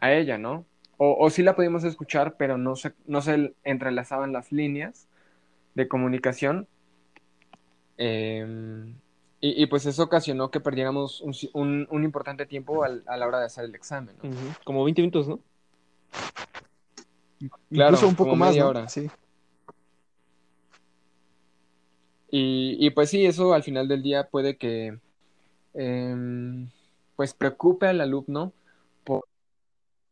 a 0.00 0.12
ella, 0.12 0.38
¿no? 0.38 0.64
O, 0.98 1.16
o 1.18 1.30
sí 1.30 1.42
la 1.42 1.54
podíamos 1.54 1.84
escuchar, 1.84 2.36
pero 2.36 2.56
no 2.58 2.76
se, 2.76 2.94
no 3.06 3.20
se 3.20 3.54
entrelazaban 3.64 4.32
las 4.32 4.52
líneas 4.52 5.08
de 5.74 5.88
comunicación. 5.88 6.66
Em, 7.98 8.94
y, 9.40 9.62
y, 9.62 9.66
pues 9.66 9.84
eso 9.86 10.04
ocasionó 10.04 10.50
que 10.50 10.60
perdiéramos 10.60 11.20
un, 11.20 11.34
un, 11.52 11.86
un 11.90 12.04
importante 12.04 12.46
tiempo 12.46 12.84
al, 12.84 13.02
a 13.06 13.16
la 13.16 13.26
hora 13.26 13.40
de 13.40 13.46
hacer 13.46 13.64
el 13.64 13.74
examen, 13.74 14.16
¿no? 14.22 14.30
Como 14.64 14.84
20 14.84 15.02
minutos, 15.02 15.28
¿no? 15.28 15.40
Claro, 17.70 17.90
Incluso 17.90 18.08
un 18.08 18.16
poco 18.16 18.30
como 18.30 18.40
más, 18.40 18.50
media 18.50 18.62
¿no? 18.64 18.70
hora. 18.70 18.88
Sí. 18.88 19.10
Y, 22.30 22.76
y 22.80 22.90
pues 22.90 23.10
sí, 23.10 23.24
eso 23.24 23.52
al 23.52 23.62
final 23.62 23.88
del 23.88 24.02
día 24.02 24.28
puede 24.28 24.56
que 24.56 24.98
em, 25.74 26.68
pues 27.14 27.34
preocupe 27.34 27.86
al 27.86 28.00
alumno 28.00 28.52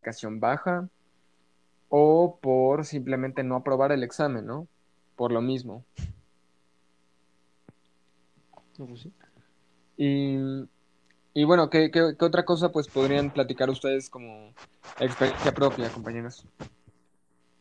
calificación 0.05 0.41
baja 0.41 0.89
o 1.89 2.39
por 2.41 2.85
simplemente 2.85 3.43
no 3.43 3.57
aprobar 3.57 3.93
el 3.93 4.03
examen, 4.03 4.45
¿no? 4.47 4.67
Por 5.17 5.33
lo 5.33 5.41
mismo. 5.41 5.85
No, 8.79 8.87
pues 8.87 9.01
sí. 9.03 9.13
Y, 9.97 10.37
y 11.35 11.45
bueno, 11.45 11.71
¿qué, 11.71 11.91
qué, 11.91 12.15
qué 12.19 12.25
otra 12.25 12.45
cosa 12.45 12.71
pues 12.73 12.89
podrían 12.89 13.31
platicar 13.33 13.71
ustedes 13.71 14.11
como 14.11 14.53
experiencia 15.01 15.53
propia, 15.53 15.89
compañeros? 15.91 16.45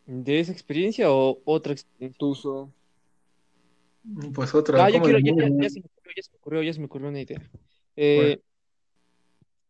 ¿De 0.05 0.39
esa 0.39 0.51
experiencia 0.51 1.11
o 1.11 1.39
otra 1.45 1.73
experiencia? 1.73 2.17
Tu 2.17 2.27
uso. 2.29 2.69
Pues 4.33 4.53
otra. 4.53 4.83
Ah, 4.85 4.89
yo 4.89 4.95
¿cómo 4.99 5.05
quiero, 5.05 5.19
ya, 5.19 5.31
ya- 5.61 5.69
se 5.69 5.79
me 5.79 5.85
ocurrió, 5.85 6.13
ya 6.15 6.23
se 6.23 6.31
me 6.31 6.37
ocurrió, 6.37 6.63
ya 6.63 6.73
se 6.73 6.79
me 6.79 6.85
ocurrió 6.87 7.09
una 7.09 7.21
idea. 7.21 7.41
Eh, 7.95 8.41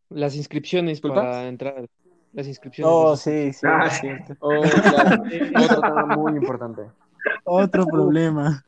las 0.08 0.34
inscripciones 0.36 1.00
para 1.00 1.46
entrar. 1.48 1.86
Las 2.34 2.48
inscripciones. 2.48 2.92
Oh, 2.92 3.16
sí, 3.16 3.52
sí, 3.52 3.66
Ah, 3.66 3.86
es 3.86 3.94
sí. 3.94 4.00
cierto. 4.00 4.36
Oh, 4.40 4.62
claro. 4.62 5.22
Otro 5.64 5.80
tema 5.82 6.06
muy 6.06 6.36
importante. 6.36 6.82
Otro 7.44 7.86
problema. 7.86 8.64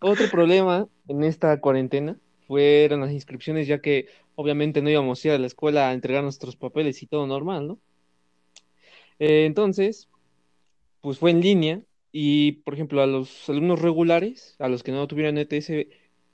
Otro 0.00 0.28
problema 0.28 0.86
en 1.08 1.24
esta 1.24 1.58
cuarentena 1.60 2.18
fueron 2.46 3.00
las 3.00 3.12
inscripciones, 3.12 3.66
ya 3.66 3.80
que 3.80 4.08
obviamente 4.34 4.82
no 4.82 4.90
íbamos 4.90 5.24
a 5.24 5.28
ir 5.28 5.34
a 5.34 5.38
la 5.38 5.46
escuela 5.46 5.88
a 5.88 5.92
entregar 5.94 6.22
nuestros 6.22 6.56
papeles 6.56 7.02
y 7.02 7.06
todo 7.06 7.26
normal, 7.26 7.68
¿no? 7.68 7.78
Eh, 9.20 9.46
entonces, 9.46 10.08
pues 11.00 11.18
fue 11.18 11.30
en 11.30 11.40
línea 11.40 11.80
y, 12.10 12.52
por 12.52 12.74
ejemplo, 12.74 13.00
a 13.00 13.06
los 13.06 13.48
alumnos 13.48 13.80
regulares, 13.80 14.56
a 14.58 14.68
los 14.68 14.82
que 14.82 14.92
no 14.92 15.06
tuvieran 15.06 15.38
ETS, 15.38 15.88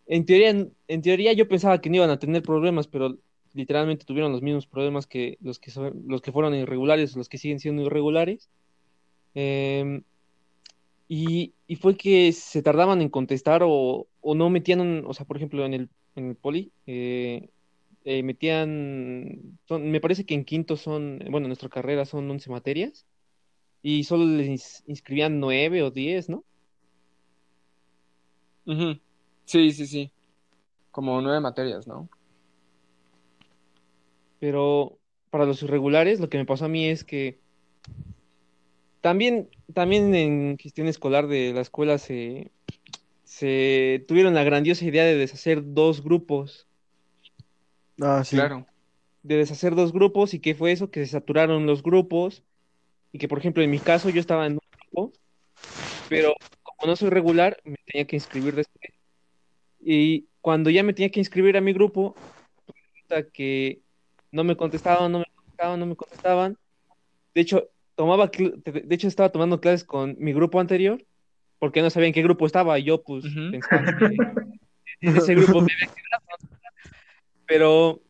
en 0.06 0.26
teoría, 0.26 0.66
en 0.88 1.02
teoría 1.02 1.32
yo 1.34 1.46
pensaba 1.46 1.80
que 1.80 1.90
no 1.90 1.96
iban 1.96 2.10
a 2.10 2.18
tener 2.18 2.42
problemas, 2.42 2.88
pero 2.88 3.18
literalmente 3.54 4.04
tuvieron 4.04 4.32
los 4.32 4.42
mismos 4.42 4.66
problemas 4.66 5.06
que 5.06 5.38
los 5.40 5.58
que 5.58 5.70
son, 5.70 6.04
los 6.06 6.20
que 6.22 6.32
fueron 6.32 6.54
irregulares, 6.54 7.16
los 7.16 7.28
que 7.28 7.38
siguen 7.38 7.60
siendo 7.60 7.82
irregulares. 7.82 8.48
Em, 9.34 10.02
y, 11.08 11.52
y 11.66 11.76
fue 11.76 11.96
que 11.96 12.32
se 12.32 12.62
tardaban 12.62 13.02
en 13.02 13.08
contestar 13.08 13.62
o, 13.64 14.06
o 14.20 14.34
no 14.34 14.48
metían, 14.50 15.04
o 15.06 15.14
sea, 15.14 15.26
por 15.26 15.36
ejemplo, 15.36 15.64
en 15.66 15.74
el, 15.74 15.88
en 16.14 16.28
el 16.28 16.36
poli, 16.36 16.70
eh, 16.86 17.48
eh, 18.04 18.22
metían, 18.22 19.58
me 19.68 20.00
parece 20.00 20.24
que 20.24 20.34
en 20.34 20.44
quinto 20.44 20.76
son, 20.76 21.18
bueno, 21.30 21.46
en 21.46 21.48
nuestra 21.48 21.68
carrera 21.68 22.04
son 22.04 22.30
11 22.30 22.50
materias 22.50 23.06
y 23.82 24.04
solo 24.04 24.24
les 24.26 24.48
ins- 24.48 24.84
inscribían 24.86 25.40
9 25.40 25.82
o 25.82 25.90
10, 25.90 26.28
¿no? 26.28 26.44
Sí, 29.44 29.72
sí, 29.72 29.86
sí. 29.86 30.10
Como 30.92 31.20
nueve 31.20 31.40
materias, 31.40 31.86
¿no? 31.86 32.08
Pero 34.40 34.98
para 35.30 35.46
los 35.46 35.62
irregulares, 35.62 36.18
lo 36.18 36.28
que 36.28 36.38
me 36.38 36.44
pasó 36.44 36.64
a 36.64 36.68
mí 36.68 36.86
es 36.86 37.04
que 37.04 37.38
también, 39.00 39.48
también 39.72 40.14
en 40.14 40.58
gestión 40.58 40.88
escolar 40.88 41.28
de 41.28 41.52
la 41.52 41.60
escuela 41.60 41.98
se, 41.98 42.50
se 43.24 44.04
tuvieron 44.08 44.34
la 44.34 44.42
grandiosa 44.42 44.84
idea 44.84 45.04
de 45.04 45.16
deshacer 45.16 45.62
dos 45.62 46.02
grupos. 46.02 46.66
Ah, 48.00 48.24
sí. 48.24 48.36
Claro. 48.36 48.66
de 49.22 49.36
deshacer 49.36 49.74
dos 49.74 49.92
grupos 49.92 50.34
y 50.34 50.40
qué 50.40 50.54
fue 50.54 50.72
eso, 50.72 50.90
que 50.90 51.04
se 51.04 51.12
saturaron 51.12 51.66
los 51.66 51.82
grupos 51.82 52.42
y 53.12 53.18
que 53.18 53.28
por 53.28 53.38
ejemplo 53.38 53.62
en 53.62 53.70
mi 53.70 53.78
caso 53.78 54.08
yo 54.08 54.20
estaba 54.20 54.46
en 54.46 54.54
un 54.54 54.60
grupo, 54.80 55.12
pero 56.08 56.34
como 56.62 56.90
no 56.90 56.96
soy 56.96 57.10
regular 57.10 57.58
me 57.64 57.76
tenía 57.86 58.06
que 58.06 58.16
inscribir 58.16 58.54
después 58.54 58.94
y, 59.80 60.26
cuando 60.40 60.70
ya 60.70 60.82
me 60.82 60.92
tenía 60.92 61.10
que 61.10 61.20
inscribir 61.20 61.56
a 61.56 61.60
mi 61.60 61.72
grupo, 61.72 62.16
resulta 62.66 63.30
que 63.30 63.80
no 64.32 64.44
me 64.44 64.56
contestaban, 64.56 65.12
no 65.12 65.18
me 65.20 65.24
contestaban, 65.34 65.80
no 65.80 65.86
me 65.86 65.96
contestaban. 65.96 66.56
De 67.34 67.40
hecho, 67.40 67.70
tomaba, 67.94 68.28
de 68.28 68.94
hecho 68.94 69.08
estaba 69.08 69.30
tomando 69.30 69.60
clases 69.60 69.84
con 69.84 70.16
mi 70.18 70.32
grupo 70.32 70.60
anterior, 70.60 71.04
porque 71.58 71.82
no 71.82 71.90
sabía 71.90 72.08
en 72.08 72.14
qué 72.14 72.22
grupo 72.22 72.46
estaba, 72.46 72.78
y 72.78 72.84
yo 72.84 73.02
pues 73.02 73.24
Ujú. 73.24 73.50
pensaba 73.50 73.84
que 73.84 74.16
en 75.00 75.16
ese 75.16 75.34
grupo. 75.34 75.64
Pero, 77.46 78.00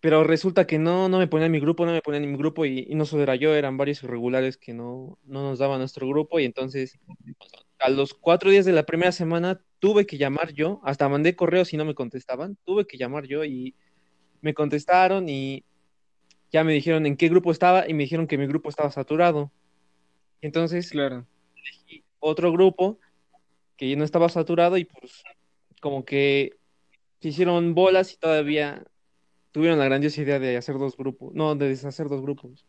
pero 0.00 0.22
resulta 0.22 0.66
que 0.66 0.78
no, 0.78 1.08
no 1.08 1.18
me 1.18 1.26
ponían 1.26 1.46
en 1.46 1.52
mi 1.52 1.60
grupo, 1.60 1.86
no 1.86 1.92
me 1.92 2.02
ponían 2.02 2.24
en 2.24 2.32
mi 2.32 2.38
grupo, 2.38 2.66
y, 2.66 2.86
y 2.88 2.94
no 2.94 3.06
solo 3.06 3.22
era 3.22 3.36
yo, 3.36 3.54
eran 3.54 3.76
varios 3.76 4.02
irregulares 4.02 4.56
que 4.58 4.74
no, 4.74 5.18
no 5.24 5.42
nos 5.42 5.58
daban 5.58 5.78
nuestro 5.78 6.06
grupo, 6.06 6.38
y 6.40 6.44
entonces 6.44 6.98
a 7.78 7.88
los 7.90 8.14
cuatro 8.14 8.50
días 8.50 8.64
de 8.64 8.72
la 8.72 8.86
primera 8.86 9.12
semana 9.12 9.60
tuve 9.78 10.06
que 10.06 10.18
llamar 10.18 10.52
yo, 10.52 10.80
hasta 10.84 11.08
mandé 11.08 11.36
correos 11.36 11.72
y 11.72 11.76
no 11.76 11.84
me 11.84 11.94
contestaban, 11.94 12.56
tuve 12.64 12.86
que 12.86 12.96
llamar 12.96 13.26
yo 13.26 13.44
y 13.44 13.74
me 14.44 14.52
contestaron 14.52 15.26
y 15.30 15.64
ya 16.52 16.64
me 16.64 16.74
dijeron 16.74 17.06
en 17.06 17.16
qué 17.16 17.30
grupo 17.30 17.50
estaba 17.50 17.88
y 17.88 17.94
me 17.94 18.02
dijeron 18.02 18.26
que 18.26 18.36
mi 18.36 18.46
grupo 18.46 18.68
estaba 18.68 18.90
saturado. 18.90 19.50
Entonces 20.42 20.90
Claro. 20.90 21.24
elegí 21.56 22.04
otro 22.20 22.52
grupo 22.52 22.98
que 23.78 23.88
ya 23.88 23.96
no 23.96 24.04
estaba 24.04 24.28
saturado 24.28 24.76
y 24.76 24.84
pues 24.84 25.24
como 25.80 26.04
que 26.04 26.56
se 27.20 27.28
hicieron 27.28 27.74
bolas 27.74 28.12
y 28.12 28.18
todavía 28.18 28.84
tuvieron 29.50 29.78
la 29.78 29.86
grandiosa 29.86 30.20
idea 30.20 30.38
de 30.38 30.58
hacer 30.58 30.76
dos 30.76 30.94
grupos, 30.94 31.32
no, 31.32 31.54
de 31.54 31.68
deshacer 31.68 32.10
dos 32.10 32.20
grupos. 32.20 32.66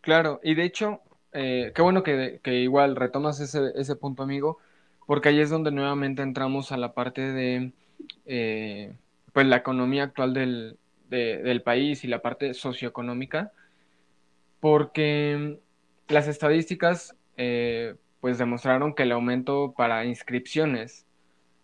Claro, 0.00 0.40
y 0.42 0.54
de 0.54 0.64
hecho, 0.64 1.02
eh, 1.32 1.72
qué 1.74 1.82
bueno 1.82 2.02
que, 2.02 2.40
que 2.42 2.54
igual 2.54 2.96
retomas 2.96 3.38
ese, 3.38 3.72
ese 3.74 3.96
punto, 3.96 4.22
amigo, 4.22 4.58
porque 5.06 5.28
ahí 5.28 5.40
es 5.40 5.50
donde 5.50 5.72
nuevamente 5.72 6.22
entramos 6.22 6.72
a 6.72 6.78
la 6.78 6.94
parte 6.94 7.20
de 7.20 7.72
eh, 8.24 8.94
pues 9.32 9.46
la 9.46 9.56
economía 9.56 10.04
actual 10.04 10.34
del, 10.34 10.78
de- 11.08 11.38
del 11.42 11.62
país 11.62 12.04
y 12.04 12.08
la 12.08 12.22
parte 12.22 12.54
socioeconómica, 12.54 13.52
porque 14.60 15.58
las 16.08 16.28
estadísticas 16.28 17.16
eh, 17.36 17.96
pues 18.20 18.38
demostraron 18.38 18.94
que 18.94 19.02
el 19.04 19.12
aumento 19.12 19.74
para 19.76 20.04
inscripciones 20.04 21.06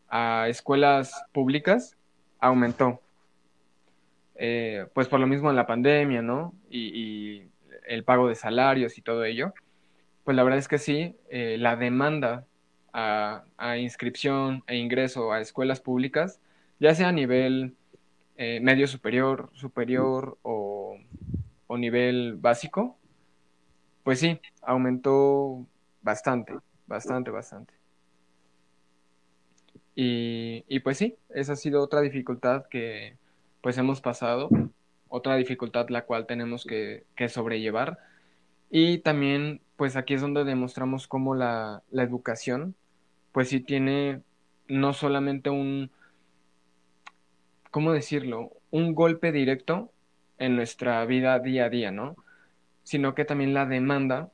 a 0.08 0.46
escuelas 0.48 1.24
públicas 1.32 1.96
aumentó. 2.40 3.00
Eh, 4.36 4.86
pues 4.94 5.08
por 5.08 5.20
lo 5.20 5.26
mismo 5.26 5.50
en 5.50 5.56
la 5.56 5.66
pandemia, 5.66 6.22
¿no? 6.22 6.54
Y, 6.70 6.88
y 6.94 7.50
el 7.86 8.04
pago 8.04 8.28
de 8.28 8.34
salarios 8.34 8.96
y 8.96 9.02
todo 9.02 9.24
ello, 9.24 9.52
pues 10.24 10.36
la 10.36 10.42
verdad 10.44 10.58
es 10.58 10.68
que 10.68 10.78
sí, 10.78 11.16
eh, 11.30 11.56
la 11.58 11.76
demanda 11.76 12.44
a 12.92 13.76
inscripción 13.78 14.64
e 14.66 14.76
ingreso 14.76 15.32
a 15.32 15.40
escuelas 15.40 15.80
públicas, 15.80 16.40
ya 16.80 16.94
sea 16.94 17.08
a 17.08 17.12
nivel 17.12 17.76
eh, 18.36 18.60
medio 18.60 18.86
superior, 18.86 19.50
superior 19.52 20.38
o, 20.42 20.96
o 21.66 21.78
nivel 21.78 22.36
básico, 22.36 22.98
pues 24.04 24.20
sí, 24.20 24.40
aumentó 24.62 25.66
bastante, 26.02 26.54
bastante, 26.86 27.30
bastante. 27.30 27.74
Y, 29.94 30.64
y 30.68 30.80
pues 30.80 30.96
sí, 30.98 31.16
esa 31.30 31.54
ha 31.54 31.56
sido 31.56 31.82
otra 31.82 32.00
dificultad 32.00 32.66
que 32.70 33.16
pues 33.60 33.76
hemos 33.78 34.00
pasado, 34.00 34.48
otra 35.08 35.36
dificultad 35.36 35.88
la 35.88 36.04
cual 36.04 36.26
tenemos 36.26 36.64
que, 36.64 37.04
que 37.16 37.28
sobrellevar. 37.28 37.98
Y 38.70 38.98
también 38.98 39.60
pues 39.76 39.96
aquí 39.96 40.14
es 40.14 40.20
donde 40.20 40.44
demostramos 40.44 41.08
cómo 41.08 41.34
la, 41.34 41.82
la 41.90 42.02
educación 42.04 42.76
pues 43.32 43.48
sí 43.48 43.60
tiene 43.60 44.22
no 44.68 44.92
solamente 44.92 45.50
un, 45.50 45.90
¿cómo 47.70 47.92
decirlo? 47.92 48.52
Un 48.70 48.94
golpe 48.94 49.32
directo 49.32 49.90
en 50.38 50.56
nuestra 50.56 51.04
vida 51.04 51.38
día 51.38 51.66
a 51.66 51.70
día, 51.70 51.90
¿no? 51.90 52.16
Sino 52.82 53.14
que 53.14 53.24
también 53.24 53.54
la 53.54 53.66
demanda 53.66 54.30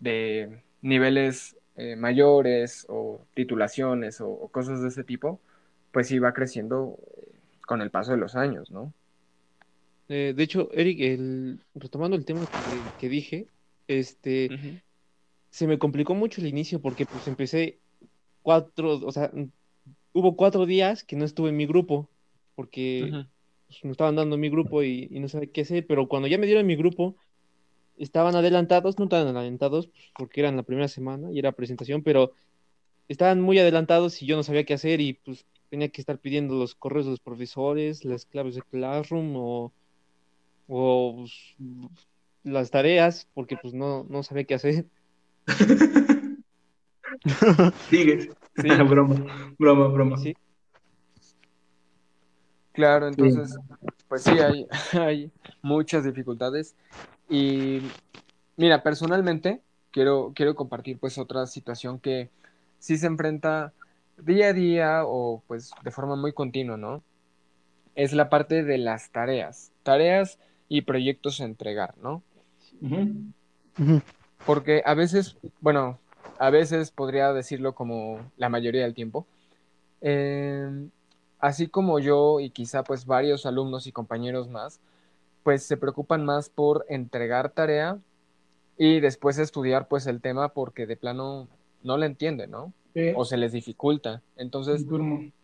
de 0.00 0.62
niveles 0.82 1.56
eh, 1.76 1.96
mayores 1.96 2.86
o 2.88 3.20
titulaciones 3.34 4.20
o, 4.20 4.28
o 4.28 4.48
cosas 4.48 4.80
de 4.82 4.88
ese 4.88 5.04
tipo, 5.04 5.40
pues 5.92 6.08
sí 6.08 6.18
va 6.18 6.32
creciendo 6.32 6.98
eh, 7.16 7.38
con 7.66 7.82
el 7.82 7.90
paso 7.90 8.12
de 8.12 8.18
los 8.18 8.34
años, 8.36 8.70
¿no? 8.70 8.92
Eh, 10.08 10.34
de 10.36 10.42
hecho, 10.42 10.70
Eric, 10.72 11.00
el, 11.00 11.60
retomando 11.74 12.16
el 12.16 12.24
tema 12.24 12.40
que, 12.46 13.00
que 13.00 13.08
dije, 13.08 13.48
este, 13.88 14.82
se 15.50 15.66
me 15.66 15.78
complicó 15.78 16.14
mucho 16.14 16.40
el 16.40 16.46
inicio 16.46 16.80
porque 16.80 17.06
pues 17.06 17.26
empecé 17.26 17.78
cuatro, 18.42 19.00
o 19.04 19.12
sea, 19.12 19.30
hubo 20.12 20.36
cuatro 20.36 20.66
días 20.66 21.02
que 21.02 21.16
no 21.16 21.24
estuve 21.24 21.50
en 21.50 21.56
mi 21.56 21.66
grupo 21.66 22.08
porque 22.56 23.26
pues, 23.68 23.84
me 23.84 23.92
estaban 23.92 24.16
dando 24.16 24.36
mi 24.36 24.48
grupo 24.48 24.82
y, 24.82 25.08
y 25.10 25.20
no 25.20 25.28
sabía 25.28 25.52
qué 25.52 25.60
hacer, 25.60 25.86
pero 25.86 26.08
cuando 26.08 26.26
ya 26.26 26.38
me 26.38 26.46
dieron 26.46 26.66
mi 26.66 26.74
grupo, 26.74 27.14
estaban 27.96 28.34
adelantados, 28.34 28.98
no 28.98 29.04
estaban 29.04 29.36
adelantados 29.36 29.86
pues, 29.86 30.10
porque 30.16 30.40
eran 30.40 30.56
la 30.56 30.64
primera 30.64 30.88
semana 30.88 31.30
y 31.30 31.38
era 31.38 31.52
presentación, 31.52 32.02
pero 32.02 32.32
estaban 33.08 33.40
muy 33.40 33.58
adelantados 33.58 34.20
y 34.22 34.26
yo 34.26 34.36
no 34.36 34.42
sabía 34.42 34.64
qué 34.64 34.74
hacer 34.74 35.00
y 35.00 35.12
pues 35.12 35.46
tenía 35.70 35.88
que 35.88 36.00
estar 36.00 36.18
pidiendo 36.18 36.56
los 36.56 36.74
correos 36.74 37.06
de 37.06 37.12
los 37.12 37.20
profesores, 37.20 38.04
las 38.04 38.26
claves 38.26 38.56
de 38.56 38.62
Classroom 38.62 39.36
o, 39.36 39.72
o 40.68 41.14
pues, 41.16 41.56
las 42.42 42.70
tareas 42.70 43.28
porque 43.34 43.56
pues 43.56 43.74
no, 43.74 44.04
no 44.08 44.22
sabía 44.22 44.44
qué 44.44 44.54
hacer. 44.54 44.86
Sigues. 47.90 48.28
Sí. 48.56 48.68
broma, 48.88 49.54
broma, 49.58 49.88
broma. 49.88 50.16
Sí. 50.16 50.34
Claro, 52.76 53.08
entonces, 53.08 53.56
pues 54.06 54.22
sí, 54.22 54.38
hay, 54.38 54.66
hay 54.92 55.32
muchas 55.62 56.04
dificultades. 56.04 56.74
Y 57.30 57.80
mira, 58.58 58.82
personalmente 58.82 59.62
quiero, 59.90 60.32
quiero 60.34 60.54
compartir 60.54 60.98
pues 60.98 61.16
otra 61.16 61.46
situación 61.46 61.98
que 61.98 62.28
sí 62.78 62.98
se 62.98 63.06
enfrenta 63.06 63.72
día 64.18 64.48
a 64.48 64.52
día 64.52 65.02
o 65.06 65.42
pues 65.46 65.70
de 65.82 65.90
forma 65.90 66.16
muy 66.16 66.34
continua, 66.34 66.76
¿no? 66.76 67.02
Es 67.94 68.12
la 68.12 68.28
parte 68.28 68.62
de 68.62 68.76
las 68.76 69.10
tareas, 69.10 69.72
tareas 69.82 70.38
y 70.68 70.82
proyectos 70.82 71.40
a 71.40 71.44
entregar, 71.44 71.94
¿no? 72.02 72.22
Porque 74.44 74.82
a 74.84 74.92
veces, 74.92 75.38
bueno, 75.62 75.98
a 76.38 76.50
veces 76.50 76.90
podría 76.90 77.32
decirlo 77.32 77.74
como 77.74 78.20
la 78.36 78.50
mayoría 78.50 78.82
del 78.82 78.92
tiempo, 78.92 79.26
eh, 80.02 80.88
así 81.38 81.66
como 81.68 81.98
yo 81.98 82.40
y 82.40 82.50
quizá 82.50 82.82
pues 82.84 83.06
varios 83.06 83.46
alumnos 83.46 83.86
y 83.86 83.92
compañeros 83.92 84.48
más, 84.48 84.80
pues 85.42 85.62
se 85.62 85.76
preocupan 85.76 86.24
más 86.24 86.48
por 86.48 86.84
entregar 86.88 87.50
tarea 87.50 87.98
y 88.78 89.00
después 89.00 89.38
estudiar 89.38 89.88
pues 89.88 90.06
el 90.06 90.20
tema 90.20 90.48
porque 90.48 90.86
de 90.86 90.96
plano 90.96 91.48
no 91.82 91.96
le 91.96 92.06
entienden, 92.06 92.50
¿no? 92.50 92.72
Sí. 92.94 93.12
O 93.14 93.24
se 93.24 93.36
les 93.36 93.52
dificulta. 93.52 94.22
Entonces, 94.36 94.84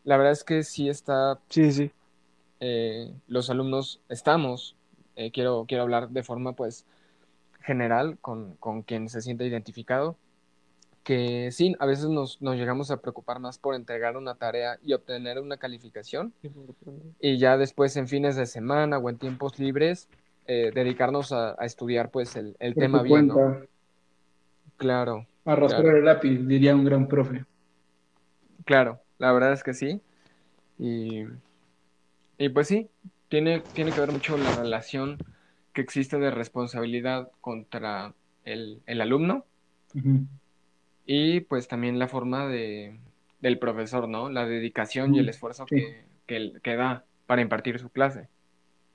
la 0.05 0.17
verdad 0.17 0.33
es 0.33 0.43
que 0.43 0.65
sí 0.65 0.89
está, 0.89 1.39
Sí, 1.49 1.71
sí. 1.71 1.91
eh, 2.61 3.13
los 3.29 3.51
alumnos 3.51 4.01
estamos, 4.09 4.75
eh, 5.17 5.31
quiero, 5.31 5.67
quiero 5.69 5.83
hablar 5.83 6.09
de 6.09 6.23
forma 6.23 6.53
pues 6.55 6.85
general 7.61 8.19
con, 8.21 8.55
con 8.57 8.83
quien 8.83 9.09
se 9.09 9.21
siente 9.21 9.47
identificado, 9.47 10.17
que 11.05 11.51
sí, 11.51 11.75
a 11.81 11.87
veces 11.87 12.07
nos, 12.07 12.41
nos 12.41 12.57
llegamos 12.57 12.91
a 12.91 13.01
preocupar 13.01 13.41
más 13.41 13.59
por 13.59 13.75
entregar 13.75 14.17
una 14.17 14.37
tarea 14.37 14.79
y 14.83 14.93
obtener 14.93 15.41
una 15.41 15.57
calificación 15.57 16.33
y 17.21 17.39
ya 17.39 17.57
después 17.57 17.97
en 17.97 18.07
fines 18.09 18.37
de 18.37 18.47
semana 18.47 18.99
o 18.99 19.11
en 19.11 19.19
tiempos 19.19 19.59
libres 19.59 20.09
eh, 20.47 20.71
dedicarnos 20.75 21.33
a, 21.33 21.57
a 21.61 21.65
estudiar 21.67 22.11
pues 22.11 22.37
el, 22.37 22.57
el 22.61 22.75
tema 22.75 23.03
bien, 23.03 23.27
¿no? 23.29 23.35
Claro, 24.77 25.27
arrastrar 25.45 25.83
Claro. 25.83 25.99
el 25.99 26.05
lápiz, 26.05 26.39
diría 26.47 26.75
un 26.75 26.85
gran 26.85 27.07
profe. 27.09 27.45
claro, 28.65 29.01
la 29.19 29.33
verdad 29.33 29.53
es 29.53 29.63
que 29.63 29.75
sí. 29.75 30.01
Y, 30.79 31.25
y 32.39 32.49
pues 32.49 32.67
sí, 32.69 32.89
tiene, 33.29 33.61
tiene 33.75 33.93
que 33.93 34.01
ver 34.01 34.13
mucho 34.13 34.37
la 34.37 34.55
relación 34.57 35.19
que 35.73 35.81
existe 35.81 36.19
de 36.19 36.31
responsabilidad 36.31 37.31
contra 37.41 38.15
el, 38.45 38.83
el 38.87 39.01
alumno. 39.01 39.45
Y 41.07 41.41
pues 41.41 41.69
también 41.69 41.99
la 41.99 42.09
forma 42.09 42.49
de, 42.49 43.01
del 43.41 43.59
profesor, 43.59 44.09
¿no? 44.09 44.31
La 44.31 44.47
dedicación 44.47 45.15
y 45.15 45.19
el 45.19 45.27
Mm, 45.27 45.29
esfuerzo 45.29 45.67
sí. 45.69 45.77
que, 45.77 46.05
que, 46.27 46.53
que 46.63 46.77
da 46.77 47.07
para 47.27 47.43
impartir 47.43 47.79
su 47.79 47.91
clase. 47.91 48.29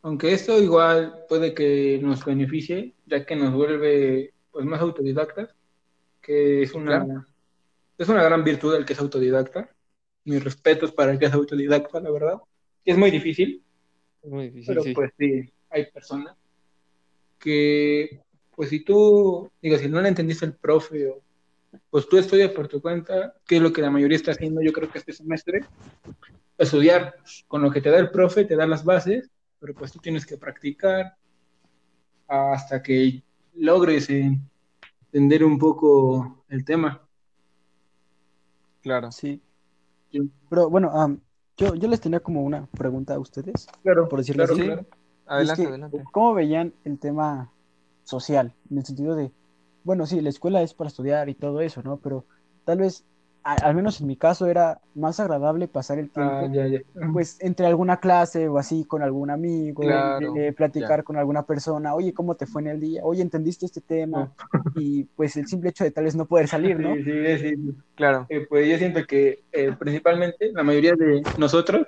Aunque 0.01 0.33
esto 0.33 0.61
igual 0.61 1.25
puede 1.27 1.53
que 1.53 1.99
nos 2.01 2.23
beneficie, 2.25 2.95
ya 3.05 3.25
que 3.25 3.35
nos 3.35 3.53
vuelve 3.53 4.33
pues 4.51 4.65
más 4.65 4.79
autodidactas, 4.81 5.55
que 6.21 6.63
es 6.63 6.73
una, 6.75 7.05
Claro. 7.05 7.25
es 7.97 8.09
una 8.09 8.23
gran 8.23 8.43
virtud 8.43 8.75
el 8.75 8.85
que 8.85 8.93
es 8.93 8.99
autodidacta. 8.99 9.75
Mis 10.25 10.43
respetos 10.43 10.91
para 10.93 11.11
el 11.11 11.19
que 11.19 11.25
es 11.27 11.33
autodidacta, 11.33 11.99
la 12.01 12.11
verdad. 12.11 12.37
Es 12.85 12.97
muy 12.97 13.11
difícil, 13.11 13.63
Es 14.21 14.29
muy 14.29 14.45
difícil, 14.49 14.67
pero 14.67 14.83
sí. 14.83 14.93
pues 14.93 15.11
sí, 15.17 15.51
hay 15.69 15.91
personas 15.91 16.35
que, 17.39 18.21
pues 18.55 18.69
si 18.69 18.83
tú, 18.83 19.49
digo, 19.61 19.77
si 19.77 19.87
no 19.89 20.01
le 20.01 20.09
entendiste 20.09 20.45
al 20.45 20.55
profe 20.57 21.07
o 21.07 21.23
pues 21.89 22.07
tú 22.07 22.17
estudias 22.17 22.51
por 22.51 22.67
tu 22.67 22.81
cuenta, 22.81 23.35
que 23.45 23.57
es 23.57 23.61
lo 23.61 23.71
que 23.73 23.81
la 23.81 23.89
mayoría 23.89 24.17
está 24.17 24.31
haciendo, 24.31 24.61
yo 24.61 24.71
creo 24.73 24.89
que 24.89 24.99
este 24.99 25.13
semestre, 25.13 25.61
estudiar 26.57 27.15
con 27.47 27.61
lo 27.61 27.71
que 27.71 27.81
te 27.81 27.89
da 27.89 27.99
el 27.99 28.09
profe, 28.11 28.45
te 28.45 28.55
da 28.55 28.65
las 28.65 28.83
bases, 28.83 29.29
pero 29.59 29.73
pues 29.73 29.91
tú 29.91 29.99
tienes 29.99 30.25
que 30.25 30.37
practicar 30.37 31.15
hasta 32.27 32.81
que 32.83 33.23
logres 33.55 34.09
eh, 34.09 34.37
entender 35.05 35.43
un 35.43 35.57
poco 35.57 36.43
el 36.49 36.63
tema. 36.65 37.01
Claro. 38.81 39.11
Sí. 39.11 39.41
Sí. 40.11 40.31
Pero 40.49 40.69
bueno, 40.69 40.91
am, 40.91 41.19
yo, 41.57 41.75
yo 41.75 41.87
les 41.87 41.99
tenía 41.99 42.19
como 42.19 42.43
una 42.43 42.65
pregunta 42.67 43.15
a 43.15 43.19
ustedes, 43.19 43.67
Claro, 43.83 44.07
por 44.07 44.19
decirlo 44.19 44.45
claro, 44.45 44.53
así. 44.53 44.63
claro. 44.65 44.85
Adelante, 45.25 45.61
Es 45.61 45.67
que, 45.67 45.69
adelante. 45.73 46.03
¿Cómo 46.11 46.33
veían 46.33 46.73
el 46.85 46.97
tema 46.99 47.51
social? 48.03 48.53
En 48.71 48.77
el 48.77 48.85
sentido 48.85 49.15
de, 49.15 49.31
bueno, 49.87 50.05
sí, 50.05 50.19
la 50.19 50.27
escuela 50.29 50.61
es 50.61 50.73
para 50.73 50.89
estudiar 50.89 51.29
y 51.29 51.33
todo 51.35 51.61
eso, 51.61 51.81
¿no? 51.81 51.97
Pero 51.97 52.25
tal 52.65 52.79
vez, 52.79 53.05
a- 53.41 53.53
al 53.55 53.73
menos 53.73 54.01
en 54.01 54.07
mi 54.07 54.17
caso, 54.17 54.45
era 54.47 54.81
más 54.95 55.21
agradable 55.21 55.69
pasar 55.69 55.97
el 55.97 56.11
tiempo, 56.11 56.33
Ah, 56.33 56.49
ya, 56.53 56.67
ya. 56.67 56.79
pues, 57.13 57.37
entre 57.39 57.65
alguna 57.67 57.97
clase 58.01 58.49
o 58.49 58.57
así, 58.57 58.83
con 58.83 59.01
algún 59.01 59.29
amigo, 59.29 59.83
Claro, 59.83 60.35
eh, 60.35 60.51
platicar 60.51 60.99
ya. 60.99 61.03
con 61.03 61.15
alguna 61.15 61.43
persona, 61.45 61.95
oye, 61.95 62.13
¿cómo 62.13 62.35
te 62.35 62.45
fue 62.45 62.61
en 62.63 62.67
el 62.67 62.79
día? 62.81 63.01
Oye, 63.05 63.21
¿entendiste 63.21 63.65
este 63.65 63.79
tema? 63.79 64.29
Y 64.75 65.05
pues 65.15 65.37
el 65.37 65.47
simple 65.47 65.69
hecho 65.69 65.85
de 65.85 65.91
tal 65.91 66.03
vez 66.03 66.15
no 66.17 66.25
poder 66.25 66.49
salir, 66.49 66.77
¿no? 66.77 66.93
Sí, 66.95 67.03
sí, 67.05 67.37
sí. 67.55 67.75
Claro. 67.95 68.25
Eh, 68.27 68.45
pues 68.49 68.67
yo 68.69 68.77
siento 68.77 69.05
que 69.07 69.39
eh, 69.53 69.71
principalmente 69.79 70.51
la 70.51 70.63
mayoría 70.63 70.95
de 70.95 71.23
nosotros, 71.37 71.87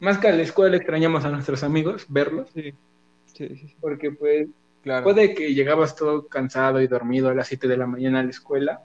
más 0.00 0.18
que 0.18 0.26
a 0.26 0.32
la 0.32 0.42
escuela, 0.42 0.76
extrañamos 0.76 1.24
a 1.24 1.30
nuestros 1.30 1.62
amigos, 1.62 2.06
verlos, 2.08 2.50
Sí, 2.52 2.72
sí, 3.26 3.48
sí, 3.50 3.56
sí. 3.68 3.76
porque 3.80 4.10
pues 4.10 4.48
Claro. 4.82 5.04
puede 5.04 5.34
que 5.34 5.52
llegabas 5.52 5.94
todo 5.94 6.26
cansado 6.26 6.80
y 6.80 6.86
dormido 6.86 7.28
a 7.28 7.34
las 7.34 7.48
7 7.48 7.68
de 7.68 7.76
la 7.76 7.86
mañana 7.86 8.20
a 8.20 8.22
la 8.22 8.30
escuela, 8.30 8.82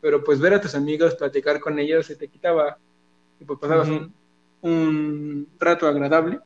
pero 0.00 0.24
pues 0.24 0.40
ver 0.40 0.54
a 0.54 0.60
tus 0.60 0.74
amigos, 0.74 1.14
platicar 1.14 1.60
con 1.60 1.78
ellos, 1.78 2.06
se 2.06 2.16
te 2.16 2.26
quitaba 2.26 2.76
y 3.38 3.44
pues 3.44 3.58
pasabas 3.60 3.88
un 4.62 5.48
rato 5.60 5.86
agradable. 5.86 6.40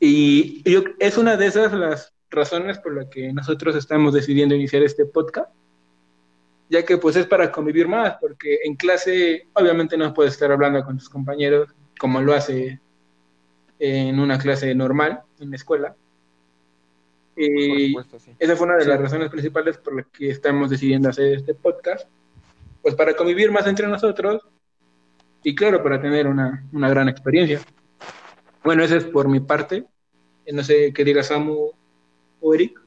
Y 0.00 0.68
yo, 0.68 0.82
es 0.98 1.18
una 1.18 1.36
de 1.36 1.46
esas 1.46 1.72
las 1.72 2.12
razones 2.30 2.78
por 2.78 2.96
las 2.96 3.06
que 3.06 3.32
nosotros 3.32 3.76
estamos 3.76 4.14
decidiendo 4.14 4.54
iniciar 4.54 4.82
este 4.82 5.04
podcast, 5.04 5.52
ya 6.68 6.84
que 6.84 6.96
pues 6.96 7.16
es 7.16 7.26
para 7.26 7.52
convivir 7.52 7.86
más, 7.86 8.16
porque 8.20 8.58
en 8.64 8.76
clase 8.76 9.46
obviamente 9.52 9.96
no 9.96 10.14
puedes 10.14 10.32
estar 10.32 10.50
hablando 10.50 10.84
con 10.84 10.98
tus 10.98 11.08
compañeros 11.08 11.68
como 11.98 12.20
lo 12.22 12.32
hace 12.32 12.80
en 13.78 14.18
una 14.18 14.38
clase 14.38 14.74
normal 14.74 15.22
en 15.38 15.50
la 15.50 15.56
escuela. 15.56 15.94
Por 17.34 17.42
Y 17.44 17.88
supuesto, 17.88 18.18
sí. 18.18 18.32
esa 18.38 18.56
fue 18.56 18.66
una 18.66 18.76
de 18.76 18.82
Sí. 18.84 18.88
las 18.88 19.00
razones 19.00 19.30
principales 19.30 19.78
por 19.78 19.96
las 19.96 20.06
que 20.08 20.30
estamos 20.30 20.68
decidiendo 20.70 21.08
hacer 21.08 21.34
este 21.34 21.54
podcast, 21.54 22.08
pues 22.82 22.94
para 22.94 23.14
convivir 23.14 23.50
más 23.50 23.66
entre 23.66 23.86
nosotros 23.86 24.42
y 25.42 25.54
claro, 25.54 25.82
para 25.82 26.00
tener 26.00 26.26
una, 26.26 26.66
una 26.72 26.88
gran 26.90 27.08
experiencia. 27.08 27.60
Bueno, 28.64 28.82
eso 28.82 28.96
es 28.96 29.04
por 29.04 29.28
mi 29.28 29.40
parte. 29.40 29.84
Eh, 30.44 30.52
No 30.52 30.62
sé 30.62 30.92
qué 30.92 31.04
diga 31.04 31.22
Samu 31.22 31.70
o 32.40 32.54
Eric. 32.54 32.78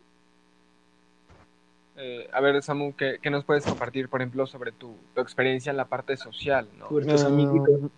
Eh, 1.96 2.28
a 2.34 2.42
ver, 2.42 2.62
Samu, 2.64 2.96
¿qué, 2.96 3.18
qué 3.22 3.30
nos 3.30 3.46
puedes 3.46 3.64
compartir, 3.66 4.10
por 4.10 4.22
ejemplo, 4.22 4.46
sobre 4.48 4.72
tu, 4.72 4.96
tu 5.14 5.22
experiencia 5.22 5.70
en 5.70 5.78
la 5.78 5.86
parte 5.86 6.18
social, 6.18 6.68
¿no? 6.78 6.88
Amiguitos. 6.88 7.92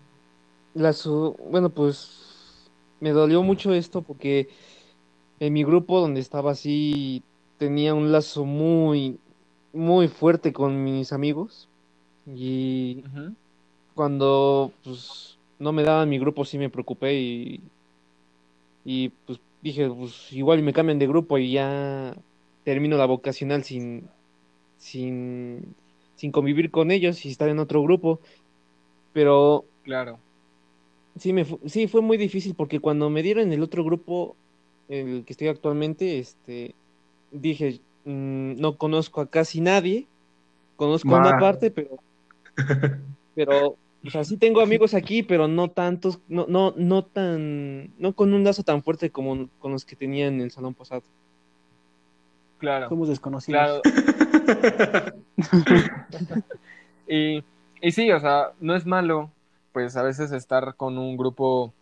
la 0.74 0.92
su- 0.92 1.34
bueno, 1.50 1.70
pues 1.70 2.70
me 3.00 3.10
dolió 3.10 3.42
mucho 3.42 3.72
esto 3.72 4.02
porque 4.02 4.48
en 5.38 5.52
mi 5.52 5.64
grupo 5.64 6.00
donde 6.00 6.20
estaba 6.20 6.52
así 6.52 7.26
tenía 7.56 7.94
un 7.94 8.12
lazo 8.12 8.44
muy, 8.44 9.20
muy 9.72 10.08
fuerte 10.08 10.52
con 10.52 10.82
mis 10.84 11.12
amigos 11.12 11.70
y 12.26 13.08
cuando 13.94 14.78
pues 14.82 15.40
no 15.58 15.72
me 15.72 15.84
daban 15.84 16.08
mi 16.10 16.18
grupo 16.18 16.44
sí 16.44 16.58
me 16.58 16.70
preocupé 16.70 17.14
y, 17.20 17.72
y 18.84 19.10
pues 19.10 19.40
dije, 19.60 19.88
pues 19.90 20.32
igual 20.32 20.62
me 20.62 20.72
cambian 20.72 20.98
de 20.98 21.06
grupo 21.06 21.38
y 21.38 21.52
ya 21.52 22.14
termino 22.62 22.96
la 22.96 23.06
vocacional 23.06 23.64
sin, 23.64 24.14
sin, 24.76 25.76
sin 26.14 26.32
convivir 26.32 26.70
con 26.70 26.90
ellos 26.90 27.24
y 27.26 27.30
estar 27.30 27.48
en 27.50 27.58
otro 27.60 27.82
grupo. 27.82 28.20
Pero 29.12 29.70
Claro. 29.82 30.20
sí, 31.16 31.32
me 31.32 31.44
fu- 31.44 31.60
sí 31.66 31.88
fue 31.88 32.02
muy 32.02 32.16
difícil 32.16 32.54
porque 32.54 32.80
cuando 32.80 33.10
me 33.10 33.22
dieron 33.22 33.52
el 33.52 33.62
otro 33.62 33.84
grupo, 33.84 34.38
el 34.88 35.24
que 35.24 35.32
estoy 35.32 35.48
actualmente, 35.48 36.18
este, 36.18 36.74
dije, 37.30 37.80
"Mm, 38.04 38.60
no 38.60 38.76
conozco 38.76 39.20
a 39.20 39.26
casi 39.26 39.60
nadie, 39.60 40.06
conozco 40.76 41.14
a 41.14 41.20
una 41.20 41.38
parte, 41.38 41.70
pero, 41.70 41.98
pero, 43.34 43.76
o 44.04 44.10
sea, 44.10 44.24
sí 44.24 44.36
tengo 44.36 44.60
amigos 44.60 44.94
aquí, 44.94 45.22
pero 45.22 45.48
no 45.48 45.68
tantos, 45.68 46.20
no, 46.28 46.46
no, 46.48 46.74
no 46.76 47.04
tan, 47.04 47.90
no 47.98 48.12
con 48.12 48.32
un 48.32 48.44
lazo 48.44 48.62
tan 48.62 48.82
fuerte 48.82 49.10
como 49.10 49.48
con 49.58 49.72
los 49.72 49.84
que 49.84 49.96
tenía 49.96 50.26
en 50.26 50.40
el 50.40 50.50
salón 50.50 50.74
pasado. 50.74 51.02
Claro. 52.58 52.88
Somos 52.88 53.08
desconocidos. 53.08 53.82
Claro. 53.82 55.14
Y, 57.08 57.44
y 57.80 57.92
sí, 57.92 58.10
o 58.10 58.18
sea, 58.18 58.50
no 58.60 58.74
es 58.74 58.84
malo, 58.84 59.30
pues 59.72 59.96
a 59.96 60.02
veces 60.02 60.32
estar 60.32 60.74
con 60.74 60.98
un 60.98 61.16
grupo 61.16 61.72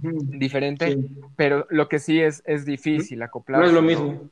Diferente, 0.00 0.92
Sí. 0.92 1.10
pero 1.36 1.66
lo 1.70 1.88
que 1.88 1.98
sí 1.98 2.20
es, 2.20 2.42
es 2.46 2.64
difícil 2.64 3.22
acoplarse. 3.22 3.62
No 3.62 3.68
es 3.68 3.74
lo 3.74 3.80
¿no? 3.82 3.86
mismo. 3.86 4.30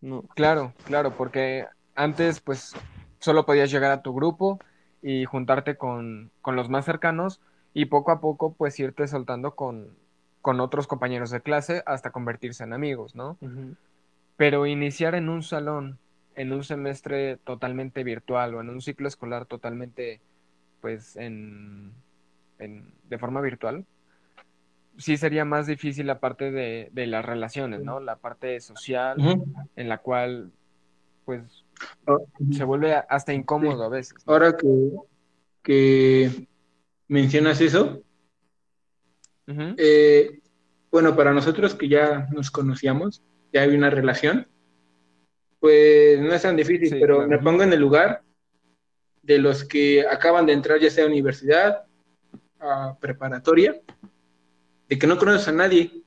No. 0.00 0.22
Claro, 0.34 0.72
claro, 0.84 1.16
porque 1.16 1.66
antes 1.94 2.40
pues 2.40 2.74
solo 3.18 3.44
podías 3.46 3.70
llegar 3.70 3.90
a 3.90 4.02
tu 4.02 4.14
grupo 4.14 4.60
y 5.02 5.24
juntarte 5.24 5.76
con, 5.76 6.30
con 6.40 6.54
los 6.56 6.68
más 6.68 6.84
cercanos 6.84 7.40
y 7.74 7.86
poco 7.86 8.10
a 8.12 8.20
poco 8.20 8.52
pues 8.54 8.78
irte 8.78 9.06
soltando 9.08 9.54
con, 9.56 9.88
con 10.40 10.60
otros 10.60 10.86
compañeros 10.86 11.30
de 11.30 11.40
clase 11.40 11.82
hasta 11.86 12.10
convertirse 12.10 12.62
en 12.64 12.72
amigos, 12.72 13.14
¿no? 13.16 13.36
Pero 14.36 14.66
iniciar 14.66 15.14
en 15.16 15.28
un 15.28 15.42
salón, 15.42 15.98
en 16.36 16.52
un 16.52 16.62
semestre 16.62 17.36
totalmente 17.38 18.04
virtual 18.04 18.54
o 18.54 18.60
en 18.60 18.68
un 18.70 18.80
ciclo 18.80 19.08
escolar 19.08 19.46
totalmente 19.46 20.20
pues 20.80 21.16
en, 21.16 21.92
en- 22.60 22.92
de 23.08 23.18
forma 23.18 23.40
virtual, 23.40 23.84
sí 24.98 25.16
sería 25.16 25.44
más 25.44 25.66
difícil 25.66 26.06
la 26.06 26.20
parte 26.20 26.50
de, 26.50 26.90
de 26.92 27.06
las 27.06 27.24
relaciones, 27.24 27.82
¿no? 27.82 28.00
La 28.00 28.16
parte 28.16 28.60
social 28.60 29.16
en 29.76 29.88
la 29.88 29.98
cual 29.98 30.50
pues 31.24 31.64
Ah, 32.06 32.16
se 32.52 32.64
vuelve 32.64 32.92
hasta 32.92 33.32
incómodo 33.32 33.84
a 33.84 33.88
veces. 33.88 34.14
¿no? 34.26 34.32
Ahora 34.32 34.56
que, 34.56 34.90
que 35.62 36.48
mencionas 37.06 37.60
eso, 37.60 38.02
eh, 39.76 40.40
bueno, 40.90 41.14
para 41.16 41.32
nosotros 41.32 41.74
que 41.74 41.88
ya 41.88 42.26
nos 42.32 42.50
conocíamos, 42.50 43.22
ya 43.52 43.62
hay 43.62 43.74
una 43.76 43.90
relación, 43.90 44.46
pues 45.60 46.20
no 46.20 46.32
es 46.34 46.42
tan 46.42 46.56
difícil, 46.56 46.88
Sí, 46.88 46.96
pero 47.00 47.16
claro. 47.16 47.30
me 47.30 47.38
pongo 47.38 47.62
en 47.62 47.72
el 47.72 47.80
lugar 47.80 48.22
de 49.22 49.38
los 49.38 49.64
que 49.64 50.06
acaban 50.06 50.46
de 50.46 50.52
entrar 50.54 50.80
ya 50.80 50.90
sea 50.90 51.04
a 51.04 51.08
universidad, 51.08 51.84
a 52.60 52.96
preparatoria, 53.00 53.76
de 54.88 54.98
que 54.98 55.06
no 55.06 55.18
conoces 55.18 55.46
a 55.48 55.52
nadie 55.52 56.02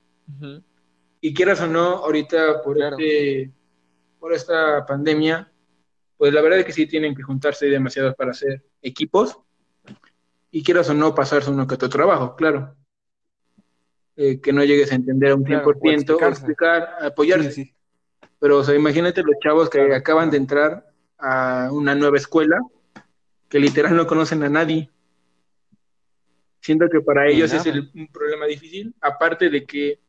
y 1.22 1.34
quieras 1.34 1.62
o 1.62 1.68
no, 1.68 1.98
ahorita 1.98 2.62
por, 2.64 2.78
Claro. 2.78 2.98
este, 2.98 3.52
por 4.20 4.34
esta 4.34 4.86
pandemia, 4.86 5.52
pues 6.18 6.34
la 6.34 6.42
verdad 6.42 6.60
es 6.60 6.66
que 6.66 6.74
sí 6.74 6.88
tienen 6.88 7.16
que 7.16 7.24
juntarse 7.24 7.68
demasiados 7.68 8.16
para 8.16 8.32
hacer 8.32 8.64
equipos 8.82 9.38
y 10.52 10.64
quieras 10.64 10.90
o 10.90 10.94
no 10.94 11.14
pasarse 11.16 11.50
uno 11.50 11.68
que 11.68 11.76
otro 11.76 11.90
trabajo, 11.90 12.36
claro. 12.36 12.76
Eh, 14.16 14.42
que 14.42 14.52
no 14.52 14.64
llegues 14.64 14.92
a 14.92 14.96
entender 14.96 15.32
a 15.32 15.36
un 15.36 15.44
Claro, 15.44 15.68
o 15.70 15.74
100% 15.74 16.18
o 16.18 16.28
explicar, 16.28 16.96
apoyarse. 17.02 17.52
Sí, 17.52 17.64
sí. 17.66 17.76
Pero 18.40 18.58
o 18.60 18.64
sea, 18.64 18.76
imagínate 18.76 19.24
los 19.24 19.36
chavos 19.42 19.70
que 19.70 19.80
Claro. 19.80 19.96
acaban 19.96 20.30
de 20.30 20.38
entrar 20.38 20.92
a 21.18 21.70
una 21.72 21.96
nueva 21.96 22.18
escuela, 22.18 22.60
que 23.48 23.60
literal 23.60 23.96
no 23.96 24.08
conocen 24.08 24.44
a 24.44 24.50
nadie. 24.50 24.90
Siento 26.62 26.88
que 26.90 27.02
para 27.02 27.28
ellos 27.28 27.52
es 27.54 27.66
el- 27.66 27.90
un 27.96 28.08
problema 28.08 28.46
difícil, 28.46 28.94
aparte 29.02 29.50
de 29.50 29.66
que, 29.66 30.00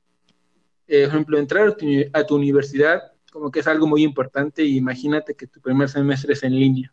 eh, 0.87 1.05
por 1.05 1.09
ejemplo, 1.09 1.39
entrar 1.39 1.69
a 1.69 1.77
tu, 1.77 1.87
a 2.13 2.25
tu 2.25 2.37
universidad 2.37 3.13
como 3.33 3.51
que 3.51 3.61
es 3.61 3.67
algo 3.67 3.87
muy 3.87 4.03
importante 4.03 4.63
y 4.63 4.77
imagínate 4.77 5.35
que 5.35 5.47
tu 5.47 5.61
primer 5.61 5.89
semestre 5.89 6.35
es 6.35 6.43
en 6.43 6.53
línea. 6.55 6.93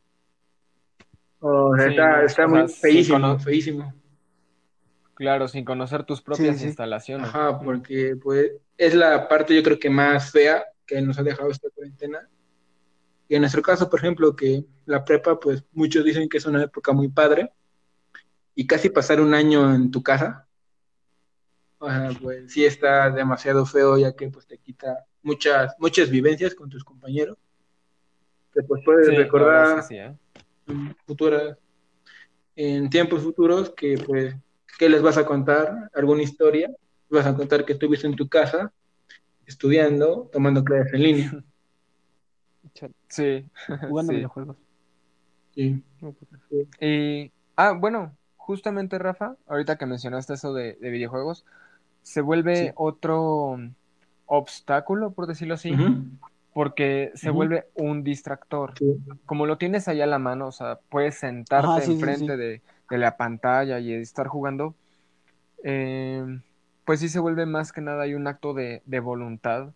O 1.41 1.75
sea, 1.75 1.87
Sí, 1.87 2.25
está, 2.25 2.47
muy 2.47 2.59
sea, 2.59 2.67
feísimo, 2.69 3.39
feísimo. 3.39 3.93
Claro, 5.15 5.49
sin 5.49 5.65
conocer 5.65 6.05
tus 6.05 6.21
propias 6.21 6.55
Sí, 6.55 6.61
sí. 6.61 6.67
instalaciones. 6.67 7.27
Ajá, 7.27 7.59
porque 7.59 8.15
pues 8.21 8.53
es 8.77 8.93
la 8.95 9.27
parte 9.27 9.53
yo 9.53 9.61
creo 9.63 9.77
que 9.77 9.89
más 9.89 10.31
fea 10.31 10.63
que 10.85 11.01
nos 11.01 11.19
ha 11.19 11.23
dejado 11.23 11.49
esta 11.51 11.69
cuarentena. 11.71 12.29
Y 13.27 13.35
en 13.35 13.41
nuestro 13.41 13.61
caso, 13.61 13.89
por 13.89 13.99
ejemplo, 13.99 14.33
que 14.35 14.63
la 14.85 15.03
prepa, 15.03 15.37
pues 15.39 15.63
muchos 15.73 16.05
dicen 16.05 16.29
que 16.29 16.37
es 16.37 16.45
una 16.45 16.63
época 16.63 16.93
muy 16.93 17.09
padre. 17.09 17.51
Y 18.59 18.67
casi 18.67 18.89
pasar 18.89 19.21
un 19.21 19.33
año 19.33 19.73
en 19.73 19.89
tu 19.89 20.03
casa, 20.03 20.45
o 21.77 21.89
sea, 21.89 22.09
pues 22.21 22.51
sí 22.51 22.65
está 22.65 23.09
demasiado 23.09 23.65
feo 23.65 23.97
ya 23.97 24.13
que 24.13 24.27
pues 24.29 24.45
te 24.47 24.57
quita 24.57 25.05
muchas, 25.23 25.73
muchas 25.79 26.09
vivencias 26.09 26.53
con 26.55 26.69
tus 26.69 26.83
compañeros. 26.83 27.37
que 28.53 28.61
pues 28.63 28.81
puedes 28.83 29.07
Sí, 29.07 29.15
recordar 29.15 29.81
sí, 29.83 29.95
¿eh? 29.95 30.13
en 30.67 30.93
futuras, 31.05 31.57
en 32.57 32.89
tiempos 32.89 33.23
futuros 33.23 33.69
que 33.69 33.97
pues, 33.97 34.35
¿qué 34.77 34.89
les 34.89 35.01
vas 35.01 35.15
a 35.17 35.25
contar? 35.25 35.89
¿Alguna 35.93 36.23
historia? 36.23 36.69
Vas 37.09 37.27
a 37.27 37.33
contar 37.37 37.63
que 37.63 37.71
estuviste 37.71 38.07
en 38.07 38.17
tu 38.17 38.27
casa 38.27 38.73
estudiando, 39.45 40.29
tomando 40.33 40.65
clases 40.65 40.93
en 40.95 41.01
línea. 41.03 41.31
Sí. 43.07 43.49
Jugando 43.89 44.11
Sí. 44.11 44.17
videojuegos. 44.17 44.57
Sí. 45.55 45.83
Y, 46.81 47.31
ah, 47.55 47.71
bueno, 47.71 48.15
justamente 48.49 48.97
Rafa, 48.97 49.35
ahorita 49.45 49.77
que 49.77 49.85
mencionaste 49.85 50.33
eso 50.33 50.55
de, 50.55 50.73
de 50.81 50.89
videojuegos, 50.89 51.45
se 52.01 52.21
vuelve 52.21 52.55
Sí. 52.55 52.71
otro 52.73 53.59
obstáculo, 54.25 55.11
por 55.11 55.27
decirlo 55.27 55.53
así, 55.53 55.71
porque 56.51 57.11
se 57.13 57.29
vuelve 57.29 57.67
un 57.75 58.03
distractor. 58.03 58.73
Sí. 58.79 58.97
Como 59.27 59.45
lo 59.45 59.59
tienes 59.59 59.87
allá 59.87 60.05
a 60.05 60.07
la 60.07 60.17
mano, 60.17 60.47
o 60.47 60.51
sea, 60.51 60.79
puedes 60.89 61.13
sentarte 61.13 61.67
Ajá, 61.67 61.81
sí, 61.81 61.85
sí, 61.85 61.91
enfrente. 61.91 62.37
De, 62.37 62.61
de 62.89 62.97
la 62.97 63.17
pantalla 63.17 63.77
y 63.79 63.93
estar 63.93 64.25
jugando, 64.25 64.73
eh, 65.63 66.39
pues 66.85 67.01
sí 67.01 67.07
se 67.07 67.19
vuelve 67.19 67.45
más 67.45 67.71
que 67.71 67.81
nada 67.81 68.01
hay 68.01 68.15
un 68.15 68.25
acto 68.25 68.55
de, 68.55 68.81
de 68.87 68.99
voluntad, 68.99 69.69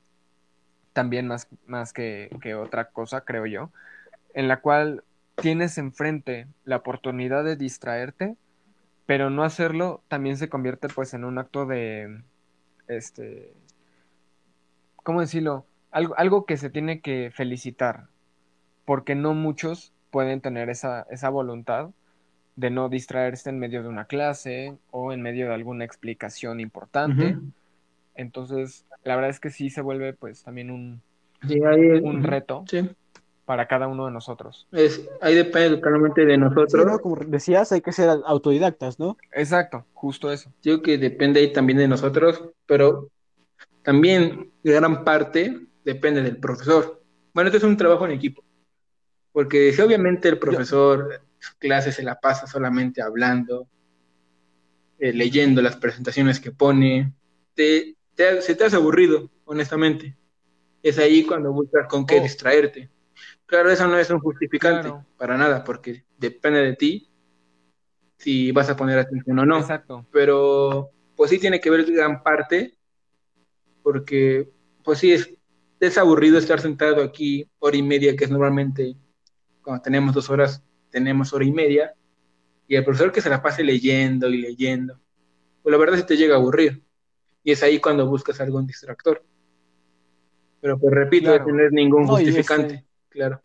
también 0.93 1.27
más, 1.27 1.47
más 1.67 1.93
que, 1.93 2.35
que 2.41 2.55
otra 2.55 2.85
cosa, 2.85 3.21
creo 3.21 3.45
yo, 3.45 3.69
en 4.33 4.47
la 4.47 4.61
cual 4.61 5.03
tienes 5.35 5.77
enfrente 5.77 6.47
la 6.65 6.77
oportunidad 6.77 7.43
de 7.43 7.55
distraerte, 7.55 8.35
pero 9.05 9.29
no 9.29 9.43
hacerlo 9.43 10.01
también 10.07 10.37
se 10.37 10.49
convierte 10.49 10.87
pues 10.87 11.13
en 11.13 11.23
un 11.25 11.37
acto 11.37 11.65
de, 11.65 12.21
este, 12.87 13.53
¿cómo 14.97 15.21
decirlo? 15.21 15.65
Algo, 15.91 16.15
algo 16.17 16.45
que 16.45 16.57
se 16.57 16.69
tiene 16.69 17.01
que 17.01 17.31
felicitar, 17.33 18.07
porque 18.85 19.15
no 19.15 19.33
muchos 19.33 19.93
pueden 20.11 20.41
tener 20.41 20.69
esa, 20.69 21.05
esa 21.09 21.29
voluntad 21.29 21.89
de 22.55 22.69
no 22.69 22.89
distraerse 22.89 23.49
en 23.49 23.59
medio 23.59 23.81
de 23.81 23.89
una 23.89 24.05
clase 24.05 24.77
o 24.91 25.11
en 25.11 25.21
medio 25.21 25.47
de 25.47 25.53
alguna 25.55 25.85
explicación 25.85 26.59
importante. 26.59 27.37
Entonces, 28.15 28.85
la 29.03 29.15
verdad 29.15 29.31
es 29.31 29.39
que 29.39 29.49
sí 29.49 29.69
se 29.69 29.81
vuelve 29.81 30.13
pues 30.13 30.43
también 30.43 30.69
un, 30.69 31.01
Sí, 31.47 31.59
ahí, 31.63 31.99
un 32.01 32.23
reto 32.23 32.63
Sí. 32.69 32.89
Para 33.45 33.67
cada 33.67 33.87
uno 33.87 34.05
de 34.05 34.11
nosotros. 34.11 34.67
Es, 34.71 35.07
ahí 35.21 35.35
depende 35.35 35.77
totalmente 35.77 36.25
de 36.25 36.35
Sí, 36.35 36.39
nosotros. 36.39 36.85
¿no? 36.85 36.99
Como 36.99 37.15
decías, 37.17 37.71
hay 37.71 37.81
que 37.81 37.91
ser 37.91 38.09
autodidactas, 38.25 38.99
¿no? 38.99 39.17
Exacto, 39.33 39.85
justo 39.93 40.31
eso. 40.31 40.51
Digo 40.61 40.81
que 40.81 40.97
depende 40.97 41.39
ahí 41.41 41.51
también 41.51 41.77
de 41.79 41.87
nosotros, 41.87 42.41
pero 42.65 43.09
también 43.81 44.51
gran 44.63 45.03
parte 45.03 45.59
depende 45.83 46.21
del 46.21 46.37
profesor. 46.37 47.01
Bueno, 47.33 47.49
este 47.49 47.57
es 47.57 47.63
un 47.63 47.75
trabajo 47.77 48.05
en 48.05 48.11
equipo, 48.11 48.43
porque 49.31 49.73
si 49.73 49.81
obviamente 49.81 50.29
el 50.29 50.39
profesor 50.39 51.21
su 51.39 51.57
clase 51.57 51.91
se 51.91 52.03
la 52.03 52.19
pasa 52.19 52.47
solamente 52.47 53.01
hablando, 53.01 53.67
eh, 54.99 55.11
leyendo 55.11 55.61
las 55.61 55.75
presentaciones 55.75 56.39
que 56.39 56.51
pone, 56.51 57.11
te, 57.53 57.95
te- 58.15 58.41
se 58.41 58.55
te 58.55 58.63
hace 58.63 58.77
aburrido, 58.77 59.29
honestamente. 59.43 60.15
Es 60.81 60.97
ahí 60.99 61.25
cuando 61.25 61.51
buscas 61.51 61.87
con 61.89 62.05
qué 62.05 62.19
Oh. 62.19 62.23
distraerte. 62.23 62.89
Claro, 63.53 63.69
eso 63.69 63.87
no 63.87 63.99
es 63.99 64.09
un 64.09 64.19
justificante 64.19 64.89
Claro. 64.89 65.05
para 65.15 65.37
nada, 65.37 65.63
porque 65.63 66.05
depende 66.17 66.59
de 66.61 66.75
ti 66.75 67.07
si 68.17 68.51
vas 68.51 68.67
a 68.67 68.75
poner 68.75 68.97
atención 68.97 69.37
o 69.37 69.45
no 69.45 69.59
Exacto. 69.59 70.07
pero 70.11 70.89
pues 71.15 71.29
sí 71.29 71.37
tiene 71.37 71.59
que 71.59 71.69
ver 71.69 71.85
gran 71.85 72.23
parte, 72.23 72.75
porque 73.83 74.49
pues 74.83 74.97
sí 74.97 75.11
es, 75.11 75.31
es 75.79 75.99
aburrido 75.99 76.39
estar 76.39 76.61
sentado 76.61 77.03
aquí 77.03 77.47
hora 77.59 77.77
y 77.77 77.83
media, 77.83 78.15
que 78.15 78.23
es 78.23 78.31
normalmente 78.31 78.95
cuando 79.61 79.83
tenemos 79.83 80.15
dos 80.15 80.31
horas, 80.31 80.63
tenemos 80.89 81.31
hora 81.31 81.45
y 81.45 81.51
media, 81.51 81.93
y 82.67 82.75
el 82.75 82.83
profesor 82.83 83.11
que 83.11 83.21
se 83.21 83.29
la 83.29 83.43
pase 83.43 83.63
leyendo 83.63 84.29
y 84.29 84.37
leyendo, 84.37 84.99
pues 85.61 85.71
la 85.71 85.77
verdad 85.77 85.97
sí 85.99 86.07
te 86.07 86.17
llega 86.17 86.33
a 86.33 86.39
aburrir, 86.39 86.81
y 87.43 87.51
es 87.51 87.61
ahí 87.61 87.79
cuando 87.79 88.07
buscas 88.07 88.41
algún 88.41 88.65
distractor. 88.65 89.23
Pero 90.59 90.79
pues 90.79 90.91
repito, 90.91 91.25
Claro. 91.25 91.45
de 91.45 91.51
tener 91.51 91.71
ningún 91.71 92.05
No, 92.05 92.15
justificante, 92.15 92.73
este- 92.73 92.92
claro. 93.13 93.41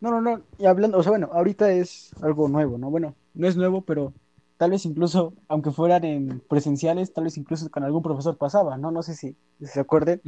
No, 0.00 0.10
no, 0.10 0.20
no. 0.20 0.42
Y 0.58 0.66
hablando, 0.66 0.98
o 0.98 1.02
sea, 1.02 1.10
bueno, 1.10 1.28
ahorita 1.32 1.70
es 1.72 2.10
algo 2.22 2.48
nuevo, 2.48 2.78
¿no? 2.78 2.90
Bueno, 2.90 3.14
no 3.34 3.48
es 3.48 3.56
nuevo, 3.56 3.82
pero 3.82 4.12
tal 4.56 4.70
vez 4.70 4.86
incluso, 4.86 5.34
aunque 5.48 5.72
fueran 5.72 6.04
en 6.04 6.40
presenciales, 6.48 7.12
tal 7.12 7.24
vez 7.24 7.36
incluso 7.36 7.68
con 7.70 7.82
algún 7.82 8.02
profesor 8.02 8.36
pasaba, 8.36 8.76
¿no? 8.76 8.90
No 8.92 9.02
sé 9.02 9.14
si, 9.14 9.36
si 9.58 9.66
se 9.66 9.80
acuerden. 9.80 10.20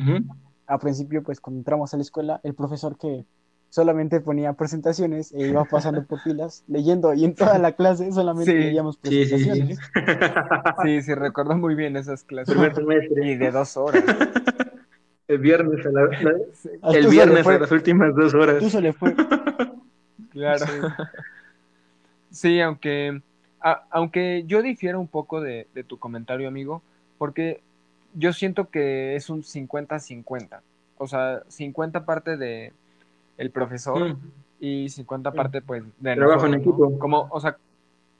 A 0.66 0.78
principio, 0.78 1.22
pues 1.22 1.40
cuando 1.40 1.58
entramos 1.60 1.92
a 1.94 1.96
la 1.96 2.02
escuela, 2.02 2.40
el 2.44 2.54
profesor 2.54 2.96
que 2.98 3.24
solamente 3.70 4.20
ponía 4.20 4.52
presentaciones 4.54 5.32
e 5.32 5.46
iba 5.48 5.64
pasando 5.64 6.04
por 6.04 6.20
filas, 6.20 6.64
leyendo, 6.68 7.14
y 7.14 7.24
en 7.24 7.34
toda 7.36 7.56
la 7.58 7.72
clase 7.72 8.10
solamente 8.12 8.50
Sí. 8.52 8.58
leíamos 8.58 8.98
Sí, 9.02 9.24
sí, 9.24 9.38
sí. 9.38 9.48
presentaciones. 9.48 9.78
Sí, 10.84 11.02
sí, 11.02 11.14
recuerdo 11.14 11.56
muy 11.56 11.74
bien 11.76 11.96
esas 11.96 12.24
clases. 12.24 12.52
Primer 12.52 12.74
semestre. 12.74 13.26
Y 13.30 13.36
de 13.36 13.50
dos 13.52 13.76
horas. 13.76 14.02
El 15.30 15.38
viernes, 15.38 15.86
a 15.86 15.90
la- 15.90 16.08
el 16.98 17.06
viernes 17.08 17.46
a 17.46 17.58
las 17.58 17.70
últimas 17.70 18.14
dos 18.14 18.34
horas. 18.34 18.58
tú 18.58 18.68
solo 18.70 18.92
fue. 18.92 19.14
claro. 20.30 20.66
Sí, 22.30 22.60
aunque, 22.60 23.20
a- 23.60 23.84
aunque 23.90 24.44
yo 24.46 24.62
difiero 24.62 25.00
un 25.00 25.08
poco 25.08 25.40
de, 25.40 25.66
de 25.74 25.84
tu 25.84 25.98
comentario, 25.98 26.48
amigo, 26.48 26.82
porque 27.18 27.60
yo 28.14 28.32
siento 28.32 28.70
que 28.70 29.16
es 29.16 29.30
un 29.30 29.42
50-50. 29.42 30.60
O 30.98 31.06
sea, 31.06 31.42
50 31.48 32.04
parte 32.04 32.36
de 32.36 32.72
el 33.38 33.50
profesor 33.50 34.10
Mm. 34.14 34.18
y 34.60 34.88
50 34.90 35.32
parte 35.32 35.62
pues 35.62 35.82
de 35.98 36.14
Trabajo 36.16 36.46
en 36.46 36.54
equipo. 36.54 36.98
Como, 36.98 37.28
o 37.30 37.40
sea, 37.40 37.56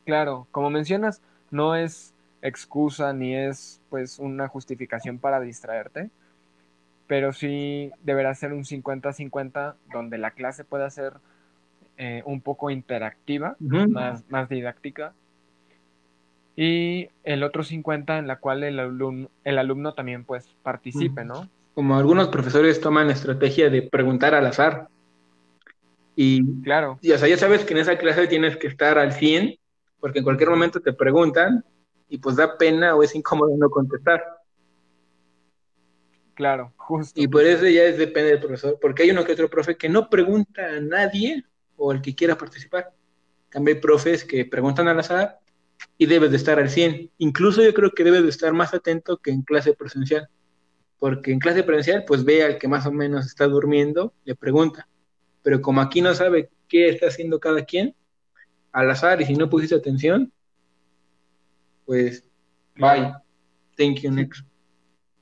claro, 0.07 0.47
como 0.51 0.71
mencionas, 0.71 1.21
no 1.51 1.75
es 1.75 2.15
excusa 2.43 3.13
ni 3.13 3.35
es 3.37 3.81
pues 3.91 4.19
una 4.19 4.49
justificación 4.49 5.19
para 5.19 5.41
distraerte, 5.41 6.09
pero 7.11 7.33
sí 7.33 7.91
deberá 8.05 8.33
ser 8.37 8.53
un 8.53 8.63
50-50 8.63 9.75
donde 9.93 10.17
la 10.17 10.31
clase 10.31 10.63
pueda 10.63 10.89
ser 10.91 11.15
eh, 11.99 12.23
un 12.25 12.41
poco 12.41 12.71
interactiva, 12.71 13.57
más, 13.59 14.23
más 14.29 14.49
didáctica, 14.49 15.13
y 16.55 17.09
el 17.25 17.43
otro 17.43 17.65
50 17.65 18.17
en 18.17 18.29
la 18.29 18.37
cual 18.37 18.63
el 18.63 18.79
alumno, 18.79 19.29
el 19.43 19.59
alumno 19.59 19.93
también 19.93 20.23
pues 20.23 20.55
participe, 20.63 21.25
¿no? 21.25 21.49
Como 21.75 21.97
algunos 21.97 22.29
profesores 22.29 22.81
toman 22.81 23.09
la 23.09 23.15
estrategia 23.15 23.71
de 23.71 23.83
preguntar 23.83 24.37
al 24.37 24.47
azar. 24.47 24.87
Y, 26.15 26.63
Claro, 26.63 27.01
y, 27.03 27.11
o 27.11 27.19
sea, 27.19 27.27
ya 27.27 27.39
sabes 27.39 27.65
que 27.65 27.75
en 27.75 27.81
esa 27.81 27.99
clase 27.99 28.29
tienes 28.29 28.57
que 28.57 28.69
estar 28.69 29.01
al 29.01 29.15
100, 29.15 29.57
porque 29.99 30.21
en 30.21 30.25
cualquier 30.25 30.51
momento 30.51 30.79
te 30.79 30.93
preguntan 30.93 31.65
y 32.09 32.19
pues 32.19 32.37
da 32.37 32.57
pena 32.57 32.95
o 32.95 33.03
es 33.03 33.17
incómodo 33.17 33.51
no 33.59 33.69
contestar. 33.69 34.23
Claro, 36.41 36.73
justo. 36.77 37.21
Y 37.21 37.29
por 37.29 37.45
eso 37.45 37.69
ya 37.69 37.83
es, 37.83 37.99
depende 37.99 38.31
del 38.31 38.41
profesor, 38.41 38.79
porque 38.81 39.03
hay 39.03 39.11
uno 39.11 39.25
que 39.25 39.33
otro 39.33 39.51
profe 39.51 39.77
que 39.77 39.91
no 39.91 40.09
pregunta 40.09 40.65
a 40.65 40.81
nadie 40.81 41.45
o 41.77 41.91
al 41.91 42.01
que 42.01 42.15
quiera 42.15 42.39
participar. 42.39 42.95
También 43.51 43.77
hay 43.77 43.83
profes 43.83 44.25
que 44.25 44.47
preguntan 44.47 44.89
al 44.89 44.99
azar 44.99 45.39
y 45.99 46.07
debes 46.07 46.31
de 46.31 46.39
estar 46.39 46.59
al 46.59 46.71
100. 46.71 47.11
Incluso 47.19 47.63
yo 47.63 47.75
creo 47.75 47.91
que 47.91 48.05
debes 48.05 48.23
de 48.23 48.31
estar 48.31 48.55
más 48.55 48.73
atento 48.73 49.19
que 49.19 49.31
en 49.31 49.43
clase 49.43 49.75
presencial, 49.75 50.31
porque 50.99 51.31
en 51.31 51.41
clase 51.41 51.63
presencial 51.63 52.05
pues 52.07 52.25
ve 52.25 52.43
al 52.43 52.59
que 52.59 52.69
más 52.69 52.87
o 52.87 52.93
menos 52.93 53.27
está 53.27 53.47
durmiendo, 53.47 54.15
le 54.25 54.35
pregunta. 54.35 54.89
Pero 55.43 55.61
como 55.61 55.83
aquí 55.83 56.01
no 56.01 56.15
sabe 56.15 56.49
qué 56.69 56.89
está 56.89 57.09
haciendo 57.09 57.39
cada 57.39 57.67
quien, 57.67 57.95
al 58.73 58.91
azar 58.91 59.21
y 59.21 59.27
si 59.27 59.35
no 59.35 59.51
pusiste 59.51 59.75
atención, 59.75 60.33
pues 61.85 62.25
bye. 62.77 63.13
Thank 63.77 64.01
you, 64.01 64.11
next. 64.11 64.50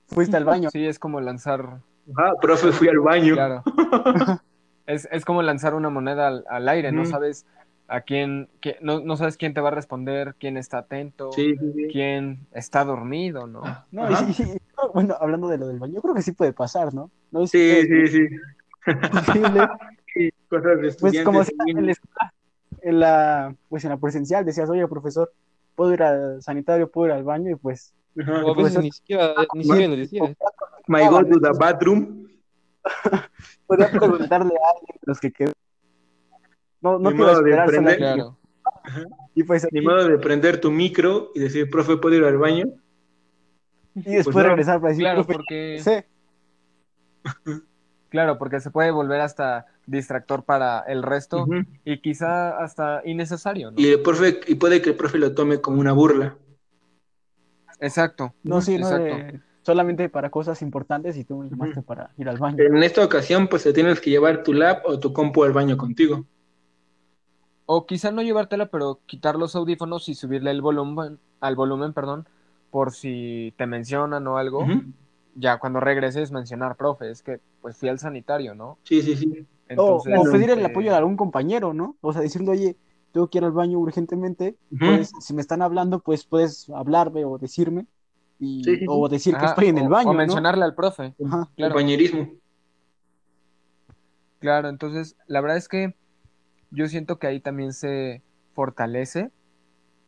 Fuiste 0.08 0.36
al 0.36 0.44
baño. 0.44 0.70
Sí, 0.70 0.86
es 0.86 0.98
como 0.98 1.20
lanzar, 1.20 1.80
Ajá, 2.16 2.32
profe, 2.40 2.72
fui 2.72 2.88
al 2.88 2.98
baño. 3.00 3.34
claro. 3.34 3.62
Es, 4.86 5.06
es 5.12 5.26
como 5.26 5.42
lanzar 5.42 5.74
una 5.74 5.90
moneda 5.90 6.28
al, 6.28 6.44
al 6.48 6.66
aire, 6.66 6.92
no 6.92 7.04
sabes 7.04 7.44
a 7.88 8.00
quién, 8.00 8.48
qué- 8.62 8.78
no, 8.80 9.00
no 9.00 9.18
sabes 9.18 9.36
quién 9.36 9.52
te 9.52 9.60
va 9.60 9.68
a 9.68 9.72
responder, 9.72 10.34
quién 10.40 10.56
está 10.56 10.78
atento, 10.78 11.30
Sí, 11.32 11.54
sí, 11.58 11.72
sí. 11.74 11.88
quién 11.92 12.46
está 12.52 12.84
dormido, 12.84 13.46
¿no? 13.46 13.60
No, 13.90 14.08
y 14.10 14.58
bueno, 14.94 15.14
hablando 15.20 15.48
de 15.48 15.58
lo 15.58 15.68
del 15.68 15.78
baño, 15.78 15.96
yo 15.96 16.00
creo 16.00 16.14
que 16.14 16.22
sí 16.22 16.32
puede 16.32 16.54
pasar, 16.54 16.94
¿no? 16.94 17.10
No 17.30 17.42
es 17.42 17.50
Sí, 17.50 17.82
sí, 17.82 18.06
sí. 18.06 18.28
posible. 19.10 19.68
Sí, 20.14 20.30
Cosas 20.48 20.80
de 20.80 20.88
Pues 20.98 21.22
como 21.22 21.44
si 21.44 21.52
estudiantes. 21.52 21.76
en 21.76 21.84
la 21.86 21.92
escuela, 21.92 22.34
en 22.80 23.00
la, 23.00 23.54
pues 23.68 23.84
en 23.84 23.90
la 23.90 23.98
presencial 23.98 24.44
decías, 24.46 24.70
oye, 24.70 24.88
profesor, 24.88 25.30
puedo 25.74 25.92
ir 25.92 26.02
al 26.02 26.42
sanitario, 26.42 26.90
puedo 26.90 27.08
ir 27.08 27.12
al 27.12 27.24
baño, 27.24 27.50
y 27.50 27.56
pues, 27.56 27.92
Ajá. 28.20 28.44
O 28.44 28.52
a 28.52 28.62
veces 28.62 28.82
ni 28.82 28.90
siquiera, 28.90 29.34
ni 29.54 29.64
siquiera 29.64 29.88
lo 29.88 29.96
decía. 29.96 30.36
My 30.86 31.06
go 31.08 31.24
to 31.24 31.40
the 31.40 31.50
bathroom. 31.58 32.28
podía 33.66 33.90
preguntarle 33.90 34.54
a 34.54 34.70
alguien 34.70 34.94
de 34.94 35.06
los 35.06 35.20
que 35.20 35.30
quedó. 35.30 35.52
No, 36.80 36.98
no 36.98 37.10
de 37.10 37.32
esperar 37.32 37.66
prender. 37.66 37.98
solamente. 37.98 37.98
Claro, 37.98 38.38
Y 39.34 39.42
pues 39.42 39.66
Ni 39.72 39.80
modo 39.80 40.08
de 40.08 40.18
prender 40.18 40.60
tu 40.60 40.70
micro 40.70 41.30
y 41.34 41.40
decir, 41.40 41.68
profe, 41.70 41.96
¿puedo 41.96 42.14
ir 42.16 42.24
al 42.24 42.38
baño? 42.38 42.66
y 43.94 44.14
después 44.14 44.32
pues 44.32 44.44
no. 44.44 44.50
regresar 44.50 44.80
para 44.80 44.90
decir, 44.90 45.04
claro, 45.04 45.24
profe, 45.24 45.32
porque 45.34 45.78
sé. 45.80 46.06
Claro, 48.10 48.38
porque 48.38 48.60
se 48.60 48.70
puede 48.70 48.90
volver 48.90 49.20
hasta 49.20 49.66
distractor 49.84 50.44
para 50.44 50.80
el 50.80 51.02
resto 51.02 51.46
y 51.84 52.00
quizá 52.00 52.56
hasta 52.56 53.02
innecesario, 53.04 53.70
¿no? 53.70 53.78
Y, 53.78 53.88
el 53.88 54.00
profe, 54.00 54.40
y 54.46 54.54
puede 54.54 54.80
que 54.80 54.90
el 54.90 54.96
profe 54.96 55.18
lo 55.18 55.34
tome 55.34 55.60
como 55.60 55.78
una 55.78 55.92
burla. 55.92 56.36
Exacto. 57.80 58.34
No, 58.42 58.60
sí, 58.60 58.78
no, 58.78 58.88
Exacto. 58.88 59.38
solamente 59.62 60.08
para 60.08 60.30
cosas 60.30 60.62
importantes 60.62 61.16
y 61.16 61.24
tú 61.24 61.38
me 61.38 61.50
llamaste 61.50 61.82
para 61.82 62.10
ir 62.16 62.28
al 62.28 62.38
baño. 62.38 62.62
En 62.62 62.82
esta 62.82 63.04
ocasión, 63.04 63.48
pues 63.48 63.64
te 63.64 63.72
tienes 63.72 64.00
que 64.00 64.10
llevar 64.10 64.42
tu 64.42 64.52
lap 64.52 64.84
o 64.86 64.98
tu 64.98 65.12
compu 65.12 65.44
al 65.44 65.52
baño 65.52 65.76
contigo. 65.76 66.24
O 67.66 67.86
quizá 67.86 68.10
no 68.10 68.22
llevártela, 68.22 68.66
pero 68.66 69.00
quitar 69.06 69.36
los 69.36 69.54
audífonos 69.54 70.08
y 70.08 70.14
subirle 70.14 70.50
el 70.50 70.62
volumen, 70.62 71.18
al 71.40 71.54
volumen, 71.54 71.92
perdón, 71.92 72.26
por 72.70 72.92
si 72.92 73.52
te 73.56 73.66
mencionan 73.66 74.26
o 74.26 74.38
algo. 74.38 74.66
Ya 75.34 75.58
cuando 75.58 75.78
regreses 75.78 76.32
mencionar, 76.32 76.76
profe, 76.76 77.10
es 77.10 77.22
que 77.22 77.40
pues 77.60 77.76
fui 77.76 77.88
al 77.88 77.98
sanitario, 77.98 78.54
¿no? 78.54 78.78
Sí, 78.84 79.02
sí, 79.02 79.16
sí. 79.16 79.46
O, 79.76 80.02
Entonces, 80.02 80.14
o 80.16 80.32
pedir 80.32 80.50
el 80.50 80.60
eh, 80.60 80.66
apoyo 80.66 80.90
de 80.90 80.96
algún 80.96 81.16
compañero, 81.16 81.74
¿no? 81.74 81.94
O 82.00 82.12
sea, 82.12 82.22
decirle, 82.22 82.50
oye, 82.50 82.76
tengo 83.12 83.28
que 83.28 83.38
ir 83.38 83.44
al 83.44 83.52
baño 83.52 83.78
urgentemente, 83.78 84.56
pues, 84.78 85.12
si 85.20 85.34
me 85.34 85.40
están 85.40 85.62
hablando, 85.62 86.00
pues 86.00 86.24
puedes 86.26 86.68
hablarme 86.70 87.24
o 87.24 87.38
decirme, 87.38 87.86
y, 88.38 88.62
Sí, 88.64 88.72
sí, 88.74 88.78
sí. 88.80 88.86
o 88.88 89.08
decir 89.08 89.34
que 89.34 89.38
ajá, 89.38 89.48
estoy 89.48 89.66
en 89.68 89.78
el 89.78 89.86
o- 89.86 89.90
baño, 89.90 90.10
O 90.10 90.12
¿no? 90.12 90.18
mencionarle 90.18 90.64
al 90.64 90.74
profe. 90.74 91.14
Ajá. 91.24 91.48
Claro. 91.56 91.72
Compañerismo. 91.74 92.30
Claro, 94.40 94.68
entonces 94.68 95.16
la 95.26 95.40
verdad 95.40 95.56
es 95.56 95.68
que 95.68 95.94
yo 96.70 96.86
siento 96.86 97.18
que 97.18 97.26
ahí 97.26 97.40
también 97.40 97.72
se 97.72 98.22
fortalece 98.54 99.30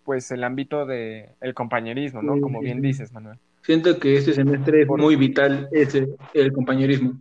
pues 0.04 0.30
el 0.30 0.44
ámbito 0.44 0.86
de 0.86 1.34
el 1.40 1.54
compañerismo, 1.54 2.22
¿no? 2.22 2.34
Sí, 2.34 2.40
Como 2.40 2.60
sí, 2.60 2.64
bien 2.66 2.80
dices, 2.80 3.12
Manuel. 3.12 3.38
Siento 3.62 3.98
que 3.98 4.16
este 4.16 4.32
semestre 4.32 4.82
es 4.82 4.88
muy 4.88 5.16
vital 5.16 5.68
ese, 5.72 6.08
el 6.34 6.52
compañerismo. 6.52 7.14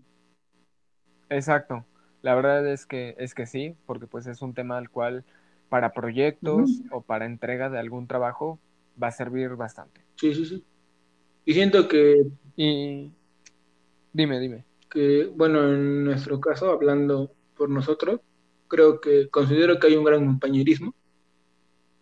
Exacto. 1.30 1.86
La 2.22 2.36
verdad 2.36 2.68
es 2.68 2.86
que 2.86 3.16
es 3.18 3.34
que 3.34 3.46
sí, 3.46 3.76
porque 3.86 4.08
pues 4.08 4.28
es 4.28 4.42
un 4.42 4.54
tema 4.54 4.78
al 4.78 4.90
cual 4.90 5.24
para 5.70 5.94
proyectos 5.94 6.82
o 6.92 7.02
para 7.02 7.26
entrega 7.26 7.70
de 7.70 7.80
algún 7.80 8.08
trabajo 8.08 8.60
va 9.02 9.08
a 9.08 9.12
servir 9.12 9.52
bastante. 9.56 10.02
Sí, 10.16 10.34
sí, 10.34 10.46
sí. 10.46 10.64
Y 11.46 11.54
siento 11.54 11.88
que, 11.88 12.26
Y 12.56 13.12
dime, 14.12 14.40
dime. 14.40 14.66
que, 14.90 15.32
bueno, 15.36 15.64
en 15.74 16.04
nuestro 16.04 16.40
caso, 16.42 16.72
hablando 16.72 17.32
por 17.56 17.70
nosotros, 17.70 18.20
creo 18.68 19.00
que 19.00 19.30
considero 19.30 19.80
que 19.80 19.88
hay 19.88 19.96
un 19.96 20.04
gran 20.04 20.26
compañerismo, 20.26 20.94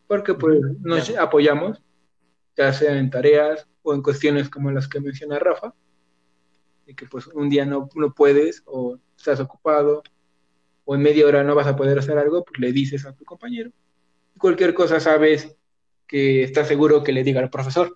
porque 0.08 0.34
pues 0.34 0.60
nos 0.82 1.10
claro. 1.10 1.24
apoyamos, 1.26 1.82
ya 2.56 2.74
sea 2.74 2.98
en 2.98 3.10
tareas 3.10 3.68
o 3.84 3.94
en 3.94 4.02
cuestiones 4.02 4.50
como 4.50 4.72
las 4.72 4.88
que 4.88 5.00
menciona 5.00 5.40
Rafa, 5.40 5.74
y 6.86 6.96
que 6.96 7.06
pues 7.06 7.28
un 7.28 7.50
día 7.50 7.66
no, 7.66 7.90
no 7.96 8.14
puedes 8.14 8.64
o 8.66 8.98
estás 9.18 9.40
ocupado 9.40 10.02
o 10.90 10.96
en 10.96 11.02
media 11.02 11.26
hora 11.28 11.44
no 11.44 11.54
vas 11.54 11.68
a 11.68 11.76
poder 11.76 12.00
hacer 12.00 12.18
algo, 12.18 12.46
pues 12.46 12.60
le 12.62 12.72
dices 12.72 13.06
a 13.06 13.14
tu 13.14 13.26
compañero. 13.26 13.72
Cualquier 14.38 14.74
cosa 14.74 15.02
sabes 15.02 15.54
que 16.08 16.44
estás 16.44 16.70
seguro 16.70 17.04
que 17.04 17.12
le 17.12 17.26
diga 17.26 17.42
al 17.42 17.50
profesor. 17.50 17.94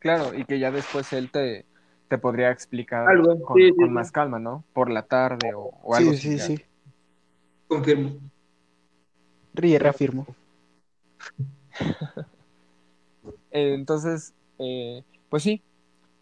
Claro, 0.00 0.36
y 0.36 0.44
que 0.44 0.58
ya 0.58 0.72
después 0.72 1.12
él 1.12 1.30
te, 1.30 1.66
te 2.08 2.18
podría 2.18 2.50
explicar 2.50 3.06
Algo, 3.08 3.40
con, 3.42 3.56
sí, 3.56 3.68
sí, 3.68 3.74
con 3.76 3.86
sí. 3.86 3.92
más 3.92 4.10
calma, 4.10 4.40
¿no? 4.40 4.64
Por 4.72 4.90
la 4.90 5.02
tarde 5.02 5.54
o, 5.54 5.70
o 5.84 5.94
algo 5.94 6.10
Sí, 6.12 6.16
sí, 6.16 6.22
similar. 6.38 6.46
sí. 6.48 6.64
Confirmo. 7.68 8.16
Ríe, 9.54 9.78
reafirmo. 9.78 10.26
Eh, 13.52 13.74
Entonces, 13.74 14.32
eh, 14.58 15.02
pues 15.28 15.42
sí, 15.42 15.60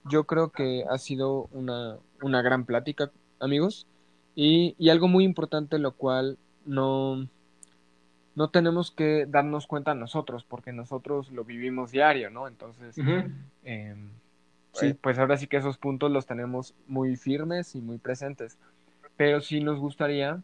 yo 0.05 0.25
creo 0.25 0.51
que 0.51 0.85
ha 0.89 0.97
sido 0.99 1.49
una, 1.53 1.99
una 2.23 2.41
gran 2.43 2.65
plática, 2.65 3.11
amigos, 3.39 3.87
y, 4.41 4.77
y 4.79 4.91
algo 4.91 5.09
muy 5.09 5.25
importante, 5.25 5.81
lo 5.81 5.91
cual 5.91 6.39
no, 6.65 7.27
no 8.37 8.51
tenemos 8.51 8.93
que 8.93 9.27
darnos 9.27 9.67
cuenta 9.67 9.97
nosotros, 9.97 10.45
porque 10.45 10.73
nosotros 10.73 11.33
lo 11.33 11.43
vivimos 11.43 11.91
diario, 11.91 12.31
¿no? 12.31 12.47
Entonces, 12.47 12.97
eh, 13.65 13.97
Sí. 14.75 14.95
pues 14.95 15.19
ahora 15.19 15.37
sí 15.39 15.49
que 15.49 15.57
esos 15.57 15.77
puntos 15.77 16.13
los 16.13 16.27
tenemos 16.27 16.73
muy 16.87 17.17
firmes 17.17 17.75
y 17.75 17.81
muy 17.81 17.99
presentes, 17.99 18.59
pero 19.17 19.41
sí 19.41 19.61
nos 19.61 19.81
gustaría, 19.81 20.41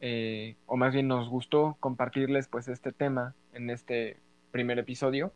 eh, 0.00 0.56
o 0.66 0.76
más 0.76 0.92
bien 0.92 1.06
nos 1.06 1.28
gustó 1.28 1.76
compartirles 1.78 2.48
pues 2.48 2.66
este 2.66 2.90
tema 2.90 3.34
en 3.52 3.70
este 3.70 4.16
primer 4.50 4.80
episodio, 4.80 5.30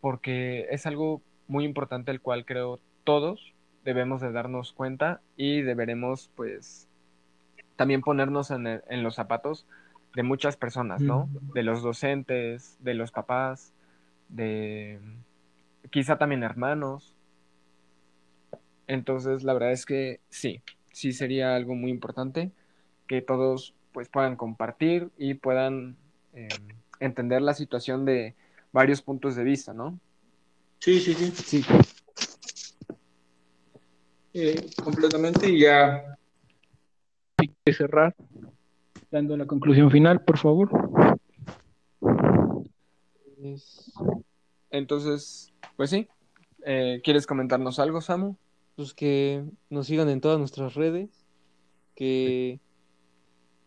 porque 0.00 0.66
es 0.70 0.86
algo 0.86 1.20
muy 1.46 1.66
importante 1.66 2.10
el 2.10 2.22
cual 2.22 2.46
creo 2.46 2.80
todos 3.04 3.52
debemos 3.86 4.20
de 4.20 4.32
darnos 4.32 4.72
cuenta 4.72 5.20
y 5.36 5.62
deberemos 5.62 6.28
pues 6.34 6.88
también 7.76 8.02
ponernos 8.02 8.50
en, 8.50 8.66
el- 8.66 8.82
en 8.88 9.02
los 9.02 9.14
zapatos 9.14 9.64
de 10.14 10.22
muchas 10.22 10.56
personas, 10.56 11.00
¿no? 11.02 11.28
De 11.54 11.62
los 11.62 11.82
docentes, 11.82 12.76
de 12.80 12.94
los 12.94 13.12
papás, 13.12 13.72
de 14.28 14.98
quizá 15.90 16.18
también 16.18 16.42
hermanos. 16.42 17.14
Entonces, 18.88 19.42
la 19.44 19.52
verdad 19.52 19.72
es 19.72 19.86
que 19.86 20.20
sí, 20.30 20.62
sí 20.92 21.12
sería 21.12 21.54
algo 21.56 21.74
muy 21.74 21.90
importante 21.90 22.50
que 23.06 23.22
todos 23.22 23.74
pues 23.92 24.08
puedan 24.08 24.36
compartir 24.36 25.10
y 25.16 25.34
puedan 25.34 25.96
eh, 26.34 26.48
entender 27.00 27.40
la 27.42 27.54
situación 27.54 28.04
de 28.04 28.34
varios 28.72 29.00
puntos 29.00 29.36
de 29.36 29.44
vista, 29.44 29.72
¿no? 29.72 29.98
Sí, 30.80 31.00
sí, 31.00 31.14
sí. 31.14 31.30
Sí. 31.30 31.64
Eh, 34.38 34.66
completamente 34.84 35.48
y 35.48 35.60
ya 35.60 36.14
hay 37.38 37.50
que 37.64 37.72
cerrar 37.72 38.14
dando 39.10 39.34
la 39.34 39.46
conclusión 39.46 39.90
final, 39.90 40.22
por 40.24 40.36
favor. 40.36 40.68
Es, 43.42 43.92
Entonces, 44.70 45.52
pues 45.76 45.88
sí. 45.88 46.06
Eh, 46.66 47.00
¿Quieres 47.02 47.26
comentarnos 47.26 47.78
algo, 47.78 48.00
Samu? 48.02 48.36
pues 48.74 48.92
que 48.92 49.42
nos 49.70 49.86
sigan 49.86 50.10
en 50.10 50.20
todas 50.20 50.38
nuestras 50.38 50.74
redes, 50.74 51.08
que 51.94 52.60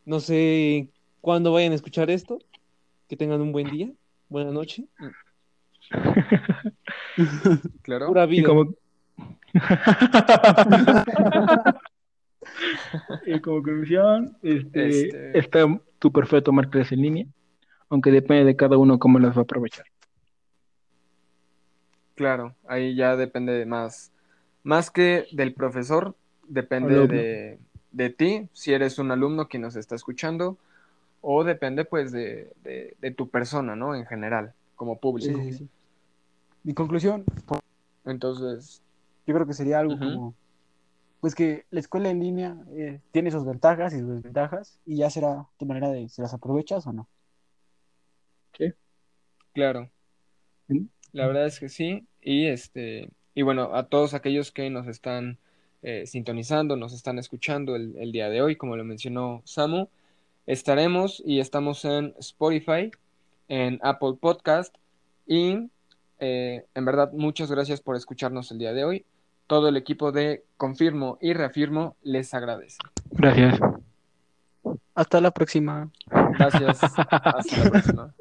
no 0.05 0.19
sé 0.19 0.89
cuándo 1.19 1.51
vayan 1.51 1.71
a 1.71 1.75
escuchar 1.75 2.11
esto, 2.11 2.37
que 3.07 3.17
tengan 3.17 3.41
un 3.41 3.51
buen 3.51 3.71
día, 3.71 3.91
buena 4.27 4.51
noche, 4.51 4.85
Claro. 7.81 8.05
pura 8.09 8.25
Y 8.25 8.29
vida. 8.29 8.47
como... 8.47 8.75
y 13.25 13.39
como 13.39 13.57
conclusión, 13.63 14.37
este, 14.41 14.87
Este- 15.07 15.39
está 15.39 15.65
súper 16.01 16.27
feo 16.27 16.43
tomar 16.43 16.69
clases 16.69 16.93
en 16.93 17.01
línea, 17.01 17.25
aunque 17.89 18.11
depende 18.11 18.45
de 18.45 18.55
cada 18.55 18.77
uno 18.77 18.99
cómo 18.99 19.19
las 19.19 19.35
va 19.35 19.41
a 19.41 19.43
aprovechar. 19.43 19.85
Claro, 22.15 22.53
ahí 22.67 22.95
ya 22.95 23.15
depende 23.15 23.65
más, 23.65 24.11
más 24.63 24.91
que 24.91 25.25
del 25.31 25.53
profesor, 25.53 26.15
depende 26.47 27.07
de, 27.07 27.59
de 27.91 28.09
ti, 28.09 28.49
si 28.51 28.73
eres 28.73 28.99
un 28.99 29.11
alumno 29.11 29.47
que 29.47 29.57
nos 29.57 29.75
está 29.77 29.95
escuchando, 29.95 30.57
o 31.21 31.43
depende 31.43 31.85
pues 31.85 32.11
de, 32.11 32.51
de, 32.63 32.95
de 32.99 33.11
tu 33.11 33.29
persona, 33.29 33.75
¿no? 33.75 33.95
En 33.95 34.05
general, 34.05 34.53
como 34.75 34.95
Sí, 34.95 34.99
público. 34.99 35.41
sí, 35.43 35.53
sí. 35.53 35.67
Mi 36.63 36.73
conclusión, 36.73 37.23
Entonces, 38.05 38.81
yo 39.29 39.35
creo 39.35 39.45
que 39.45 39.53
sería 39.53 39.77
algo 39.77 39.99
como, 39.99 40.33
pues 41.19 41.35
que 41.35 41.65
la 41.69 41.79
escuela 41.79 42.09
en 42.09 42.19
línea 42.19 42.57
eh, 42.71 42.99
tiene 43.11 43.29
sus 43.29 43.45
ventajas 43.45 43.93
y 43.93 43.99
sus 43.99 44.09
desventajas, 44.09 44.79
y 44.87 44.97
ya 44.97 45.11
será 45.11 45.45
tu 45.59 45.67
manera 45.67 45.91
de 45.91 46.09
si 46.09 46.23
las 46.23 46.33
aprovechas 46.33 46.87
o 46.87 46.93
no. 46.93 47.07
claro, 49.53 49.87
¿Mm? 50.67 50.85
la 51.11 51.27
verdad 51.27 51.45
es 51.45 51.59
que 51.59 51.69
sí, 51.69 52.07
y 52.23 52.47
este, 52.47 53.11
y 53.35 53.43
bueno, 53.43 53.75
a 53.75 53.87
todos 53.87 54.15
aquellos 54.15 54.51
que 54.51 54.67
nos 54.71 54.87
están 54.87 55.37
eh, 55.83 56.07
sintonizando, 56.07 56.75
nos 56.75 56.93
están 56.93 57.19
escuchando 57.19 57.75
el, 57.75 57.97
el 57.99 58.11
día 58.11 58.29
de 58.29 58.41
hoy, 58.41 58.55
como 58.55 58.77
lo 58.77 58.83
mencionó 58.83 59.43
Samu, 59.45 59.89
estaremos 60.47 61.21
y 61.23 61.39
estamos 61.39 61.85
en 61.85 62.15
Spotify, 62.17 62.89
en 63.47 63.79
Apple 63.83 64.15
Podcast 64.19 64.75
y 65.27 65.69
eh, 66.19 66.65
en 66.75 66.85
verdad 66.85 67.11
muchas 67.13 67.49
gracias 67.49 67.79
por 67.81 67.95
escucharnos 67.95 68.51
el 68.51 68.57
día 68.57 68.73
de 68.73 68.83
hoy. 68.83 69.05
Todo 69.49 69.67
el 69.67 69.77
equipo 69.77 70.11
de 70.11 70.45
Confirmo 70.57 71.17
y 71.19 71.33
Reafirmo 71.33 71.95
les 72.03 72.35
agradece. 72.35 72.77
Gracias. 73.09 73.59
Hasta 74.93 75.21
la 75.21 75.31
próxima. 75.31 75.89
Gracias. 76.37 76.83
Hasta 77.09 77.63
la 77.63 77.71
próxima. 77.71 78.13